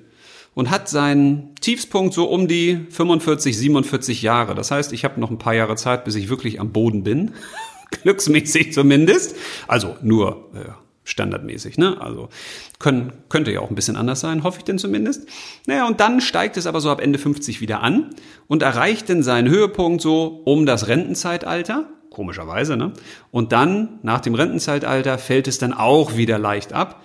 und 0.54 0.70
hat 0.70 0.88
seinen 0.88 1.54
Tiefspunkt 1.60 2.14
so 2.14 2.24
um 2.24 2.48
die 2.48 2.86
45, 2.90 3.56
47 3.56 4.22
Jahre. 4.22 4.54
Das 4.54 4.70
heißt, 4.70 4.92
ich 4.94 5.04
habe 5.04 5.20
noch 5.20 5.30
ein 5.30 5.38
paar 5.38 5.54
Jahre 5.54 5.76
Zeit, 5.76 6.04
bis 6.04 6.14
ich 6.14 6.30
wirklich 6.30 6.60
am 6.60 6.72
Boden 6.72 7.04
bin. 7.04 7.32
Glücksmäßig 8.02 8.72
zumindest. 8.72 9.36
Also 9.66 9.96
nur 10.00 10.50
äh, 10.54 10.70
standardmäßig, 11.04 11.76
ne? 11.76 12.00
Also 12.00 12.30
können, 12.78 13.12
könnte 13.28 13.52
ja 13.52 13.60
auch 13.60 13.68
ein 13.68 13.74
bisschen 13.74 13.96
anders 13.96 14.20
sein, 14.20 14.44
hoffe 14.44 14.58
ich 14.58 14.64
denn 14.64 14.78
zumindest. 14.78 15.28
Naja, 15.66 15.86
und 15.86 16.00
dann 16.00 16.22
steigt 16.22 16.56
es 16.56 16.66
aber 16.66 16.80
so 16.80 16.90
ab 16.90 17.02
Ende 17.02 17.18
50 17.18 17.60
wieder 17.60 17.82
an 17.82 18.14
und 18.46 18.62
erreicht 18.62 19.10
dann 19.10 19.22
seinen 19.22 19.50
Höhepunkt 19.50 20.00
so 20.00 20.40
um 20.44 20.64
das 20.64 20.88
Rentenzeitalter. 20.88 21.88
Komischerweise, 22.18 22.76
ne? 22.76 22.94
Und 23.30 23.52
dann, 23.52 24.00
nach 24.02 24.18
dem 24.18 24.34
Rentenzeitalter, 24.34 25.18
fällt 25.18 25.46
es 25.46 25.58
dann 25.58 25.72
auch 25.72 26.16
wieder 26.16 26.36
leicht 26.36 26.72
ab, 26.72 27.04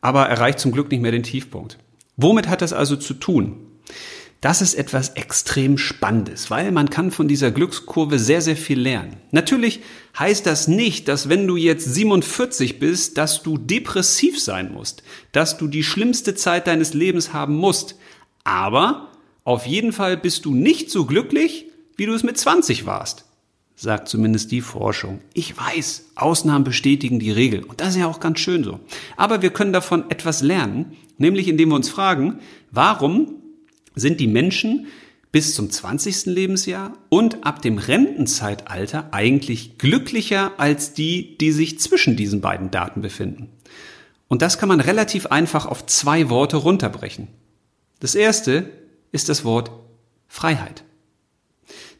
aber 0.00 0.28
erreicht 0.28 0.60
zum 0.60 0.70
Glück 0.70 0.88
nicht 0.88 1.00
mehr 1.00 1.10
den 1.10 1.24
Tiefpunkt. 1.24 1.78
Womit 2.16 2.46
hat 2.46 2.62
das 2.62 2.72
also 2.72 2.94
zu 2.94 3.14
tun? 3.14 3.56
Das 4.40 4.62
ist 4.62 4.74
etwas 4.74 5.08
extrem 5.16 5.78
Spannendes, 5.78 6.48
weil 6.48 6.70
man 6.70 6.90
kann 6.90 7.10
von 7.10 7.26
dieser 7.26 7.50
Glückskurve 7.50 8.20
sehr, 8.20 8.40
sehr 8.40 8.56
viel 8.56 8.78
lernen. 8.78 9.16
Natürlich 9.32 9.80
heißt 10.16 10.46
das 10.46 10.68
nicht, 10.68 11.08
dass 11.08 11.28
wenn 11.28 11.48
du 11.48 11.56
jetzt 11.56 11.92
47 11.92 12.78
bist, 12.78 13.18
dass 13.18 13.42
du 13.42 13.58
depressiv 13.58 14.40
sein 14.40 14.72
musst, 14.72 15.02
dass 15.32 15.58
du 15.58 15.66
die 15.66 15.82
schlimmste 15.82 16.36
Zeit 16.36 16.68
deines 16.68 16.94
Lebens 16.94 17.32
haben 17.32 17.56
musst. 17.56 17.96
Aber 18.44 19.08
auf 19.42 19.66
jeden 19.66 19.92
Fall 19.92 20.16
bist 20.16 20.44
du 20.44 20.54
nicht 20.54 20.88
so 20.88 21.04
glücklich, 21.04 21.66
wie 21.96 22.06
du 22.06 22.14
es 22.14 22.22
mit 22.22 22.38
20 22.38 22.86
warst 22.86 23.24
sagt 23.82 24.08
zumindest 24.08 24.52
die 24.52 24.60
Forschung. 24.60 25.18
Ich 25.34 25.56
weiß, 25.58 26.12
Ausnahmen 26.14 26.62
bestätigen 26.62 27.18
die 27.18 27.32
Regel 27.32 27.64
und 27.64 27.80
das 27.80 27.90
ist 27.90 27.96
ja 27.96 28.06
auch 28.06 28.20
ganz 28.20 28.38
schön 28.38 28.62
so. 28.62 28.78
Aber 29.16 29.42
wir 29.42 29.50
können 29.50 29.72
davon 29.72 30.08
etwas 30.08 30.40
lernen, 30.40 30.92
nämlich 31.18 31.48
indem 31.48 31.70
wir 31.70 31.74
uns 31.74 31.88
fragen, 31.88 32.38
warum 32.70 33.34
sind 33.96 34.20
die 34.20 34.28
Menschen 34.28 34.86
bis 35.32 35.56
zum 35.56 35.68
20. 35.68 36.26
Lebensjahr 36.26 36.92
und 37.08 37.44
ab 37.44 37.60
dem 37.60 37.78
Rentenzeitalter 37.78 39.08
eigentlich 39.12 39.78
glücklicher 39.78 40.52
als 40.58 40.94
die, 40.94 41.36
die 41.38 41.50
sich 41.50 41.80
zwischen 41.80 42.14
diesen 42.14 42.40
beiden 42.40 42.70
Daten 42.70 43.00
befinden. 43.00 43.48
Und 44.28 44.42
das 44.42 44.58
kann 44.58 44.68
man 44.68 44.80
relativ 44.80 45.26
einfach 45.26 45.66
auf 45.66 45.86
zwei 45.86 46.30
Worte 46.30 46.56
runterbrechen. 46.58 47.26
Das 47.98 48.14
erste 48.14 48.70
ist 49.10 49.28
das 49.28 49.44
Wort 49.44 49.72
Freiheit. 50.28 50.84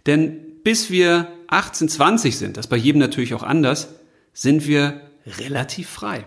Denn 0.07 0.52
bis 0.65 0.91
wir 0.91 1.29
18, 1.49 1.89
20 1.89 2.37
sind, 2.37 2.57
das 2.57 2.67
bei 2.67 2.77
jedem 2.77 2.99
natürlich 2.99 3.35
auch 3.35 3.43
anders, 3.43 3.89
sind 4.33 4.67
wir 4.67 5.01
relativ 5.39 5.89
frei. 5.89 6.25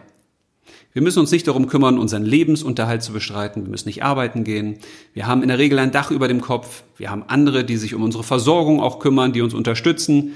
Wir 0.93 1.01
müssen 1.01 1.19
uns 1.19 1.31
nicht 1.31 1.47
darum 1.47 1.67
kümmern, 1.67 1.99
unseren 1.99 2.23
Lebensunterhalt 2.23 3.03
zu 3.03 3.11
bestreiten. 3.11 3.63
Wir 3.63 3.69
müssen 3.69 3.89
nicht 3.89 4.03
arbeiten 4.03 4.45
gehen. 4.45 4.79
Wir 5.13 5.27
haben 5.27 5.41
in 5.41 5.49
der 5.49 5.57
Regel 5.57 5.77
ein 5.79 5.91
Dach 5.91 6.09
über 6.09 6.29
dem 6.29 6.39
Kopf. 6.39 6.83
Wir 6.95 7.11
haben 7.11 7.23
andere, 7.27 7.65
die 7.65 7.75
sich 7.75 7.93
um 7.93 8.01
unsere 8.01 8.23
Versorgung 8.23 8.79
auch 8.79 8.99
kümmern, 8.99 9.33
die 9.33 9.41
uns 9.41 9.53
unterstützen. 9.53 10.35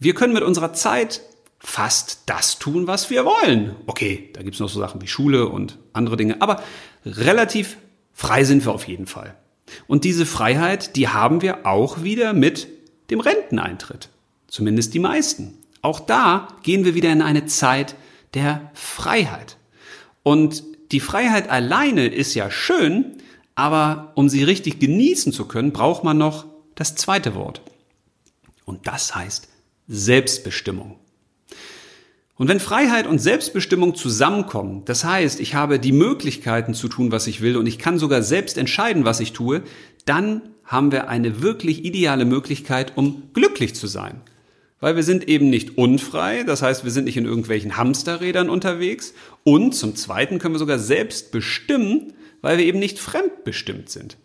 Wir 0.00 0.14
können 0.14 0.32
mit 0.32 0.42
unserer 0.42 0.72
Zeit 0.72 1.22
fast 1.60 2.22
das 2.26 2.58
tun, 2.58 2.88
was 2.88 3.10
wir 3.10 3.24
wollen. 3.24 3.76
Okay, 3.86 4.30
da 4.32 4.42
gibt's 4.42 4.58
noch 4.58 4.68
so 4.68 4.80
Sachen 4.80 5.00
wie 5.00 5.06
Schule 5.06 5.46
und 5.46 5.78
andere 5.92 6.16
Dinge, 6.16 6.42
aber 6.42 6.60
relativ 7.06 7.76
frei 8.12 8.42
sind 8.42 8.64
wir 8.66 8.72
auf 8.72 8.88
jeden 8.88 9.06
Fall. 9.06 9.36
Und 9.86 10.02
diese 10.02 10.26
Freiheit, 10.26 10.96
die 10.96 11.08
haben 11.08 11.42
wir 11.42 11.64
auch 11.64 12.02
wieder 12.02 12.32
mit 12.32 12.66
dem 13.12 13.20
Renteneintritt. 13.20 14.08
Zumindest 14.48 14.94
die 14.94 14.98
meisten. 14.98 15.58
Auch 15.82 16.00
da 16.00 16.48
gehen 16.62 16.84
wir 16.84 16.94
wieder 16.94 17.12
in 17.12 17.22
eine 17.22 17.46
Zeit 17.46 17.94
der 18.34 18.70
Freiheit. 18.74 19.56
Und 20.22 20.64
die 20.92 21.00
Freiheit 21.00 21.48
alleine 21.48 22.06
ist 22.06 22.34
ja 22.34 22.50
schön, 22.50 23.16
aber 23.54 24.12
um 24.14 24.28
sie 24.28 24.44
richtig 24.44 24.78
genießen 24.78 25.32
zu 25.32 25.46
können, 25.46 25.72
braucht 25.72 26.04
man 26.04 26.18
noch 26.18 26.46
das 26.74 26.94
zweite 26.94 27.34
Wort. 27.34 27.60
Und 28.64 28.86
das 28.86 29.14
heißt 29.14 29.48
Selbstbestimmung. 29.88 30.96
Und 32.36 32.48
wenn 32.48 32.60
Freiheit 32.60 33.06
und 33.06 33.18
Selbstbestimmung 33.18 33.94
zusammenkommen, 33.94 34.84
das 34.84 35.04
heißt, 35.04 35.38
ich 35.38 35.54
habe 35.54 35.78
die 35.78 35.92
Möglichkeiten 35.92 36.74
zu 36.74 36.88
tun, 36.88 37.12
was 37.12 37.26
ich 37.26 37.40
will 37.40 37.56
und 37.56 37.66
ich 37.66 37.78
kann 37.78 37.98
sogar 37.98 38.22
selbst 38.22 38.56
entscheiden, 38.56 39.04
was 39.04 39.20
ich 39.20 39.32
tue, 39.32 39.62
dann 40.06 40.42
haben 40.72 40.90
wir 40.90 41.08
eine 41.08 41.42
wirklich 41.42 41.84
ideale 41.84 42.24
Möglichkeit, 42.24 42.96
um 42.96 43.30
glücklich 43.34 43.74
zu 43.74 43.86
sein 43.86 44.22
weil 44.82 44.96
wir 44.96 45.04
sind 45.04 45.28
eben 45.28 45.48
nicht 45.48 45.78
unfrei, 45.78 46.42
das 46.42 46.60
heißt, 46.60 46.82
wir 46.82 46.90
sind 46.90 47.04
nicht 47.04 47.16
in 47.16 47.24
irgendwelchen 47.24 47.76
Hamsterrädern 47.76 48.50
unterwegs 48.50 49.14
und 49.44 49.76
zum 49.76 49.94
Zweiten 49.94 50.40
können 50.40 50.56
wir 50.56 50.58
sogar 50.58 50.80
selbst 50.80 51.30
bestimmen, 51.30 52.14
weil 52.40 52.58
wir 52.58 52.64
eben 52.64 52.80
nicht 52.80 52.98
fremdbestimmt 52.98 53.88
sind. 53.88 54.16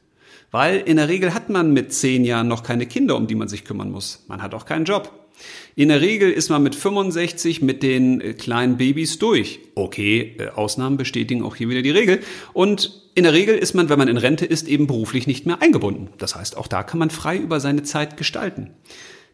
Weil 0.49 0.79
in 0.79 0.97
der 0.97 1.09
Regel 1.09 1.35
hat 1.35 1.49
man 1.49 1.73
mit 1.73 1.93
zehn 1.93 2.25
Jahren 2.25 2.47
noch 2.47 2.63
keine 2.63 2.87
Kinder, 2.87 3.17
um 3.17 3.27
die 3.27 3.35
man 3.35 3.47
sich 3.47 3.65
kümmern 3.65 3.91
muss. 3.91 4.25
Man 4.27 4.41
hat 4.41 4.55
auch 4.55 4.65
keinen 4.65 4.85
Job. 4.85 5.26
In 5.75 5.89
der 5.89 6.01
Regel 6.01 6.31
ist 6.31 6.49
man 6.49 6.63
mit 6.63 6.75
65 6.75 7.61
mit 7.61 7.83
den 7.83 8.21
äh, 8.21 8.33
kleinen 8.33 8.77
Babys 8.77 9.19
durch. 9.19 9.59
Okay, 9.75 10.35
äh, 10.39 10.49
Ausnahmen 10.49 10.97
bestätigen 10.97 11.43
auch 11.43 11.55
hier 11.55 11.69
wieder 11.69 11.81
die 11.81 11.91
Regel. 11.91 12.21
Und 12.53 13.03
in 13.15 13.23
der 13.23 13.33
Regel 13.33 13.57
ist 13.57 13.73
man, 13.73 13.89
wenn 13.89 13.99
man 13.99 14.07
in 14.07 14.17
Rente 14.17 14.45
ist, 14.45 14.67
eben 14.67 14.87
beruflich 14.87 15.27
nicht 15.27 15.45
mehr 15.45 15.61
eingebunden. 15.61 16.09
Das 16.17 16.35
heißt, 16.35 16.57
auch 16.57 16.67
da 16.67 16.83
kann 16.83 16.99
man 16.99 17.09
frei 17.09 17.37
über 17.37 17.59
seine 17.59 17.83
Zeit 17.83 18.17
gestalten. 18.17 18.71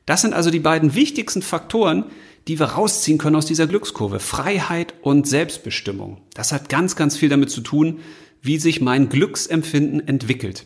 Das 0.06 0.22
sind 0.22 0.34
also 0.34 0.52
die 0.52 0.60
beiden 0.60 0.96
wichtigsten 0.96 1.42
Faktoren, 1.42 2.06
die 2.48 2.60
wir 2.60 2.66
rausziehen 2.66 3.18
können 3.18 3.38
aus 3.38 3.46
dieser 3.46 3.68
Glückskurve. 3.68 4.20
Freiheit 4.20 4.94
und 5.02 5.28
Selbstbestimmung. 5.28 6.18
Das 6.34 6.52
hat 6.52 6.68
ganz, 6.68 6.96
ganz 6.96 7.16
viel 7.16 7.30
damit 7.30 7.50
zu 7.50 7.62
tun, 7.62 8.00
wie 8.42 8.58
sich 8.58 8.82
mein 8.82 9.08
Glücksempfinden 9.08 10.06
entwickelt. 10.06 10.66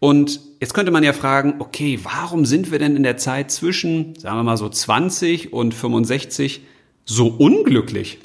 Und 0.00 0.40
jetzt 0.60 0.72
könnte 0.74 0.90
man 0.90 1.04
ja 1.04 1.12
fragen, 1.12 1.56
okay, 1.58 2.00
warum 2.02 2.46
sind 2.46 2.72
wir 2.72 2.78
denn 2.78 2.96
in 2.96 3.02
der 3.02 3.18
Zeit 3.18 3.50
zwischen, 3.50 4.18
sagen 4.18 4.38
wir 4.38 4.42
mal 4.42 4.56
so 4.56 4.68
20 4.68 5.52
und 5.52 5.74
65 5.74 6.62
so 7.04 7.28
unglücklich? 7.28 8.18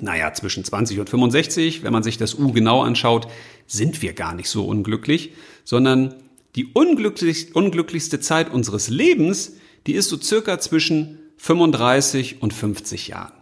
Naja, 0.00 0.32
zwischen 0.32 0.64
20 0.64 0.98
und 0.98 1.10
65, 1.10 1.82
wenn 1.82 1.92
man 1.92 2.02
sich 2.02 2.16
das 2.16 2.34
U 2.34 2.52
genau 2.52 2.82
anschaut, 2.82 3.28
sind 3.66 4.00
wir 4.00 4.14
gar 4.14 4.34
nicht 4.34 4.48
so 4.48 4.64
unglücklich, 4.64 5.32
sondern 5.64 6.14
die 6.56 6.66
unglücklich, 6.66 7.54
unglücklichste 7.54 8.18
Zeit 8.18 8.50
unseres 8.50 8.88
Lebens, 8.88 9.56
die 9.86 9.92
ist 9.92 10.08
so 10.08 10.18
circa 10.18 10.58
zwischen 10.58 11.18
35 11.36 12.40
und 12.40 12.54
50 12.54 13.08
Jahren. 13.08 13.32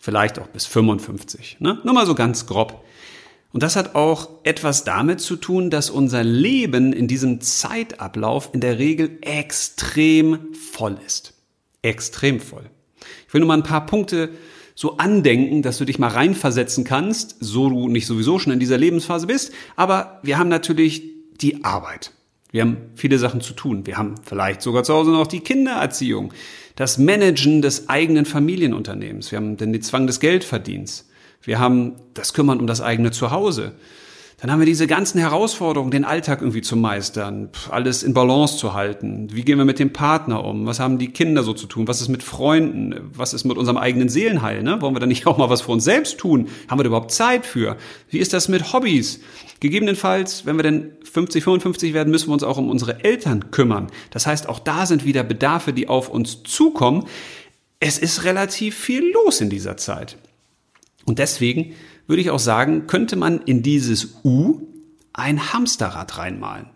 Vielleicht 0.00 0.38
auch 0.38 0.46
bis 0.46 0.64
55. 0.66 1.56
Ne? 1.58 1.80
Nur 1.82 1.94
mal 1.94 2.06
so 2.06 2.14
ganz 2.14 2.46
grob. 2.46 2.84
Und 3.58 3.64
das 3.64 3.74
hat 3.74 3.96
auch 3.96 4.28
etwas 4.44 4.84
damit 4.84 5.20
zu 5.20 5.34
tun, 5.34 5.68
dass 5.68 5.90
unser 5.90 6.22
Leben 6.22 6.92
in 6.92 7.08
diesem 7.08 7.40
Zeitablauf 7.40 8.50
in 8.52 8.60
der 8.60 8.78
Regel 8.78 9.18
extrem 9.20 10.54
voll 10.54 10.96
ist. 11.04 11.34
Extrem 11.82 12.38
voll. 12.38 12.70
Ich 13.26 13.34
will 13.34 13.40
nur 13.40 13.48
mal 13.48 13.56
ein 13.56 13.64
paar 13.64 13.84
Punkte 13.84 14.30
so 14.76 14.98
andenken, 14.98 15.62
dass 15.62 15.76
du 15.76 15.84
dich 15.84 15.98
mal 15.98 16.06
reinversetzen 16.06 16.84
kannst, 16.84 17.34
so 17.40 17.68
du 17.68 17.88
nicht 17.88 18.06
sowieso 18.06 18.38
schon 18.38 18.52
in 18.52 18.60
dieser 18.60 18.78
Lebensphase 18.78 19.26
bist. 19.26 19.52
Aber 19.74 20.20
wir 20.22 20.38
haben 20.38 20.50
natürlich 20.50 21.02
die 21.40 21.64
Arbeit. 21.64 22.12
Wir 22.52 22.60
haben 22.60 22.76
viele 22.94 23.18
Sachen 23.18 23.40
zu 23.40 23.54
tun. 23.54 23.88
Wir 23.88 23.98
haben 23.98 24.14
vielleicht 24.22 24.62
sogar 24.62 24.84
zu 24.84 24.94
Hause 24.94 25.10
noch 25.10 25.26
die 25.26 25.40
Kindererziehung, 25.40 26.32
das 26.76 26.96
Managen 26.96 27.60
des 27.60 27.88
eigenen 27.88 28.24
Familienunternehmens. 28.24 29.32
Wir 29.32 29.38
haben 29.38 29.56
den 29.56 29.82
Zwang 29.82 30.06
des 30.06 30.20
Geldverdienst. 30.20 31.07
Wir 31.48 31.58
haben 31.58 31.94
das 32.12 32.34
Kümmern 32.34 32.60
um 32.60 32.66
das 32.66 32.82
eigene 32.82 33.10
Zuhause. 33.10 33.72
Dann 34.38 34.52
haben 34.52 34.58
wir 34.58 34.66
diese 34.66 34.86
ganzen 34.86 35.18
Herausforderungen, 35.18 35.90
den 35.90 36.04
Alltag 36.04 36.42
irgendwie 36.42 36.60
zu 36.60 36.76
meistern, 36.76 37.48
alles 37.70 38.02
in 38.02 38.12
Balance 38.12 38.58
zu 38.58 38.74
halten. 38.74 39.28
Wie 39.32 39.40
gehen 39.40 39.56
wir 39.56 39.64
mit 39.64 39.78
dem 39.78 39.94
Partner 39.94 40.44
um? 40.44 40.66
Was 40.66 40.78
haben 40.78 40.98
die 40.98 41.08
Kinder 41.08 41.42
so 41.42 41.54
zu 41.54 41.66
tun? 41.66 41.88
Was 41.88 42.02
ist 42.02 42.08
mit 42.08 42.22
Freunden? 42.22 42.94
Was 43.14 43.32
ist 43.32 43.44
mit 43.44 43.56
unserem 43.56 43.78
eigenen 43.78 44.10
Seelenheil? 44.10 44.62
Ne? 44.62 44.82
Wollen 44.82 44.94
wir 44.94 45.00
da 45.00 45.06
nicht 45.06 45.26
auch 45.26 45.38
mal 45.38 45.48
was 45.48 45.62
für 45.62 45.72
uns 45.72 45.84
selbst 45.84 46.18
tun? 46.18 46.48
Haben 46.68 46.80
wir 46.80 46.84
da 46.84 46.88
überhaupt 46.88 47.12
Zeit 47.12 47.46
für? 47.46 47.78
Wie 48.10 48.18
ist 48.18 48.34
das 48.34 48.48
mit 48.48 48.74
Hobbys? 48.74 49.20
Gegebenenfalls, 49.60 50.44
wenn 50.44 50.56
wir 50.56 50.64
denn 50.64 50.92
50, 51.02 51.42
55 51.42 51.94
werden, 51.94 52.10
müssen 52.10 52.28
wir 52.28 52.34
uns 52.34 52.42
auch 52.42 52.58
um 52.58 52.68
unsere 52.68 53.04
Eltern 53.04 53.50
kümmern. 53.50 53.86
Das 54.10 54.26
heißt, 54.26 54.50
auch 54.50 54.58
da 54.58 54.84
sind 54.84 55.06
wieder 55.06 55.22
Bedarfe, 55.22 55.72
die 55.72 55.88
auf 55.88 56.10
uns 56.10 56.42
zukommen. 56.42 57.06
Es 57.80 57.98
ist 57.98 58.24
relativ 58.24 58.76
viel 58.76 59.12
los 59.14 59.40
in 59.40 59.48
dieser 59.48 59.78
Zeit. 59.78 60.18
Und 61.08 61.18
deswegen 61.18 61.74
würde 62.06 62.20
ich 62.20 62.30
auch 62.30 62.38
sagen, 62.38 62.86
könnte 62.86 63.16
man 63.16 63.40
in 63.40 63.62
dieses 63.62 64.16
U 64.24 64.60
ein 65.14 65.54
Hamsterrad 65.54 66.18
reinmalen. 66.18 66.66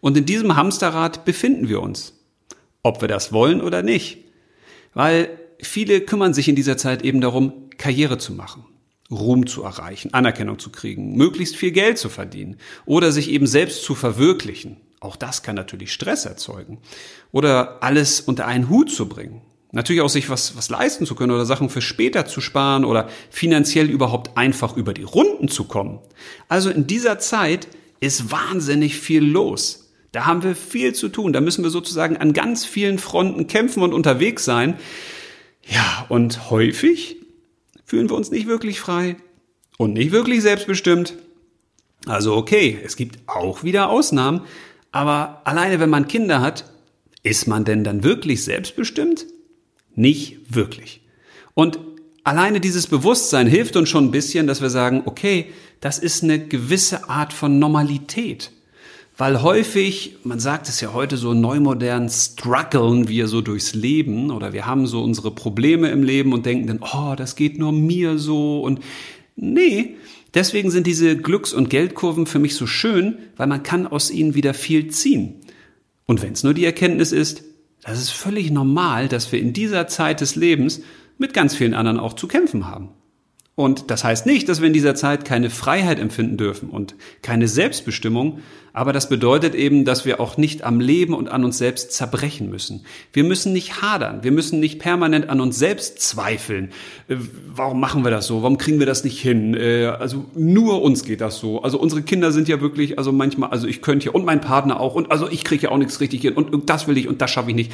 Und 0.00 0.16
in 0.16 0.24
diesem 0.24 0.56
Hamsterrad 0.56 1.26
befinden 1.26 1.68
wir 1.68 1.82
uns. 1.82 2.14
Ob 2.82 3.02
wir 3.02 3.08
das 3.08 3.34
wollen 3.34 3.60
oder 3.60 3.82
nicht. 3.82 4.24
Weil 4.94 5.38
viele 5.60 6.00
kümmern 6.00 6.32
sich 6.32 6.48
in 6.48 6.56
dieser 6.56 6.78
Zeit 6.78 7.02
eben 7.02 7.20
darum, 7.20 7.68
Karriere 7.76 8.16
zu 8.16 8.32
machen, 8.32 8.64
Ruhm 9.10 9.46
zu 9.46 9.62
erreichen, 9.62 10.14
Anerkennung 10.14 10.58
zu 10.58 10.70
kriegen, 10.70 11.14
möglichst 11.16 11.54
viel 11.54 11.72
Geld 11.72 11.98
zu 11.98 12.08
verdienen 12.08 12.56
oder 12.86 13.12
sich 13.12 13.30
eben 13.30 13.46
selbst 13.46 13.84
zu 13.84 13.94
verwirklichen. 13.94 14.78
Auch 15.00 15.16
das 15.16 15.42
kann 15.42 15.54
natürlich 15.54 15.92
Stress 15.92 16.24
erzeugen. 16.24 16.78
Oder 17.30 17.82
alles 17.82 18.22
unter 18.22 18.46
einen 18.46 18.70
Hut 18.70 18.90
zu 18.90 19.06
bringen. 19.06 19.42
Natürlich 19.72 20.02
auch 20.02 20.08
sich 20.08 20.28
was, 20.28 20.56
was 20.56 20.68
leisten 20.68 21.06
zu 21.06 21.14
können 21.14 21.32
oder 21.32 21.46
Sachen 21.46 21.70
für 21.70 21.80
später 21.80 22.26
zu 22.26 22.40
sparen 22.40 22.84
oder 22.84 23.08
finanziell 23.30 23.88
überhaupt 23.88 24.36
einfach 24.36 24.76
über 24.76 24.92
die 24.92 25.04
Runden 25.04 25.48
zu 25.48 25.64
kommen. 25.64 26.00
Also 26.48 26.70
in 26.70 26.86
dieser 26.86 27.18
Zeit 27.20 27.68
ist 28.00 28.32
wahnsinnig 28.32 28.98
viel 28.98 29.22
los. 29.22 29.92
Da 30.12 30.26
haben 30.26 30.42
wir 30.42 30.56
viel 30.56 30.92
zu 30.94 31.08
tun. 31.08 31.32
Da 31.32 31.40
müssen 31.40 31.62
wir 31.62 31.70
sozusagen 31.70 32.16
an 32.16 32.32
ganz 32.32 32.64
vielen 32.64 32.98
Fronten 32.98 33.46
kämpfen 33.46 33.82
und 33.82 33.94
unterwegs 33.94 34.44
sein. 34.44 34.74
Ja, 35.68 36.06
und 36.08 36.50
häufig 36.50 37.16
fühlen 37.84 38.08
wir 38.08 38.16
uns 38.16 38.30
nicht 38.30 38.48
wirklich 38.48 38.80
frei 38.80 39.16
und 39.78 39.92
nicht 39.92 40.10
wirklich 40.10 40.42
selbstbestimmt. 40.42 41.14
Also 42.06 42.34
okay, 42.34 42.78
es 42.84 42.96
gibt 42.96 43.20
auch 43.28 43.62
wieder 43.62 43.88
Ausnahmen, 43.88 44.42
aber 44.90 45.42
alleine 45.44 45.78
wenn 45.78 45.90
man 45.90 46.08
Kinder 46.08 46.40
hat, 46.40 46.64
ist 47.22 47.46
man 47.46 47.64
denn 47.64 47.84
dann 47.84 48.02
wirklich 48.02 48.42
selbstbestimmt? 48.42 49.26
Nicht 49.94 50.54
wirklich. 50.54 51.00
Und 51.54 51.78
alleine 52.24 52.60
dieses 52.60 52.86
Bewusstsein 52.86 53.46
hilft 53.46 53.76
uns 53.76 53.88
schon 53.88 54.06
ein 54.06 54.10
bisschen, 54.10 54.46
dass 54.46 54.62
wir 54.62 54.70
sagen, 54.70 55.02
okay, 55.06 55.46
das 55.80 55.98
ist 55.98 56.22
eine 56.22 56.38
gewisse 56.38 57.08
Art 57.08 57.32
von 57.32 57.58
Normalität. 57.58 58.50
Weil 59.16 59.42
häufig, 59.42 60.16
man 60.24 60.40
sagt 60.40 60.68
es 60.68 60.80
ja 60.80 60.94
heute 60.94 61.18
so 61.18 61.34
neumodern, 61.34 62.08
strugglen 62.08 63.08
wir 63.08 63.28
so 63.28 63.42
durchs 63.42 63.74
Leben 63.74 64.30
oder 64.30 64.54
wir 64.54 64.64
haben 64.64 64.86
so 64.86 65.02
unsere 65.02 65.30
Probleme 65.30 65.90
im 65.90 66.02
Leben 66.02 66.32
und 66.32 66.46
denken 66.46 66.66
dann, 66.66 66.80
oh, 66.80 67.14
das 67.16 67.36
geht 67.36 67.58
nur 67.58 67.72
mir 67.72 68.18
so 68.18 68.62
und 68.62 68.80
nee, 69.36 69.96
deswegen 70.32 70.70
sind 70.70 70.86
diese 70.86 71.16
Glücks- 71.16 71.52
und 71.52 71.68
Geldkurven 71.68 72.24
für 72.24 72.38
mich 72.38 72.54
so 72.54 72.66
schön, 72.66 73.18
weil 73.36 73.46
man 73.46 73.62
kann 73.62 73.86
aus 73.86 74.10
ihnen 74.10 74.34
wieder 74.34 74.54
viel 74.54 74.88
ziehen. 74.88 75.34
Und 76.06 76.22
wenn 76.22 76.32
es 76.32 76.42
nur 76.42 76.54
die 76.54 76.64
Erkenntnis 76.64 77.12
ist, 77.12 77.42
das 77.82 77.98
ist 77.98 78.10
völlig 78.10 78.50
normal, 78.50 79.08
dass 79.08 79.32
wir 79.32 79.40
in 79.40 79.52
dieser 79.52 79.86
Zeit 79.86 80.20
des 80.20 80.36
Lebens 80.36 80.82
mit 81.18 81.34
ganz 81.34 81.54
vielen 81.54 81.74
anderen 81.74 81.98
auch 81.98 82.14
zu 82.14 82.28
kämpfen 82.28 82.66
haben. 82.66 82.90
Und 83.60 83.90
das 83.90 84.04
heißt 84.04 84.24
nicht, 84.24 84.48
dass 84.48 84.62
wir 84.62 84.68
in 84.68 84.72
dieser 84.72 84.94
Zeit 84.94 85.26
keine 85.26 85.50
Freiheit 85.50 85.98
empfinden 85.98 86.38
dürfen 86.38 86.70
und 86.70 86.94
keine 87.20 87.46
Selbstbestimmung, 87.46 88.38
aber 88.72 88.94
das 88.94 89.10
bedeutet 89.10 89.54
eben, 89.54 89.84
dass 89.84 90.06
wir 90.06 90.18
auch 90.18 90.38
nicht 90.38 90.62
am 90.62 90.80
Leben 90.80 91.12
und 91.12 91.28
an 91.28 91.44
uns 91.44 91.58
selbst 91.58 91.92
zerbrechen 91.92 92.48
müssen. 92.48 92.86
Wir 93.12 93.22
müssen 93.22 93.52
nicht 93.52 93.82
hadern, 93.82 94.22
wir 94.22 94.32
müssen 94.32 94.60
nicht 94.60 94.78
permanent 94.78 95.28
an 95.28 95.42
uns 95.42 95.58
selbst 95.58 96.00
zweifeln. 96.00 96.70
Äh, 97.08 97.16
warum 97.54 97.80
machen 97.80 98.02
wir 98.02 98.10
das 98.10 98.26
so? 98.26 98.40
Warum 98.40 98.56
kriegen 98.56 98.78
wir 98.78 98.86
das 98.86 99.04
nicht 99.04 99.20
hin? 99.20 99.52
Äh, 99.52 99.88
also 99.88 100.24
nur 100.34 100.80
uns 100.80 101.04
geht 101.04 101.20
das 101.20 101.38
so. 101.38 101.60
Also 101.60 101.78
unsere 101.78 102.00
Kinder 102.00 102.32
sind 102.32 102.48
ja 102.48 102.62
wirklich, 102.62 102.96
also 102.96 103.12
manchmal, 103.12 103.50
also 103.50 103.66
ich 103.66 103.82
könnte 103.82 104.06
ja 104.06 104.12
und 104.12 104.24
mein 104.24 104.40
Partner 104.40 104.80
auch 104.80 104.94
und 104.94 105.10
also 105.10 105.28
ich 105.28 105.44
kriege 105.44 105.64
ja 105.64 105.70
auch 105.70 105.76
nichts 105.76 106.00
richtig 106.00 106.22
hin 106.22 106.32
und 106.32 106.70
das 106.70 106.88
will 106.88 106.96
ich 106.96 107.08
und 107.08 107.20
das 107.20 107.30
schaffe 107.30 107.50
ich 107.50 107.56
nicht. 107.56 107.72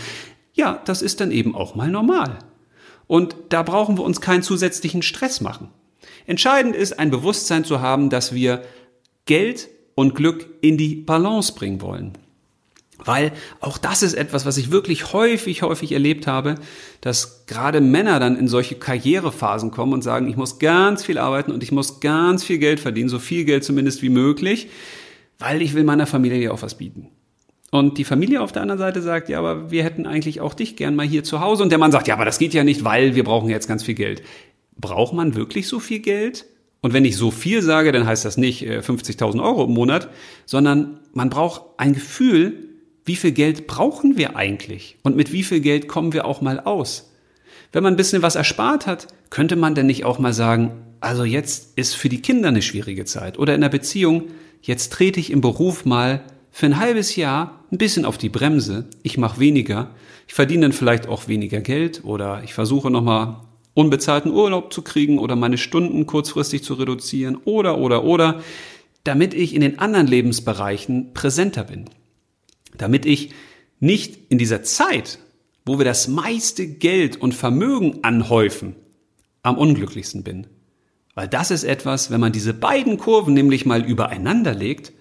Ja, 0.53 0.83
das 0.85 1.01
ist 1.01 1.21
dann 1.21 1.31
eben 1.31 1.55
auch 1.55 1.77
mal 1.77 1.93
normal. 1.93 2.41
Und 3.07 3.37
da 3.51 3.63
brauchen 3.63 3.99
wir 3.99 4.05
uns 4.05 4.21
keinen 4.21 4.43
zusätzlichen 4.43 5.03
Stress 5.03 5.41
machen. 5.41 5.69
Entscheidend 6.27 6.75
ist, 6.75 6.99
ein 6.99 7.11
Bewusstsein 7.11 7.65
zu 7.65 7.81
haben, 7.81 8.11
dass 8.11 8.35
wir 8.35 8.63
Geld 9.27 9.69
und 9.95 10.15
Glück 10.15 10.47
in 10.61 10.77
die 10.77 10.95
Balance 10.97 11.55
bringen 11.55 11.81
wollen. 11.81 12.13
Weil 12.99 13.33
auch 13.61 13.79
das 13.79 14.03
ist 14.03 14.15
etwas, 14.15 14.47
was 14.47 14.57
ich 14.57 14.71
wirklich 14.71 15.13
häufig, 15.13 15.63
häufig 15.63 15.93
erlebt 15.93 16.27
habe, 16.27 16.57
dass 17.01 17.47
gerade 17.47 17.81
Männer 17.81 18.19
dann 18.19 18.37
in 18.39 18.49
solche 18.49 18.75
Karrierephasen 18.75 19.71
kommen 19.71 19.93
und 19.93 20.03
sagen, 20.03 20.29
ich 20.29 20.37
muss 20.37 20.59
ganz 20.59 21.05
viel 21.05 21.19
arbeiten 21.19 21.53
und 21.53 21.63
ich 21.63 21.73
muss 21.73 22.01
ganz 22.01 22.43
viel 22.43 22.59
Geld 22.59 22.81
verdienen, 22.81 23.09
so 23.09 23.19
viel 23.19 23.45
Geld 23.45 23.65
zumindest 23.65 24.03
wie 24.03 24.09
möglich, 24.09 24.69
weil 25.39 25.61
ich 25.61 25.75
will 25.75 25.85
meiner 25.85 26.07
Familie 26.07 26.39
ja 26.39 26.51
auch 26.53 26.63
was 26.63 26.79
bieten. 26.79 27.09
Und 27.71 27.99
die 27.99 28.05
Familie 28.05 28.43
auf 28.43 28.53
der 28.53 28.63
anderen 28.63 28.79
Seite 28.79 29.03
sagt, 29.03 29.29
ja, 29.29 29.39
aber 29.39 29.71
wir 29.71 29.83
hätten 29.83 30.07
eigentlich 30.07 30.41
auch 30.41 30.55
dich 30.55 30.77
gern 30.77 30.95
mal 30.95 31.07
hier 31.07 31.25
zu 31.25 31.41
Hause. 31.41 31.63
Und 31.63 31.71
der 31.71 31.79
Mann 31.79 31.93
sagt, 31.93 32.07
ja, 32.07 32.15
aber 32.15 32.25
das 32.25 32.39
geht 32.39 32.55
ja 32.55 32.65
nicht, 32.65 32.85
weil 32.85 33.15
wir 33.15 33.25
brauchen 33.25 33.51
jetzt 33.51 33.67
ganz 33.67 33.83
viel 33.83 33.95
Geld. 33.95 34.23
Braucht 34.77 35.15
man 35.15 35.35
wirklich 35.35 35.67
so 35.67 35.81
viel 35.81 35.99
Geld? 35.99 36.47
Und 36.81 36.93
wenn 36.93 37.05
ich 37.05 37.17
so 37.17 37.31
viel 37.31 37.63
sage, 37.63 37.91
dann 37.91 38.07
heißt 38.07 38.25
das 38.25 38.37
nicht 38.37 38.63
50.000 38.63 39.37
äh, 39.37 39.41
Euro 39.41 39.65
im 39.65 39.73
Monat, 39.73 40.09
sondern 40.45 41.01
man 41.13 41.31
braucht 41.31 41.63
ein 41.79 41.95
Gefühl, 41.95 42.67
wie 43.05 43.17
viel 43.17 43.33
Geld 43.33 43.67
brauchen 43.67 44.17
wir 44.17 44.37
eigentlich? 44.37 44.99
Und 45.03 45.17
mit 45.17 45.33
wie 45.33 45.43
viel 45.43 45.61
Geld 45.61 45.89
kommen 45.89 46.13
wir 46.13 46.27
auch 46.27 46.41
mal 46.41 46.61
aus? 46.61 47.13
Wenn 47.73 47.83
man 47.83 47.95
ein 47.95 47.97
bisschen 47.97 48.23
was 48.23 48.37
erspart 48.37 48.87
hat, 48.87 49.09
könnte 49.31 49.57
man 49.57 49.75
denn 49.75 49.87
nicht 49.87 50.05
auch 50.05 50.19
mal 50.19 50.33
sagen, 50.33 50.73
also 51.01 51.25
jetzt 51.25 51.77
ist 51.77 51.95
für 51.95 52.09
die 52.09 52.23
Kinder 52.23 52.49
eine 52.49 52.63
schwierige 52.63 53.05
Zeit 53.05 53.39
oder 53.39 53.55
in 53.55 53.61
der 53.61 53.69
Beziehung, 53.69 54.25
jetzt 54.63 54.93
trete 54.93 55.21
ich 55.21 55.31
im 55.31 55.41
Beruf 55.41 55.85
mal 55.85 56.23
für 56.57 56.65
ein 56.65 56.79
halbes 56.79 57.17
Jahr 57.17 57.67
ein 57.71 57.77
bisschen 57.77 58.07
auf 58.07 58.17
die 58.17 58.31
Bremse, 58.31 58.89
ich 59.03 59.19
mache 59.19 59.41
weniger, 59.41 59.91
ich 60.27 60.33
verdiene 60.33 60.63
dann 60.63 60.73
vielleicht 60.73 61.07
auch 61.07 61.29
weniger 61.29 61.61
Geld 61.61 62.03
oder 62.03 62.43
ich 62.45 62.55
versuche 62.55 62.91
nochmal 62.91 63.43
unbezahlten 63.75 64.33
Urlaub 64.33 64.73
zu 64.73 64.81
kriegen 64.81 65.19
oder 65.19 65.37
meine 65.37 65.59
Stunden 65.59 66.07
kurzfristig 66.07 66.65
zu 66.65 66.73
reduzieren 66.73 67.37
oder 67.45 67.77
oder 67.77 68.05
oder, 68.05 68.41
damit 69.05 69.35
ich 69.35 69.55
in 69.55 69.61
den 69.61 69.79
anderen 69.79 70.07
Lebensbereichen 70.07 71.13
präsenter 71.13 71.65
bin. 71.65 71.91
Damit 72.79 73.05
ich 73.05 73.35
nicht 73.79 74.19
in 74.31 74.39
dieser 74.39 74.63
Zeit, 74.63 75.19
wo 75.67 75.77
wir 75.77 75.85
das 75.85 76.09
meiste 76.09 76.67
Geld 76.67 77.21
und 77.21 77.35
Vermögen 77.35 77.99
anhäufen, 78.01 78.77
am 79.43 79.59
unglücklichsten 79.59 80.25
bin. 80.25 80.47
Weil 81.15 81.29
das 81.29 81.51
ist 81.51 81.65
etwas, 81.65 82.11
wenn 82.11 82.21
man 82.21 82.33
diese 82.33 82.55
beiden 82.55 82.97
Kurven 82.97 83.35
nämlich 83.35 83.67
mal 83.67 83.85
übereinander 83.85 84.55
legt, 84.55 84.95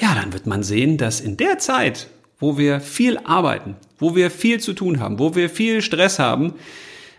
ja, 0.00 0.14
dann 0.14 0.32
wird 0.32 0.46
man 0.46 0.62
sehen, 0.62 0.96
dass 0.96 1.20
in 1.20 1.36
der 1.36 1.58
Zeit, 1.58 2.08
wo 2.38 2.56
wir 2.56 2.80
viel 2.80 3.18
arbeiten, 3.18 3.76
wo 3.98 4.14
wir 4.14 4.30
viel 4.30 4.60
zu 4.60 4.72
tun 4.72 5.00
haben, 5.00 5.18
wo 5.18 5.34
wir 5.34 5.50
viel 5.50 5.82
Stress 5.82 6.18
haben, 6.18 6.54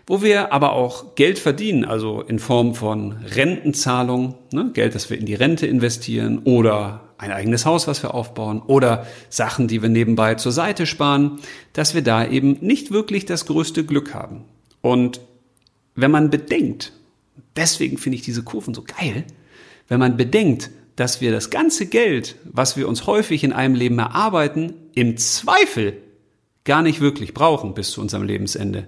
wo 0.06 0.22
wir 0.22 0.52
aber 0.52 0.72
auch 0.72 1.14
Geld 1.14 1.38
verdienen, 1.38 1.84
also 1.84 2.22
in 2.22 2.38
Form 2.38 2.74
von 2.74 3.12
Rentenzahlung, 3.34 4.34
ne, 4.52 4.70
Geld, 4.72 4.94
das 4.94 5.10
wir 5.10 5.18
in 5.18 5.26
die 5.26 5.34
Rente 5.34 5.66
investieren 5.66 6.40
oder 6.44 7.02
ein 7.18 7.32
eigenes 7.32 7.66
Haus, 7.66 7.86
was 7.86 8.02
wir 8.02 8.14
aufbauen 8.14 8.62
oder 8.62 9.06
Sachen, 9.28 9.68
die 9.68 9.82
wir 9.82 9.90
nebenbei 9.90 10.36
zur 10.36 10.52
Seite 10.52 10.86
sparen, 10.86 11.38
dass 11.74 11.94
wir 11.94 12.02
da 12.02 12.26
eben 12.26 12.56
nicht 12.60 12.90
wirklich 12.90 13.26
das 13.26 13.44
größte 13.44 13.84
Glück 13.84 14.14
haben. 14.14 14.44
Und 14.80 15.20
wenn 15.94 16.10
man 16.10 16.30
bedenkt, 16.30 16.92
deswegen 17.56 17.98
finde 17.98 18.16
ich 18.16 18.22
diese 18.22 18.42
Kurven 18.42 18.72
so 18.72 18.82
geil, 18.82 19.24
wenn 19.88 20.00
man 20.00 20.16
bedenkt, 20.16 20.70
dass 20.96 21.20
wir 21.20 21.32
das 21.32 21.50
ganze 21.50 21.86
Geld, 21.86 22.36
was 22.44 22.76
wir 22.76 22.88
uns 22.88 23.06
häufig 23.06 23.44
in 23.44 23.52
einem 23.52 23.74
Leben 23.74 23.98
erarbeiten, 23.98 24.74
im 24.94 25.16
Zweifel 25.16 25.96
gar 26.64 26.82
nicht 26.82 27.00
wirklich 27.00 27.34
brauchen 27.34 27.74
bis 27.74 27.92
zu 27.92 28.00
unserem 28.00 28.24
Lebensende, 28.24 28.86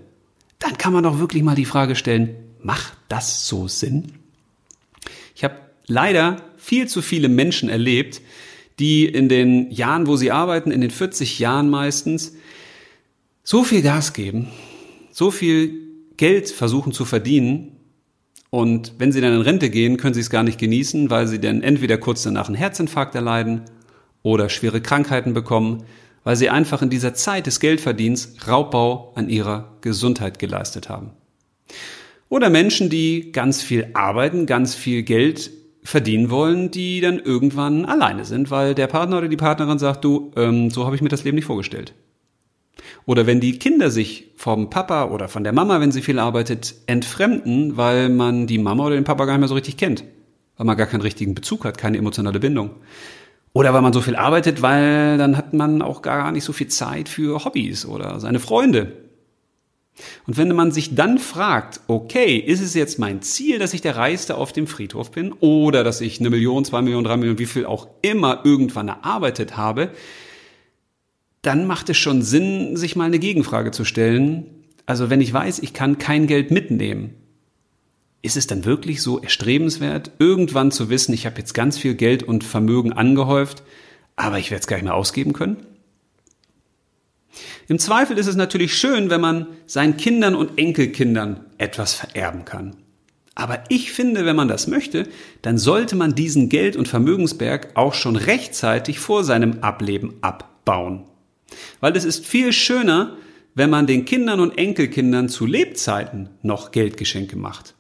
dann 0.59 0.79
kann 0.79 0.93
man 0.93 1.05
doch 1.05 1.19
wirklich 1.19 1.43
mal 1.43 1.55
die 1.55 1.65
Frage 1.65 1.97
stellen, 1.97 2.37
macht 2.61 2.95
das 3.09 3.47
so 3.47 3.67
Sinn? 3.69 4.13
Ich 5.35 5.45
habe 5.45 5.57
leider 5.87 6.43
viel 6.57 6.87
zu 6.87 7.03
viele 7.03 7.29
Menschen 7.29 7.69
erlebt, 7.69 8.21
die 8.79 9.07
in 9.07 9.29
den 9.29 9.71
Jahren, 9.71 10.07
wo 10.07 10.17
sie 10.17 10.31
arbeiten, 10.31 10.71
in 10.71 10.81
den 10.81 10.91
40 10.91 11.39
Jahren 11.39 11.69
meistens, 11.69 12.35
so 13.43 13.65
viel 13.65 13.83
Gas 13.83 14.13
geben, 14.13 14.49
so 15.11 15.31
viel 15.31 15.75
Geld 16.17 16.49
versuchen 16.49 16.93
zu 16.93 17.05
verdienen, 17.05 17.72
und 18.55 18.93
wenn 18.99 19.13
sie 19.13 19.23
dann 19.23 19.33
in 19.33 19.41
Rente 19.41 19.71
gehen, 19.71 19.97
können 19.97 20.13
sie 20.13 20.21
es 20.21 20.29
gar 20.29 20.43
nicht 20.43 20.59
genießen, 20.59 21.09
weil 21.09 21.27
sie 21.27 21.41
dann 21.41 21.63
entweder 21.63 21.97
kurz 21.97 22.23
danach 22.23 22.49
einen 22.49 22.55
Herzinfarkt 22.55 23.15
erleiden 23.15 23.63
oder 24.23 24.51
schwere 24.51 24.83
Krankheiten 24.83 25.33
bekommen, 25.33 25.85
weil 26.23 26.37
sie 26.37 26.51
einfach 26.51 26.83
in 26.83 26.91
dieser 26.91 27.15
Zeit 27.15 27.47
des 27.47 27.61
Geldverdienens 27.61 28.47
Raubbau 28.47 29.15
an 29.15 29.31
ihrer 29.31 29.79
Gesundheit 29.81 30.39
geleistet 30.39 30.91
haben. 30.91 31.13
Oder 32.29 32.51
Menschen, 32.51 32.91
die 32.91 33.33
ganz 33.33 33.63
viel 33.63 33.89
arbeiten, 33.95 34.45
ganz 34.45 34.75
viel 34.75 35.03
Geld 35.03 35.51
verdienen 35.83 36.29
wollen, 36.29 36.71
die 36.71 37.01
dann 37.01 37.21
irgendwann 37.21 37.87
alleine 37.87 38.27
sind, 38.27 38.51
weil 38.51 38.75
der 38.75 38.87
Partner 38.87 39.17
oder 39.17 39.29
die 39.29 39.37
Partnerin 39.39 39.79
sagt, 39.79 40.05
du, 40.05 40.31
ähm, 40.37 40.69
so 40.69 40.85
habe 40.85 40.95
ich 40.95 41.01
mir 41.01 41.09
das 41.09 41.25
Leben 41.25 41.37
nicht 41.37 41.47
vorgestellt. 41.47 41.95
Oder 43.07 43.27
wenn 43.27 43.41
die 43.41 43.59
Kinder 43.59 43.91
sich 43.91 44.31
vom 44.37 44.71
Papa 44.71 45.07
oder 45.07 45.29
von 45.29 45.45
der 45.45 45.53
Mama, 45.53 45.81
wenn 45.81 45.93
sie 45.93 46.03
viel 46.03 46.19
arbeitet, 46.19 46.75
entfremden, 46.87 47.77
weil 47.77 48.09
man 48.09 48.47
die 48.47 48.59
Mama 48.59 48.87
oder 48.87 48.95
den 48.95 49.05
Papa 49.05 49.25
gar 49.25 49.35
nicht 49.35 49.41
mehr 49.41 49.49
so 49.49 49.55
richtig 49.55 49.77
kennt, 49.77 50.05
weil 50.57 50.67
man 50.67 50.77
gar 50.77 50.87
keinen 50.87 51.03
richtigen 51.03 51.35
Bezug 51.35 51.65
hat, 51.65 51.79
keine 51.79 51.99
emotionale 51.99 52.41
Bindung. 52.41 52.71
Oder 53.53 53.75
weil 53.75 53.83
man 53.83 53.93
so 53.93 54.01
viel 54.01 54.17
arbeitet, 54.17 54.63
weil 54.63 55.19
dann 55.19 55.37
hat 55.37 55.53
man 55.53 55.83
auch 55.83 56.01
gar 56.03 56.33
nicht 56.33 56.45
so 56.45 56.53
viel 56.53 56.69
Zeit 56.69 57.09
für 57.09 57.45
Hobbys 57.45 57.85
oder 57.85 58.19
seine 58.19 58.41
Freunde. 58.41 58.93
Und 60.27 60.39
wenn 60.39 60.55
man 60.55 60.73
sich 60.73 60.95
dann 60.95 61.19
fragt, 61.19 61.81
okay, 61.87 62.37
ist 62.37 62.61
es 62.61 62.75
jetzt 62.75 62.99
mein 62.99 63.21
Ziel, 63.21 63.59
dass 63.59 63.75
ich 63.75 63.83
der 63.83 63.97
Reichste 63.97 64.37
auf 64.37 64.53
dem 64.53 64.67
Friedhof 64.67 65.11
bin 65.11 65.33
oder 65.41 65.85
dass 65.85 66.01
ich 66.01 66.19
eine 66.19 66.31
Million, 66.31 66.65
zwei 66.65 66.81
Millionen, 66.81 67.05
drei 67.05 67.17
Millionen, 67.17 67.39
wie 67.39 67.47
viel 67.47 67.67
auch 67.67 67.89
immer 68.01 68.41
irgendwann 68.45 68.89
erarbeitet 68.89 69.57
habe, 69.57 69.91
dann 71.43 71.67
macht 71.67 71.91
es 71.91 71.99
schon 71.99 72.23
Sinn, 72.23 72.77
sich 72.77 72.97
mal 72.97 73.05
eine 73.05 73.19
Gegenfrage 73.19 73.73
zu 73.73 73.85
stellen. 73.85 74.47
Also 74.87 75.11
wenn 75.11 75.21
ich 75.21 75.33
weiß, 75.33 75.59
ich 75.59 75.75
kann 75.75 75.99
kein 75.99 76.27
Geld 76.27 76.51
mitnehmen, 76.51 77.15
ist 78.23 78.37
es 78.37 78.47
dann 78.47 78.65
wirklich 78.65 79.03
so 79.03 79.21
erstrebenswert, 79.21 80.13
irgendwann 80.21 80.71
zu 80.71 80.89
wissen, 80.89 81.13
ich 81.13 81.27
habe 81.27 81.39
jetzt 81.39 81.55
ganz 81.55 81.77
viel 81.77 81.95
Geld 81.95 82.23
und 82.23 82.45
Vermögen 82.45 82.93
angehäuft, 82.93 83.65
aber 84.15 84.39
ich 84.39 84.53
werde 84.53 84.61
es 84.61 84.69
gar 84.69 84.77
nicht 84.77 84.85
mehr 84.85 84.95
ausgeben 84.95 85.33
können? 85.33 85.57
Im 87.67 87.79
Zweifel 87.79 88.19
ist 88.19 88.27
es 88.27 88.37
natürlich 88.37 88.77
schön, 88.77 89.11
wenn 89.11 89.21
man 89.21 89.47
seinen 89.67 89.97
Kindern 89.97 90.37
und 90.37 90.59
Enkelkindern 90.59 91.47
etwas 91.59 91.95
vererben 91.95 92.45
kann. 92.45 92.77
Aber 93.35 93.65
ich 93.69 93.93
finde, 93.93 94.27
wenn 94.27 94.37
man 94.37 94.49
das 94.49 94.67
möchte, 94.67 95.09
dann 95.41 95.57
sollte 95.59 95.97
man 95.97 96.15
diesen 96.15 96.49
Geld- 96.49 96.77
und 96.77 96.87
Vermögensberg 96.87 97.71
auch 97.75 97.95
schon 97.95 98.17
rechtzeitig 98.17 98.99
vor 99.01 99.25
seinem 99.25 99.61
Ableben 99.61 100.15
abbauen. 100.21 101.05
Weil 101.81 101.97
es 101.97 102.05
ist 102.05 102.27
viel 102.27 102.53
schöner, 102.53 103.17
wenn 103.55 103.71
man 103.71 103.87
den 103.87 104.05
Kindern 104.05 104.41
und 104.41 104.59
Enkelkindern 104.59 105.29
zu 105.29 105.47
Lebzeiten 105.47 106.31
noch 106.43 106.71
Geldgeschenke 106.71 107.37
macht. 107.37 107.75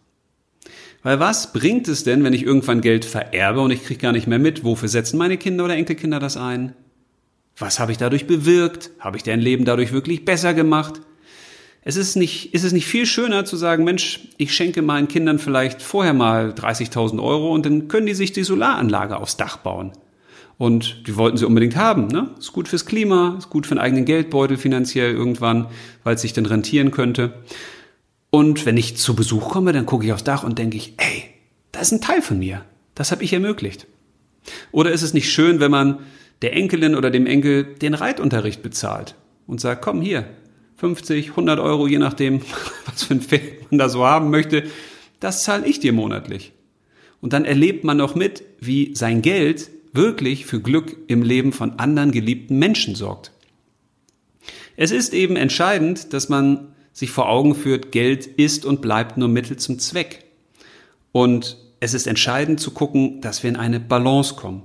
Weil 1.02 1.18
was 1.18 1.52
bringt 1.52 1.88
es 1.88 2.04
denn, 2.04 2.22
wenn 2.22 2.32
ich 2.32 2.44
irgendwann 2.44 2.80
Geld 2.80 3.04
vererbe 3.04 3.61
und 3.61 3.70
ich 3.70 3.85
kriege 3.85 4.00
gar 4.00 4.12
nicht 4.12 4.26
mehr 4.28 4.38
mit, 4.38 4.64
wofür 4.64 4.88
setzen 4.88 5.18
meine 5.18 5.37
Kinder 5.37 5.64
oder 5.64 5.74
Enkelkinder 5.74 6.20
das 6.20 6.37
ein? 6.37 6.74
Was 7.56 7.80
habe 7.80 7.92
ich 7.92 7.98
dadurch 7.98 8.26
bewirkt? 8.26 8.90
Habe 9.00 9.16
ich 9.16 9.22
dein 9.22 9.40
Leben 9.40 9.64
dadurch 9.64 9.92
wirklich 9.92 10.24
besser 10.24 10.54
gemacht? 10.54 11.00
Es 11.85 11.96
ist 11.96 12.14
nicht, 12.14 12.54
ist 12.54 12.62
es 12.62 12.72
nicht 12.72 12.87
viel 12.87 13.06
schöner 13.06 13.44
zu 13.44 13.56
sagen, 13.56 13.82
Mensch, 13.82 14.28
ich 14.37 14.54
schenke 14.54 14.82
meinen 14.82 15.08
Kindern 15.08 15.40
vielleicht 15.40 15.82
vorher 15.82 16.14
mal 16.14 16.50
30.000 16.50 17.20
Euro 17.20 17.52
und 17.52 17.66
dann 17.66 17.88
können 17.88 18.06
die 18.06 18.14
sich 18.14 18.32
die 18.32 18.44
Solaranlage 18.44 19.16
aufs 19.16 19.37
Dach 19.37 19.56
bauen. 19.56 19.92
Und 20.62 21.09
die 21.09 21.16
wollten 21.16 21.38
sie 21.38 21.44
unbedingt 21.44 21.75
haben. 21.75 22.07
Ne? 22.07 22.31
Ist 22.38 22.53
gut 22.53 22.68
fürs 22.68 22.87
Klima, 22.87 23.35
ist 23.37 23.51
gut 23.51 23.66
für 23.66 23.72
einen 23.72 23.81
eigenen 23.81 24.05
Geldbeutel 24.05 24.57
finanziell 24.57 25.12
irgendwann, 25.12 25.66
weil 26.05 26.14
es 26.14 26.20
sich 26.20 26.35
dann 26.35 26.46
rentieren 26.46 26.92
könnte. 26.92 27.35
Und 28.31 28.64
wenn 28.64 28.77
ich 28.77 28.96
zu 28.96 29.16
Besuch 29.16 29.48
komme, 29.48 29.72
dann 29.72 29.87
gucke 29.87 30.07
ich 30.07 30.12
aufs 30.12 30.22
Dach 30.22 30.44
und 30.44 30.61
denke 30.61 30.77
ich, 30.77 30.94
ey, 30.98 31.25
das 31.72 31.88
ist 31.88 31.94
ein 31.94 32.01
Teil 32.01 32.22
von 32.22 32.38
mir. 32.38 32.64
Das 32.94 33.11
habe 33.11 33.25
ich 33.25 33.33
ermöglicht. 33.33 33.88
Oder 34.70 34.92
ist 34.92 35.03
es 35.03 35.14
nicht 35.14 35.33
schön, 35.33 35.59
wenn 35.59 35.72
man 35.72 35.98
der 36.42 36.53
Enkelin 36.53 36.94
oder 36.94 37.11
dem 37.11 37.27
Enkel 37.27 37.64
den 37.64 37.94
Reitunterricht 37.94 38.62
bezahlt 38.62 39.16
und 39.48 39.61
sagt, 39.61 39.83
komm 39.83 40.01
hier, 40.01 40.27
50, 40.77 41.31
100 41.31 41.59
Euro, 41.59 41.88
je 41.88 41.98
nachdem, 41.98 42.40
was 42.87 43.03
für 43.03 43.14
ein 43.14 43.20
Pferd 43.20 43.68
man 43.72 43.79
da 43.79 43.88
so 43.88 44.05
haben 44.05 44.31
möchte, 44.31 44.62
das 45.18 45.42
zahle 45.42 45.66
ich 45.66 45.81
dir 45.81 45.92
monatlich. 45.92 46.53
Und 47.20 47.33
dann 47.33 47.44
erlebt 47.44 47.83
man 47.83 47.96
noch 47.96 48.14
mit, 48.14 48.44
wie 48.61 48.94
sein 48.94 49.22
Geld 49.22 49.71
wirklich 49.92 50.46
für 50.46 50.61
Glück 50.61 50.96
im 51.07 51.22
Leben 51.22 51.52
von 51.52 51.78
anderen 51.78 52.12
geliebten 52.12 52.59
Menschen 52.59 52.94
sorgt. 52.94 53.33
Es 54.76 54.90
ist 54.90 55.12
eben 55.14 55.37
entscheidend, 55.37 56.12
dass 56.12 56.28
man 56.28 56.68
sich 56.92 57.11
vor 57.11 57.28
Augen 57.28 57.55
führt, 57.55 57.92
Geld 57.92 58.26
ist 58.26 58.64
und 58.64 58.83
bleibt 58.83 59.16
nur 59.16 59.28
Mittel 59.28 59.57
zum 59.57 59.78
Zweck. 59.78 60.24
Und 61.12 61.59
es 61.81 61.94
ist 61.94 62.07
entscheidend 62.07 62.61
zu 62.61 62.70
gucken, 62.70 63.20
dass 63.20 63.42
wir 63.42 63.50
in 63.50 63.57
eine 63.57 63.81
Balance 63.81 64.35
kommen 64.35 64.62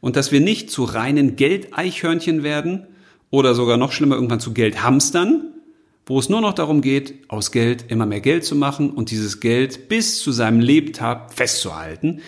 und 0.00 0.16
dass 0.16 0.32
wir 0.32 0.40
nicht 0.40 0.70
zu 0.70 0.84
reinen 0.84 1.36
Geldeichhörnchen 1.36 2.42
werden 2.42 2.86
oder 3.30 3.54
sogar 3.54 3.76
noch 3.76 3.92
schlimmer 3.92 4.14
irgendwann 4.16 4.40
zu 4.40 4.52
Geldhamstern, 4.52 5.52
wo 6.06 6.18
es 6.18 6.28
nur 6.28 6.40
noch 6.40 6.52
darum 6.52 6.80
geht, 6.80 7.14
aus 7.28 7.52
Geld 7.52 7.86
immer 7.88 8.06
mehr 8.06 8.20
Geld 8.20 8.44
zu 8.44 8.56
machen 8.56 8.90
und 8.90 9.10
dieses 9.10 9.40
Geld 9.40 9.88
bis 9.88 10.18
zu 10.18 10.32
seinem 10.32 10.60
Lebtag 10.60 11.32
festzuhalten, 11.32 12.20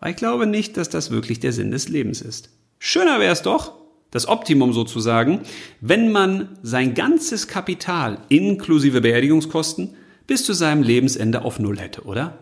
weil 0.00 0.10
ich 0.10 0.16
glaube 0.16 0.46
nicht, 0.46 0.76
dass 0.76 0.88
das 0.88 1.10
wirklich 1.10 1.40
der 1.40 1.52
Sinn 1.52 1.70
des 1.70 1.88
Lebens 1.88 2.20
ist. 2.20 2.50
Schöner 2.78 3.20
wäre 3.20 3.32
es 3.32 3.42
doch, 3.42 3.74
das 4.10 4.26
Optimum 4.26 4.72
sozusagen, 4.72 5.42
wenn 5.80 6.10
man 6.10 6.58
sein 6.62 6.94
ganzes 6.94 7.46
Kapital 7.46 8.18
inklusive 8.28 9.02
Beerdigungskosten 9.02 9.94
bis 10.26 10.44
zu 10.44 10.52
seinem 10.52 10.82
Lebensende 10.82 11.44
auf 11.44 11.58
Null 11.58 11.78
hätte, 11.78 12.02
oder? 12.02 12.38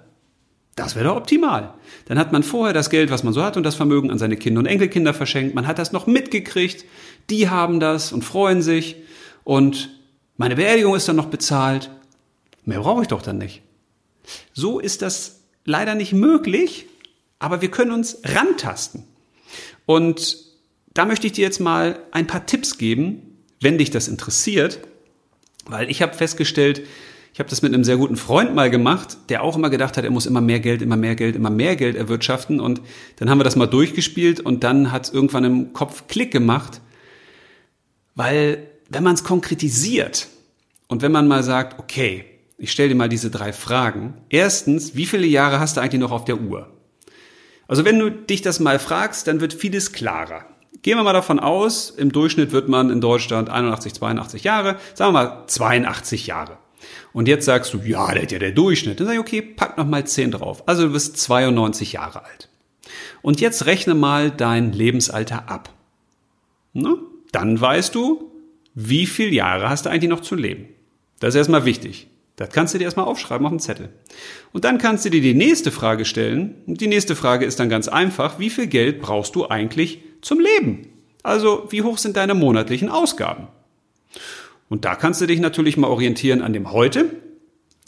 Das 0.76 0.94
wäre 0.94 1.06
doch 1.06 1.16
optimal. 1.16 1.74
Dann 2.06 2.18
hat 2.18 2.30
man 2.30 2.44
vorher 2.44 2.72
das 2.72 2.88
Geld, 2.88 3.10
was 3.10 3.24
man 3.24 3.32
so 3.32 3.42
hat 3.42 3.56
und 3.56 3.64
das 3.64 3.74
Vermögen 3.74 4.12
an 4.12 4.18
seine 4.18 4.36
Kinder 4.36 4.60
und 4.60 4.66
Enkelkinder 4.66 5.12
verschenkt. 5.12 5.54
Man 5.54 5.66
hat 5.66 5.78
das 5.78 5.90
noch 5.90 6.06
mitgekriegt. 6.06 6.84
Die 7.30 7.48
haben 7.48 7.80
das 7.80 8.12
und 8.12 8.22
freuen 8.24 8.62
sich. 8.62 8.96
Und 9.42 9.90
meine 10.36 10.54
Beerdigung 10.54 10.94
ist 10.94 11.08
dann 11.08 11.16
noch 11.16 11.26
bezahlt. 11.26 11.90
Mehr 12.64 12.80
brauche 12.80 13.02
ich 13.02 13.08
doch 13.08 13.22
dann 13.22 13.38
nicht. 13.38 13.62
So 14.52 14.78
ist 14.78 15.02
das 15.02 15.40
leider 15.64 15.96
nicht 15.96 16.12
möglich, 16.12 16.86
aber 17.38 17.60
wir 17.62 17.70
können 17.70 17.92
uns 17.92 18.18
rantasten. 18.24 19.04
Und 19.86 20.36
da 20.94 21.04
möchte 21.04 21.26
ich 21.26 21.32
dir 21.32 21.42
jetzt 21.42 21.60
mal 21.60 22.00
ein 22.10 22.26
paar 22.26 22.46
Tipps 22.46 22.78
geben, 22.78 23.38
wenn 23.60 23.78
dich 23.78 23.90
das 23.90 24.08
interessiert, 24.08 24.80
weil 25.66 25.90
ich 25.90 26.02
habe 26.02 26.14
festgestellt, 26.14 26.82
ich 27.32 27.40
habe 27.40 27.50
das 27.50 27.62
mit 27.62 27.72
einem 27.72 27.84
sehr 27.84 27.96
guten 27.96 28.16
Freund 28.16 28.54
mal 28.54 28.70
gemacht, 28.70 29.16
der 29.28 29.42
auch 29.42 29.56
immer 29.56 29.70
gedacht 29.70 29.96
hat, 29.96 30.04
er 30.04 30.10
muss 30.10 30.26
immer 30.26 30.40
mehr 30.40 30.60
Geld, 30.60 30.82
immer 30.82 30.96
mehr 30.96 31.14
Geld, 31.14 31.36
immer 31.36 31.50
mehr 31.50 31.76
Geld 31.76 31.94
erwirtschaften. 31.94 32.58
Und 32.58 32.80
dann 33.16 33.30
haben 33.30 33.38
wir 33.38 33.44
das 33.44 33.54
mal 33.54 33.66
durchgespielt 33.66 34.40
und 34.40 34.64
dann 34.64 34.90
hat 34.90 35.04
es 35.04 35.12
irgendwann 35.12 35.44
im 35.44 35.72
Kopf 35.72 36.08
Klick 36.08 36.32
gemacht, 36.32 36.80
weil 38.14 38.66
wenn 38.88 39.04
man 39.04 39.14
es 39.14 39.22
konkretisiert 39.22 40.28
und 40.88 41.02
wenn 41.02 41.12
man 41.12 41.28
mal 41.28 41.42
sagt, 41.42 41.78
okay, 41.78 42.24
ich 42.56 42.72
stelle 42.72 42.88
dir 42.88 42.94
mal 42.96 43.08
diese 43.08 43.30
drei 43.30 43.52
Fragen. 43.52 44.14
Erstens, 44.30 44.96
wie 44.96 45.06
viele 45.06 45.26
Jahre 45.26 45.60
hast 45.60 45.76
du 45.76 45.80
eigentlich 45.80 46.00
noch 46.00 46.10
auf 46.10 46.24
der 46.24 46.40
Uhr? 46.40 46.68
Also 47.68 47.84
wenn 47.84 47.98
du 47.98 48.10
dich 48.10 48.42
das 48.42 48.58
mal 48.58 48.78
fragst, 48.78 49.28
dann 49.28 49.40
wird 49.40 49.54
vieles 49.54 49.92
klarer. 49.92 50.46
Gehen 50.82 50.96
wir 50.96 51.04
mal 51.04 51.12
davon 51.12 51.38
aus, 51.38 51.90
im 51.90 52.10
Durchschnitt 52.10 52.52
wird 52.52 52.68
man 52.68 52.90
in 52.90 53.00
Deutschland 53.00 53.50
81, 53.50 53.94
82 53.94 54.44
Jahre, 54.44 54.76
sagen 54.94 55.12
wir 55.12 55.24
mal 55.24 55.44
82 55.46 56.26
Jahre. 56.26 56.58
Und 57.12 57.28
jetzt 57.28 57.44
sagst 57.44 57.74
du, 57.74 57.80
ja, 57.84 58.12
das 58.14 58.24
ist 58.24 58.32
ja 58.32 58.38
der 58.38 58.52
Durchschnitt. 58.52 59.00
Dann 59.00 59.06
sag 59.06 59.14
ich, 59.14 59.20
okay, 59.20 59.42
pack 59.42 59.76
noch 59.76 59.86
mal 59.86 60.06
10 60.06 60.32
drauf. 60.32 60.62
Also 60.66 60.86
du 60.86 60.92
bist 60.92 61.16
92 61.18 61.92
Jahre 61.92 62.24
alt. 62.24 62.48
Und 63.22 63.40
jetzt 63.40 63.66
rechne 63.66 63.94
mal 63.94 64.30
dein 64.30 64.72
Lebensalter 64.72 65.48
ab. 65.48 65.70
Na, 66.72 66.94
dann 67.32 67.60
weißt 67.60 67.94
du, 67.94 68.30
wie 68.74 69.06
viele 69.06 69.30
Jahre 69.32 69.68
hast 69.68 69.86
du 69.86 69.90
eigentlich 69.90 70.10
noch 70.10 70.20
zu 70.20 70.34
leben. 70.34 70.68
Das 71.18 71.30
ist 71.30 71.38
erstmal 71.38 71.64
wichtig. 71.64 72.07
Das 72.38 72.50
kannst 72.50 72.72
du 72.72 72.78
dir 72.78 72.84
erstmal 72.84 73.06
aufschreiben 73.06 73.44
auf 73.46 73.50
dem 73.50 73.58
Zettel. 73.58 73.88
Und 74.52 74.64
dann 74.64 74.78
kannst 74.78 75.04
du 75.04 75.10
dir 75.10 75.20
die 75.20 75.34
nächste 75.34 75.72
Frage 75.72 76.04
stellen. 76.04 76.54
Und 76.66 76.80
die 76.80 76.86
nächste 76.86 77.16
Frage 77.16 77.44
ist 77.44 77.58
dann 77.58 77.68
ganz 77.68 77.88
einfach. 77.88 78.38
Wie 78.38 78.48
viel 78.48 78.68
Geld 78.68 79.02
brauchst 79.02 79.34
du 79.34 79.48
eigentlich 79.48 80.02
zum 80.22 80.38
Leben? 80.38 80.86
Also, 81.24 81.66
wie 81.70 81.82
hoch 81.82 81.98
sind 81.98 82.16
deine 82.16 82.34
monatlichen 82.34 82.90
Ausgaben? 82.90 83.48
Und 84.68 84.84
da 84.84 84.94
kannst 84.94 85.20
du 85.20 85.26
dich 85.26 85.40
natürlich 85.40 85.76
mal 85.76 85.88
orientieren 85.88 86.40
an 86.40 86.52
dem 86.52 86.70
heute. 86.70 87.06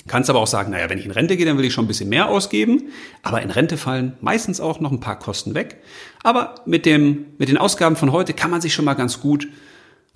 Kannst 0.09 0.29
aber 0.29 0.41
auch 0.41 0.49
sagen, 0.49 0.73
naja, 0.73 0.91
wenn 0.91 0.99
ich 0.99 1.05
in 1.05 1.13
Rente 1.13 1.37
gehe, 1.37 1.47
dann 1.47 1.57
will 1.57 1.65
ich 1.65 1.73
schon 1.73 1.85
ein 1.85 1.89
bisschen 1.89 2.09
mehr 2.09 2.29
ausgeben. 2.29 2.91
Aber 3.23 3.43
in 3.43 3.51
Rente 3.53 3.77
fallen 3.77 4.15
meistens 4.21 4.61
auch 4.61 4.81
noch 4.81 4.91
ein 4.91 4.99
paar 4.99 5.21
Kosten 5.21 5.55
weg. 5.55 5.81
Aber 6.25 6.57
mit 6.67 6.87
dem, 6.87 7.27
mit 7.39 7.49
den 7.49 7.57
Ausgaben 7.57 7.95
von 7.95 8.11
heute 8.11 8.35
kann 8.35 8.51
man 8.51 8.61
sich 8.61 8.75
schon 8.75 8.85
mal 8.85 8.95
ganz 8.95 9.21
gut 9.21 9.47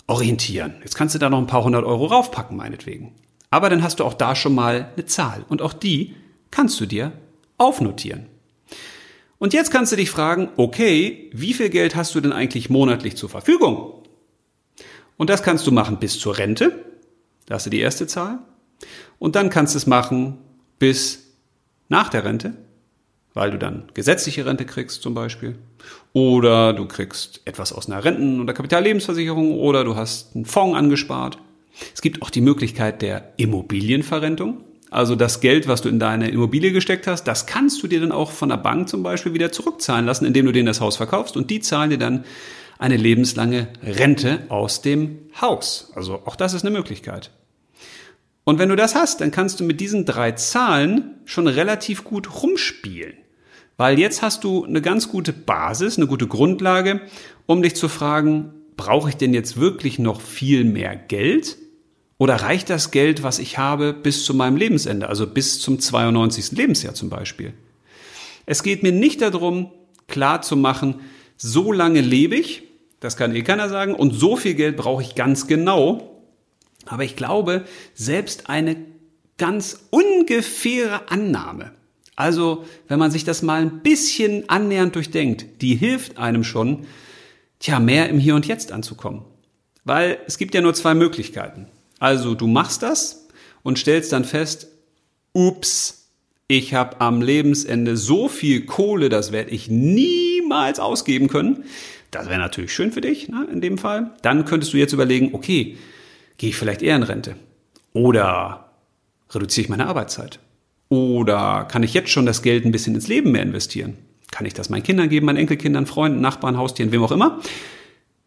orientieren. 0.07 0.73
Jetzt 0.81 0.95
kannst 0.95 1.15
du 1.15 1.19
da 1.19 1.29
noch 1.29 1.37
ein 1.37 1.47
paar 1.47 1.63
hundert 1.63 1.85
Euro 1.85 2.07
raufpacken, 2.07 2.57
meinetwegen. 2.57 3.13
Aber 3.55 3.69
dann 3.69 3.83
hast 3.83 4.01
du 4.01 4.03
auch 4.03 4.15
da 4.15 4.35
schon 4.35 4.53
mal 4.53 4.91
eine 4.97 5.05
Zahl. 5.05 5.45
Und 5.47 5.61
auch 5.61 5.71
die 5.71 6.13
kannst 6.51 6.77
du 6.81 6.85
dir 6.85 7.13
aufnotieren. 7.57 8.25
Und 9.37 9.53
jetzt 9.53 9.71
kannst 9.71 9.93
du 9.93 9.95
dich 9.95 10.11
fragen, 10.11 10.49
okay, 10.57 11.31
wie 11.31 11.53
viel 11.53 11.69
Geld 11.69 11.95
hast 11.95 12.13
du 12.15 12.19
denn 12.19 12.33
eigentlich 12.33 12.69
monatlich 12.69 13.15
zur 13.15 13.29
Verfügung? 13.29 14.03
Und 15.15 15.29
das 15.29 15.41
kannst 15.41 15.65
du 15.67 15.71
machen 15.71 15.99
bis 15.99 16.19
zur 16.19 16.37
Rente. 16.37 16.83
Da 17.45 17.55
hast 17.55 17.65
du 17.65 17.69
die 17.69 17.79
erste 17.79 18.07
Zahl. 18.07 18.39
Und 19.19 19.37
dann 19.37 19.49
kannst 19.49 19.73
du 19.73 19.77
es 19.77 19.87
machen 19.87 20.37
bis 20.77 21.37
nach 21.87 22.09
der 22.09 22.25
Rente, 22.25 22.57
weil 23.33 23.51
du 23.51 23.57
dann 23.57 23.85
gesetzliche 23.93 24.45
Rente 24.45 24.65
kriegst 24.65 25.01
zum 25.01 25.13
Beispiel. 25.13 25.57
Oder 26.11 26.73
du 26.73 26.87
kriegst 26.89 27.39
etwas 27.45 27.71
aus 27.71 27.87
einer 27.87 28.03
Renten- 28.03 28.41
oder 28.41 28.51
Kapitallebensversicherung 28.51 29.57
oder 29.57 29.85
du 29.85 29.95
hast 29.95 30.35
einen 30.35 30.43
Fonds 30.43 30.77
angespart. 30.77 31.37
Es 32.05 32.11
gibt 32.11 32.21
auch 32.21 32.29
die 32.29 32.41
Möglichkeit 32.41 33.01
der 33.01 33.33
Immobilienverrentung. 33.37 34.63
Also 34.91 35.15
das 35.15 35.41
Geld, 35.41 35.67
was 35.67 35.81
du 35.81 35.89
in 35.89 35.97
deine 35.97 36.29
Immobilie 36.29 36.71
gesteckt 36.71 37.07
hast, 37.07 37.23
das 37.23 37.47
kannst 37.47 37.81
du 37.81 37.87
dir 37.87 37.99
dann 37.99 38.11
auch 38.11 38.29
von 38.29 38.49
der 38.49 38.57
Bank 38.57 38.87
zum 38.89 39.01
Beispiel 39.01 39.33
wieder 39.33 39.51
zurückzahlen 39.51 40.05
lassen, 40.05 40.23
indem 40.23 40.45
du 40.45 40.51
denen 40.51 40.67
das 40.67 40.81
Haus 40.81 40.97
verkaufst 40.97 41.35
und 41.35 41.49
die 41.49 41.61
zahlen 41.61 41.89
dir 41.89 41.97
dann 41.97 42.23
eine 42.77 42.95
lebenslange 42.95 43.69
Rente 43.81 44.43
aus 44.49 44.83
dem 44.83 45.17
Haus. 45.41 45.91
Also 45.95 46.21
auch 46.25 46.35
das 46.35 46.53
ist 46.53 46.63
eine 46.63 46.77
Möglichkeit. 46.77 47.31
Und 48.43 48.59
wenn 48.59 48.69
du 48.69 48.75
das 48.75 48.93
hast, 48.93 49.21
dann 49.21 49.31
kannst 49.31 49.59
du 49.59 49.63
mit 49.63 49.81
diesen 49.81 50.05
drei 50.05 50.33
Zahlen 50.33 51.15
schon 51.25 51.47
relativ 51.47 52.03
gut 52.03 52.43
rumspielen. 52.43 53.15
Weil 53.77 53.97
jetzt 53.97 54.21
hast 54.21 54.43
du 54.43 54.63
eine 54.63 54.83
ganz 54.83 55.09
gute 55.09 55.33
Basis, 55.33 55.97
eine 55.97 56.05
gute 56.05 56.27
Grundlage, 56.27 57.01
um 57.47 57.63
dich 57.63 57.75
zu 57.75 57.89
fragen, 57.89 58.53
brauche 58.77 59.09
ich 59.09 59.17
denn 59.17 59.33
jetzt 59.33 59.57
wirklich 59.57 59.97
noch 59.97 60.21
viel 60.21 60.65
mehr 60.65 60.95
Geld? 60.95 61.57
Oder 62.17 62.35
reicht 62.35 62.69
das 62.69 62.91
Geld, 62.91 63.23
was 63.23 63.39
ich 63.39 63.57
habe, 63.57 63.93
bis 63.93 64.23
zu 64.23 64.33
meinem 64.33 64.55
Lebensende, 64.55 65.09
also 65.09 65.27
bis 65.27 65.59
zum 65.59 65.79
92. 65.79 66.53
Lebensjahr 66.53 66.93
zum 66.93 67.09
Beispiel? 67.09 67.53
Es 68.45 68.63
geht 68.63 68.83
mir 68.83 68.91
nicht 68.91 69.21
darum, 69.21 69.71
klar 70.07 70.41
zu 70.41 70.55
machen, 70.55 71.01
so 71.35 71.71
lange 71.71 72.01
lebe 72.01 72.35
ich, 72.35 72.63
das 73.01 73.17
kann 73.17 73.35
eh 73.35 73.41
keiner 73.41 73.69
sagen, 73.69 73.93
und 73.93 74.11
so 74.11 74.37
viel 74.37 74.53
Geld 74.53 74.77
brauche 74.77 75.01
ich 75.01 75.15
ganz 75.15 75.47
genau. 75.47 76.21
Aber 76.85 77.03
ich 77.03 77.15
glaube, 77.15 77.65
selbst 77.93 78.49
eine 78.49 78.77
ganz 79.37 79.87
ungefähre 79.89 81.09
Annahme, 81.09 81.71
also 82.15 82.63
wenn 82.87 82.99
man 82.99 83.11
sich 83.11 83.25
das 83.25 83.41
mal 83.41 83.61
ein 83.61 83.81
bisschen 83.81 84.49
annähernd 84.49 84.95
durchdenkt, 84.95 85.61
die 85.61 85.75
hilft 85.75 86.17
einem 86.17 86.43
schon, 86.43 86.85
tja, 87.59 87.79
mehr 87.79 88.09
im 88.09 88.19
Hier 88.19 88.35
und 88.35 88.47
Jetzt 88.47 88.71
anzukommen. 88.71 89.25
Weil 89.83 90.19
es 90.25 90.37
gibt 90.37 90.55
ja 90.55 90.61
nur 90.61 90.73
zwei 90.73 90.93
Möglichkeiten. 90.93 91.67
Also 91.99 92.35
du 92.35 92.47
machst 92.47 92.83
das 92.83 93.27
und 93.63 93.79
stellst 93.79 94.11
dann 94.11 94.25
fest, 94.25 94.67
ups, 95.33 96.09
ich 96.47 96.73
habe 96.73 97.01
am 97.01 97.21
Lebensende 97.21 97.97
so 97.97 98.29
viel 98.29 98.65
Kohle, 98.65 99.09
das 99.09 99.31
werde 99.31 99.51
ich 99.51 99.69
niemals 99.69 100.79
ausgeben 100.79 101.27
können. 101.27 101.63
Das 102.11 102.29
wäre 102.29 102.39
natürlich 102.39 102.73
schön 102.73 102.91
für 102.91 103.01
dich 103.01 103.29
ne, 103.29 103.47
in 103.51 103.61
dem 103.61 103.77
Fall. 103.77 104.11
Dann 104.21 104.45
könntest 104.45 104.73
du 104.73 104.77
jetzt 104.77 104.93
überlegen, 104.93 105.31
okay, 105.33 105.77
gehe 106.37 106.49
ich 106.49 106.55
vielleicht 106.55 106.81
eher 106.81 106.95
in 106.95 107.03
Rente? 107.03 107.35
Oder 107.93 108.69
reduziere 109.31 109.63
ich 109.63 109.69
meine 109.69 109.87
Arbeitszeit? 109.87 110.39
Oder 110.89 111.65
kann 111.69 111.83
ich 111.83 111.93
jetzt 111.93 112.09
schon 112.09 112.25
das 112.25 112.41
Geld 112.41 112.65
ein 112.65 112.71
bisschen 112.71 112.95
ins 112.95 113.07
Leben 113.07 113.31
mehr 113.31 113.41
investieren? 113.41 113.97
Kann 114.31 114.45
ich 114.45 114.53
das 114.53 114.69
meinen 114.69 114.83
Kindern 114.83 115.09
geben, 115.09 115.25
meinen 115.25 115.37
Enkelkindern, 115.37 115.87
Freunden, 115.87 116.21
Nachbarn, 116.21 116.57
Haustieren, 116.57 116.91
wem 116.91 117.03
auch 117.03 117.11
immer? 117.11 117.39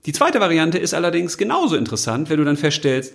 Die 0.06 0.12
zweite 0.12 0.40
Variante 0.40 0.78
ist 0.78 0.94
allerdings 0.94 1.38
genauso 1.38 1.76
interessant, 1.76 2.30
wenn 2.30 2.38
du 2.38 2.44
dann 2.44 2.56
feststellst, 2.56 3.14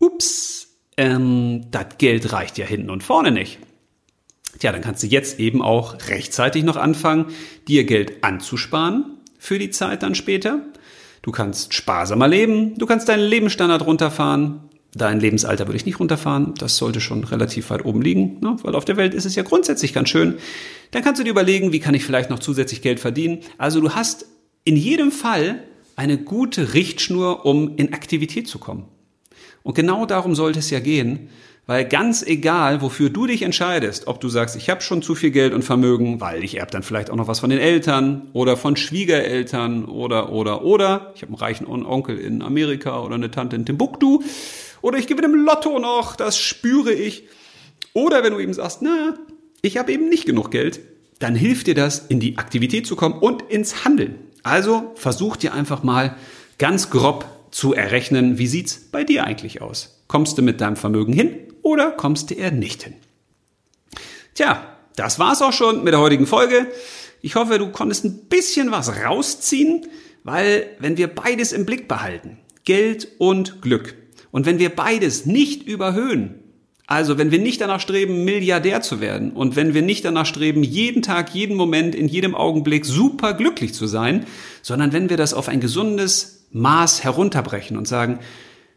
ups, 0.00 0.76
ähm, 0.96 1.66
das 1.70 1.98
Geld 1.98 2.32
reicht 2.32 2.58
ja 2.58 2.66
hinten 2.66 2.90
und 2.90 3.04
vorne 3.04 3.30
nicht. 3.30 3.58
Tja, 4.58 4.72
dann 4.72 4.80
kannst 4.80 5.02
du 5.02 5.06
jetzt 5.06 5.38
eben 5.38 5.62
auch 5.62 6.08
rechtzeitig 6.08 6.64
noch 6.64 6.76
anfangen, 6.76 7.26
dir 7.68 7.84
Geld 7.84 8.24
anzusparen 8.24 9.18
für 9.38 9.58
die 9.58 9.70
Zeit 9.70 10.02
dann 10.02 10.14
später. 10.14 10.60
Du 11.22 11.30
kannst 11.30 11.74
sparsamer 11.74 12.28
leben, 12.28 12.76
du 12.76 12.86
kannst 12.86 13.08
deinen 13.08 13.26
Lebensstandard 13.26 13.86
runterfahren. 13.86 14.60
Dein 14.92 15.20
Lebensalter 15.20 15.68
würde 15.68 15.76
ich 15.76 15.86
nicht 15.86 16.00
runterfahren, 16.00 16.54
das 16.58 16.76
sollte 16.76 17.00
schon 17.00 17.22
relativ 17.22 17.70
weit 17.70 17.84
oben 17.84 18.02
liegen, 18.02 18.40
ne? 18.40 18.56
weil 18.62 18.74
auf 18.74 18.84
der 18.84 18.96
Welt 18.96 19.14
ist 19.14 19.24
es 19.24 19.36
ja 19.36 19.44
grundsätzlich 19.44 19.92
ganz 19.92 20.08
schön. 20.08 20.38
Dann 20.90 21.04
kannst 21.04 21.20
du 21.20 21.24
dir 21.24 21.30
überlegen, 21.30 21.72
wie 21.72 21.78
kann 21.78 21.94
ich 21.94 22.04
vielleicht 22.04 22.28
noch 22.28 22.40
zusätzlich 22.40 22.82
Geld 22.82 22.98
verdienen. 22.98 23.38
Also 23.56 23.80
du 23.80 23.94
hast 23.94 24.26
in 24.64 24.74
jedem 24.74 25.12
Fall 25.12 25.62
eine 25.94 26.18
gute 26.18 26.74
Richtschnur, 26.74 27.46
um 27.46 27.76
in 27.76 27.92
Aktivität 27.92 28.48
zu 28.48 28.58
kommen. 28.58 28.88
Und 29.62 29.74
genau 29.74 30.06
darum 30.06 30.34
sollte 30.34 30.58
es 30.58 30.70
ja 30.70 30.80
gehen, 30.80 31.28
weil 31.66 31.84
ganz 31.84 32.22
egal, 32.22 32.82
wofür 32.82 33.10
du 33.10 33.26
dich 33.26 33.42
entscheidest, 33.42 34.08
ob 34.08 34.20
du 34.20 34.28
sagst, 34.28 34.56
ich 34.56 34.68
habe 34.70 34.80
schon 34.80 35.02
zu 35.02 35.14
viel 35.14 35.30
Geld 35.30 35.54
und 35.54 35.62
Vermögen, 35.62 36.20
weil 36.20 36.42
ich 36.42 36.56
erb 36.56 36.70
dann 36.70 36.82
vielleicht 36.82 37.10
auch 37.10 37.16
noch 37.16 37.28
was 37.28 37.40
von 37.40 37.50
den 37.50 37.60
Eltern 37.60 38.28
oder 38.32 38.56
von 38.56 38.76
Schwiegereltern 38.76 39.84
oder 39.84 40.32
oder 40.32 40.64
oder, 40.64 41.12
ich 41.14 41.22
habe 41.22 41.32
einen 41.32 41.38
reichen 41.38 41.66
Onkel 41.66 42.18
in 42.18 42.42
Amerika 42.42 43.00
oder 43.00 43.14
eine 43.14 43.30
Tante 43.30 43.56
in 43.56 43.66
Timbuktu 43.66 44.20
oder 44.82 44.98
ich 44.98 45.06
gewinne 45.06 45.28
im 45.28 45.44
Lotto 45.44 45.78
noch, 45.78 46.16
das 46.16 46.38
spüre 46.38 46.92
ich. 46.92 47.24
Oder 47.92 48.24
wenn 48.24 48.32
du 48.32 48.40
eben 48.40 48.54
sagst, 48.54 48.82
na, 48.82 49.14
ich 49.62 49.76
habe 49.76 49.92
eben 49.92 50.08
nicht 50.08 50.26
genug 50.26 50.50
Geld, 50.50 50.80
dann 51.18 51.34
hilft 51.34 51.66
dir 51.66 51.74
das, 51.74 52.06
in 52.06 52.18
die 52.18 52.38
Aktivität 52.38 52.86
zu 52.86 52.96
kommen 52.96 53.18
und 53.18 53.42
ins 53.42 53.84
Handeln. 53.84 54.16
Also 54.42 54.92
versuch 54.94 55.36
dir 55.36 55.52
einfach 55.52 55.82
mal 55.82 56.16
ganz 56.58 56.90
grob 56.90 57.26
zu 57.50 57.74
errechnen, 57.74 58.38
wie 58.38 58.46
sieht's 58.46 58.76
bei 58.76 59.04
dir 59.04 59.24
eigentlich 59.24 59.62
aus? 59.62 60.02
Kommst 60.06 60.38
du 60.38 60.42
mit 60.42 60.60
deinem 60.60 60.76
Vermögen 60.76 61.12
hin 61.12 61.34
oder 61.62 61.90
kommst 61.90 62.30
du 62.30 62.34
eher 62.34 62.50
nicht 62.50 62.82
hin? 62.82 62.94
Tja, 64.34 64.76
das 64.96 65.18
war's 65.18 65.42
auch 65.42 65.52
schon 65.52 65.84
mit 65.84 65.92
der 65.92 66.00
heutigen 66.00 66.26
Folge. 66.26 66.66
Ich 67.22 67.34
hoffe, 67.34 67.58
du 67.58 67.70
konntest 67.70 68.04
ein 68.04 68.28
bisschen 68.28 68.70
was 68.70 69.04
rausziehen, 69.04 69.86
weil 70.24 70.66
wenn 70.78 70.96
wir 70.96 71.08
beides 71.08 71.52
im 71.52 71.66
Blick 71.66 71.88
behalten, 71.88 72.38
Geld 72.64 73.08
und 73.18 73.62
Glück, 73.62 73.94
und 74.30 74.46
wenn 74.46 74.58
wir 74.58 74.70
beides 74.70 75.26
nicht 75.26 75.64
überhöhen, 75.64 76.36
also 76.86 77.18
wenn 77.18 77.30
wir 77.30 77.38
nicht 77.38 77.60
danach 77.60 77.80
streben, 77.80 78.24
Milliardär 78.24 78.80
zu 78.80 79.00
werden 79.00 79.30
und 79.32 79.54
wenn 79.54 79.74
wir 79.74 79.82
nicht 79.82 80.04
danach 80.04 80.26
streben, 80.26 80.62
jeden 80.62 81.02
Tag, 81.02 81.34
jeden 81.34 81.56
Moment, 81.56 81.94
in 81.94 82.08
jedem 82.08 82.34
Augenblick 82.34 82.84
super 82.84 83.34
glücklich 83.34 83.74
zu 83.74 83.86
sein, 83.86 84.26
sondern 84.62 84.92
wenn 84.92 85.08
wir 85.08 85.16
das 85.16 85.34
auf 85.34 85.48
ein 85.48 85.60
gesundes 85.60 86.39
Maß 86.50 87.04
herunterbrechen 87.04 87.76
und 87.76 87.86
sagen, 87.86 88.18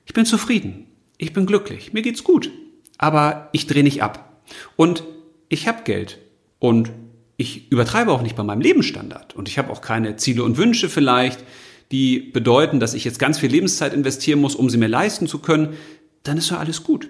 ich 0.05 0.13
bin 0.13 0.25
zufrieden, 0.25 0.87
ich 1.17 1.33
bin 1.33 1.45
glücklich, 1.45 1.93
mir 1.93 2.01
geht's 2.01 2.23
gut, 2.23 2.51
aber 2.97 3.49
ich 3.51 3.67
drehe 3.67 3.83
nicht 3.83 4.03
ab. 4.03 4.41
Und 4.75 5.03
ich 5.49 5.67
habe 5.67 5.83
Geld 5.83 6.19
und 6.59 6.91
ich 7.37 7.71
übertreibe 7.71 8.11
auch 8.11 8.21
nicht 8.21 8.35
bei 8.35 8.43
meinem 8.43 8.61
Lebensstandard 8.61 9.35
und 9.35 9.49
ich 9.49 9.57
habe 9.57 9.71
auch 9.71 9.81
keine 9.81 10.15
Ziele 10.17 10.43
und 10.43 10.57
Wünsche 10.57 10.89
vielleicht, 10.89 11.43
die 11.91 12.19
bedeuten, 12.19 12.79
dass 12.79 12.93
ich 12.93 13.03
jetzt 13.03 13.19
ganz 13.19 13.39
viel 13.39 13.51
Lebenszeit 13.51 13.93
investieren 13.93 14.39
muss, 14.39 14.55
um 14.55 14.69
sie 14.69 14.77
mir 14.77 14.87
leisten 14.87 15.27
zu 15.27 15.39
können, 15.39 15.77
dann 16.23 16.37
ist 16.37 16.49
doch 16.51 16.59
alles 16.59 16.83
gut. 16.83 17.09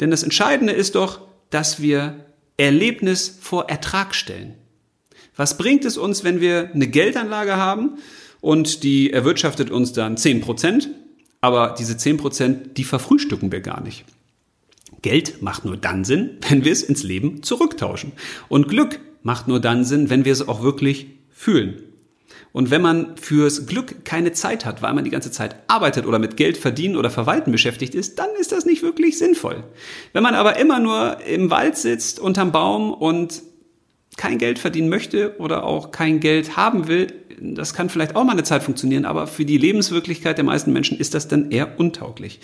Denn 0.00 0.10
das 0.10 0.22
Entscheidende 0.22 0.72
ist 0.72 0.94
doch, 0.94 1.20
dass 1.50 1.80
wir 1.80 2.26
Erlebnis 2.56 3.38
vor 3.40 3.68
Ertrag 3.68 4.14
stellen. 4.14 4.54
Was 5.36 5.58
bringt 5.58 5.84
es 5.84 5.96
uns, 5.96 6.24
wenn 6.24 6.40
wir 6.40 6.70
eine 6.74 6.88
Geldanlage 6.88 7.56
haben 7.56 7.98
und 8.46 8.84
die 8.84 9.12
erwirtschaftet 9.12 9.72
uns 9.72 9.92
dann 9.92 10.16
10 10.16 10.40
Prozent, 10.40 10.88
aber 11.40 11.74
diese 11.76 11.96
10 11.96 12.16
Prozent, 12.16 12.78
die 12.78 12.84
verfrühstücken 12.84 13.50
wir 13.50 13.60
gar 13.60 13.80
nicht. 13.80 14.04
Geld 15.02 15.42
macht 15.42 15.64
nur 15.64 15.76
dann 15.76 16.04
Sinn, 16.04 16.38
wenn 16.48 16.64
wir 16.64 16.70
es 16.70 16.84
ins 16.84 17.02
Leben 17.02 17.42
zurücktauschen. 17.42 18.12
Und 18.48 18.68
Glück 18.68 19.00
macht 19.24 19.48
nur 19.48 19.58
dann 19.58 19.84
Sinn, 19.84 20.10
wenn 20.10 20.24
wir 20.24 20.30
es 20.32 20.46
auch 20.46 20.62
wirklich 20.62 21.08
fühlen. 21.28 21.82
Und 22.52 22.70
wenn 22.70 22.82
man 22.82 23.16
fürs 23.16 23.66
Glück 23.66 24.04
keine 24.04 24.30
Zeit 24.30 24.64
hat, 24.64 24.80
weil 24.80 24.94
man 24.94 25.02
die 25.02 25.10
ganze 25.10 25.32
Zeit 25.32 25.56
arbeitet 25.66 26.06
oder 26.06 26.20
mit 26.20 26.36
Geld 26.36 26.56
verdienen 26.56 26.96
oder 26.96 27.10
verwalten 27.10 27.50
beschäftigt 27.50 27.96
ist, 27.96 28.20
dann 28.20 28.30
ist 28.38 28.52
das 28.52 28.64
nicht 28.64 28.84
wirklich 28.84 29.18
sinnvoll. 29.18 29.64
Wenn 30.12 30.22
man 30.22 30.36
aber 30.36 30.56
immer 30.56 30.78
nur 30.78 31.20
im 31.26 31.50
Wald 31.50 31.76
sitzt, 31.76 32.20
unterm 32.20 32.52
Baum 32.52 32.94
und 32.94 33.42
kein 34.16 34.38
Geld 34.38 34.58
verdienen 34.58 34.88
möchte 34.88 35.38
oder 35.38 35.64
auch 35.64 35.90
kein 35.90 36.20
Geld 36.20 36.56
haben 36.56 36.88
will, 36.88 37.12
das 37.40 37.74
kann 37.74 37.90
vielleicht 37.90 38.16
auch 38.16 38.24
mal 38.24 38.32
eine 38.32 38.44
Zeit 38.44 38.62
funktionieren, 38.62 39.04
aber 39.04 39.26
für 39.26 39.44
die 39.44 39.58
Lebenswirklichkeit 39.58 40.38
der 40.38 40.44
meisten 40.44 40.72
Menschen 40.72 40.98
ist 40.98 41.14
das 41.14 41.28
dann 41.28 41.50
eher 41.50 41.78
untauglich. 41.78 42.40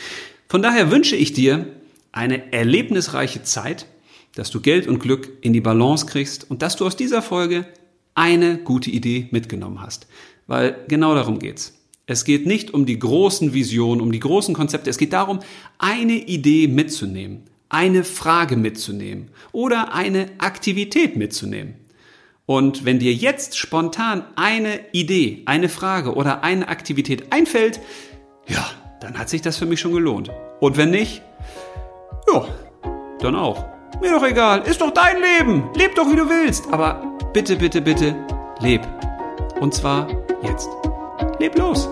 Von 0.48 0.62
daher 0.62 0.90
wünsche 0.90 1.16
ich 1.16 1.32
dir 1.32 1.66
eine 2.12 2.52
erlebnisreiche 2.52 3.42
Zeit, 3.42 3.86
dass 4.34 4.50
du 4.50 4.60
Geld 4.60 4.86
und 4.86 4.98
Glück 4.98 5.30
in 5.40 5.52
die 5.52 5.60
Balance 5.60 6.06
kriegst 6.06 6.50
und 6.50 6.62
dass 6.62 6.76
du 6.76 6.86
aus 6.86 6.96
dieser 6.96 7.22
Folge 7.22 7.66
eine 8.14 8.58
gute 8.58 8.90
Idee 8.90 9.28
mitgenommen 9.30 9.80
hast. 9.80 10.06
Weil 10.46 10.76
genau 10.88 11.14
darum 11.14 11.38
geht's. 11.38 11.78
Es 12.06 12.24
geht 12.24 12.46
nicht 12.46 12.74
um 12.74 12.84
die 12.84 12.98
großen 12.98 13.54
Visionen, 13.54 14.00
um 14.00 14.12
die 14.12 14.20
großen 14.20 14.54
Konzepte. 14.54 14.90
Es 14.90 14.98
geht 14.98 15.12
darum, 15.12 15.40
eine 15.78 16.14
Idee 16.14 16.68
mitzunehmen, 16.68 17.44
eine 17.72 18.04
Frage 18.04 18.56
mitzunehmen 18.56 19.30
oder 19.50 19.94
eine 19.94 20.28
Aktivität 20.38 21.16
mitzunehmen. 21.16 21.74
Und 22.44 22.84
wenn 22.84 22.98
dir 22.98 23.14
jetzt 23.14 23.56
spontan 23.56 24.24
eine 24.36 24.80
Idee, 24.92 25.42
eine 25.46 25.68
Frage 25.68 26.14
oder 26.14 26.44
eine 26.44 26.68
Aktivität 26.68 27.32
einfällt, 27.32 27.80
ja, 28.46 28.64
dann 29.00 29.18
hat 29.18 29.30
sich 29.30 29.40
das 29.40 29.56
für 29.56 29.66
mich 29.66 29.80
schon 29.80 29.92
gelohnt. 29.92 30.30
Und 30.60 30.76
wenn 30.76 30.90
nicht, 30.90 31.22
ja, 32.32 32.44
dann 33.20 33.36
auch. 33.36 33.64
Mir 34.00 34.10
doch 34.12 34.24
egal, 34.24 34.62
ist 34.62 34.80
doch 34.80 34.90
dein 34.90 35.16
Leben. 35.20 35.70
Leb 35.74 35.94
doch 35.94 36.10
wie 36.10 36.16
du 36.16 36.28
willst. 36.28 36.70
Aber 36.72 37.16
bitte, 37.32 37.56
bitte, 37.56 37.80
bitte, 37.80 38.14
leb. 38.60 38.86
Und 39.60 39.72
zwar 39.72 40.08
jetzt. 40.42 40.68
Leb 41.38 41.56
los. 41.56 41.88